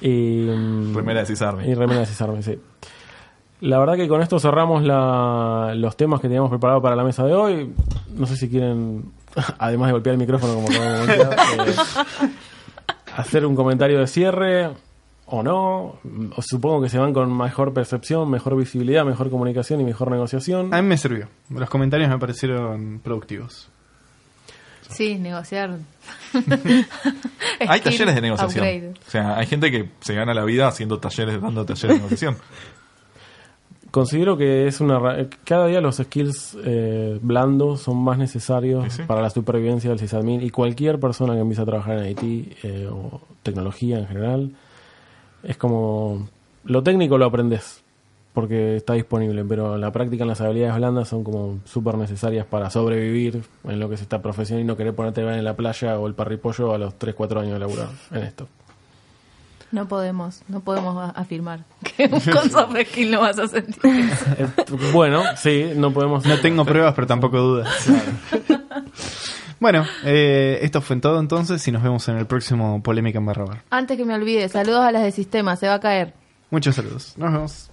Y, 0.00 0.46
Remera 0.94 1.20
de 1.20 1.26
Cisarme. 1.26 1.68
Y 1.68 1.74
remera 1.74 2.00
de 2.00 2.06
Cisarme, 2.06 2.42
sí. 2.42 2.58
La 3.60 3.78
verdad 3.80 3.96
que 3.96 4.06
con 4.06 4.22
esto 4.22 4.38
cerramos 4.38 4.84
la- 4.84 5.72
los 5.76 5.96
temas 5.96 6.20
que 6.20 6.28
teníamos 6.28 6.50
preparados 6.50 6.82
para 6.82 6.94
la 6.94 7.02
mesa 7.02 7.24
de 7.24 7.34
hoy. 7.34 7.74
No 8.14 8.26
sé 8.26 8.36
si 8.36 8.48
quieren, 8.48 9.10
además 9.58 9.88
de 9.88 9.92
golpear 9.92 10.12
el 10.14 10.18
micrófono 10.20 10.54
como 10.54 10.68
eh, 10.70 11.74
hacer 13.16 13.44
un 13.46 13.56
comentario 13.56 13.98
de 13.98 14.06
cierre 14.06 14.70
o 15.26 15.42
no. 15.42 15.96
O 16.36 16.42
supongo 16.42 16.82
que 16.82 16.88
se 16.88 16.98
van 16.98 17.12
con 17.12 17.36
mejor 17.36 17.72
percepción, 17.72 18.30
mejor 18.30 18.56
visibilidad, 18.56 19.04
mejor 19.04 19.30
comunicación 19.30 19.80
y 19.80 19.84
mejor 19.84 20.10
negociación. 20.10 20.72
A 20.72 20.80
mí 20.80 20.88
me 20.88 20.96
sirvió. 20.96 21.26
Los 21.50 21.68
comentarios 21.68 22.08
me 22.08 22.18
parecieron 22.18 23.00
productivos. 23.02 23.70
Sí, 24.88 25.16
negociar. 25.18 25.76
Hay 27.68 27.80
talleres 27.80 28.14
de 28.14 28.20
negociación. 28.20 28.64
upgrade. 28.64 28.94
O 29.06 29.10
sea, 29.10 29.36
hay 29.38 29.46
gente 29.46 29.70
que 29.70 29.88
se 30.00 30.14
gana 30.14 30.32
la 30.34 30.44
vida 30.44 30.66
haciendo 30.68 30.98
talleres, 30.98 31.40
dando 31.40 31.64
talleres 31.64 31.88
de 31.90 31.94
negociación. 31.96 32.36
Considero 33.90 34.36
que 34.36 34.66
es 34.66 34.80
una 34.82 34.98
ra- 34.98 35.26
cada 35.44 35.66
día 35.66 35.80
los 35.80 35.96
skills 35.96 36.58
eh, 36.62 37.18
blandos 37.22 37.80
son 37.80 37.96
más 38.04 38.18
necesarios 38.18 38.92
Sí, 38.92 39.02
para 39.04 39.22
la 39.22 39.30
supervivencia 39.30 39.88
del 39.88 39.98
sysadmin 39.98 40.42
y 40.42 40.50
cualquier 40.50 41.00
persona 41.00 41.32
que 41.34 41.40
empieza 41.40 41.62
a 41.62 41.66
trabajar 41.66 41.98
en 41.98 42.10
IT 42.10 42.56
eh, 42.64 42.86
o 42.90 43.22
tecnología 43.42 43.98
en 43.98 44.06
general 44.06 44.52
es 45.42 45.56
como 45.56 46.28
lo 46.64 46.82
técnico 46.82 47.16
lo 47.16 47.24
aprendes 47.24 47.82
porque 48.38 48.76
está 48.76 48.92
disponible, 48.92 49.44
pero 49.44 49.76
la 49.76 49.90
práctica 49.90 50.22
en 50.22 50.28
las 50.28 50.40
habilidades 50.40 50.76
blandas 50.76 51.08
son 51.08 51.24
como 51.24 51.58
súper 51.64 51.96
necesarias 51.96 52.46
para 52.46 52.70
sobrevivir 52.70 53.42
en 53.64 53.80
lo 53.80 53.88
que 53.88 53.96
es 53.96 54.00
esta 54.00 54.22
profesión 54.22 54.60
y 54.60 54.64
no 54.64 54.76
querer 54.76 54.94
ponerte 54.94 55.22
en 55.22 55.42
la 55.42 55.56
playa 55.56 55.98
o 55.98 56.06
el 56.06 56.14
parripollo 56.14 56.72
a 56.72 56.78
los 56.78 56.96
3, 56.96 57.16
4 57.16 57.40
años 57.40 57.54
de 57.54 57.58
laburar 57.58 57.88
en 58.12 58.22
esto. 58.22 58.46
No 59.72 59.88
podemos, 59.88 60.42
no 60.46 60.60
podemos 60.60 61.10
afirmar 61.16 61.64
que 61.96 62.08
con 62.08 62.48
soft 62.48 62.76
skill 62.86 63.10
no 63.10 63.22
vas 63.22 63.40
a 63.40 63.48
sentir 63.48 64.08
eso. 64.08 64.76
Bueno, 64.92 65.24
sí, 65.36 65.72
no 65.74 65.92
podemos... 65.92 66.24
No 66.24 66.38
tengo 66.38 66.64
pruebas, 66.64 66.94
pero 66.94 67.08
tampoco 67.08 67.38
dudas. 67.38 67.68
Bueno, 69.58 69.84
eh, 70.04 70.60
esto 70.62 70.80
fue 70.80 70.94
todo 71.00 71.18
entonces 71.18 71.66
y 71.66 71.72
nos 71.72 71.82
vemos 71.82 72.06
en 72.06 72.18
el 72.18 72.26
próximo 72.26 72.84
Polémica 72.84 73.18
en 73.18 73.26
Barra 73.26 73.46
Bar. 73.46 73.62
Antes 73.70 73.96
que 73.96 74.04
me 74.04 74.14
olvide, 74.14 74.48
saludos 74.48 74.84
a 74.84 74.92
las 74.92 75.02
de 75.02 75.10
sistema, 75.10 75.56
se 75.56 75.66
va 75.66 75.74
a 75.74 75.80
caer. 75.80 76.14
Muchos 76.50 76.76
saludos. 76.76 77.14
Nos 77.16 77.32
vemos. 77.32 77.70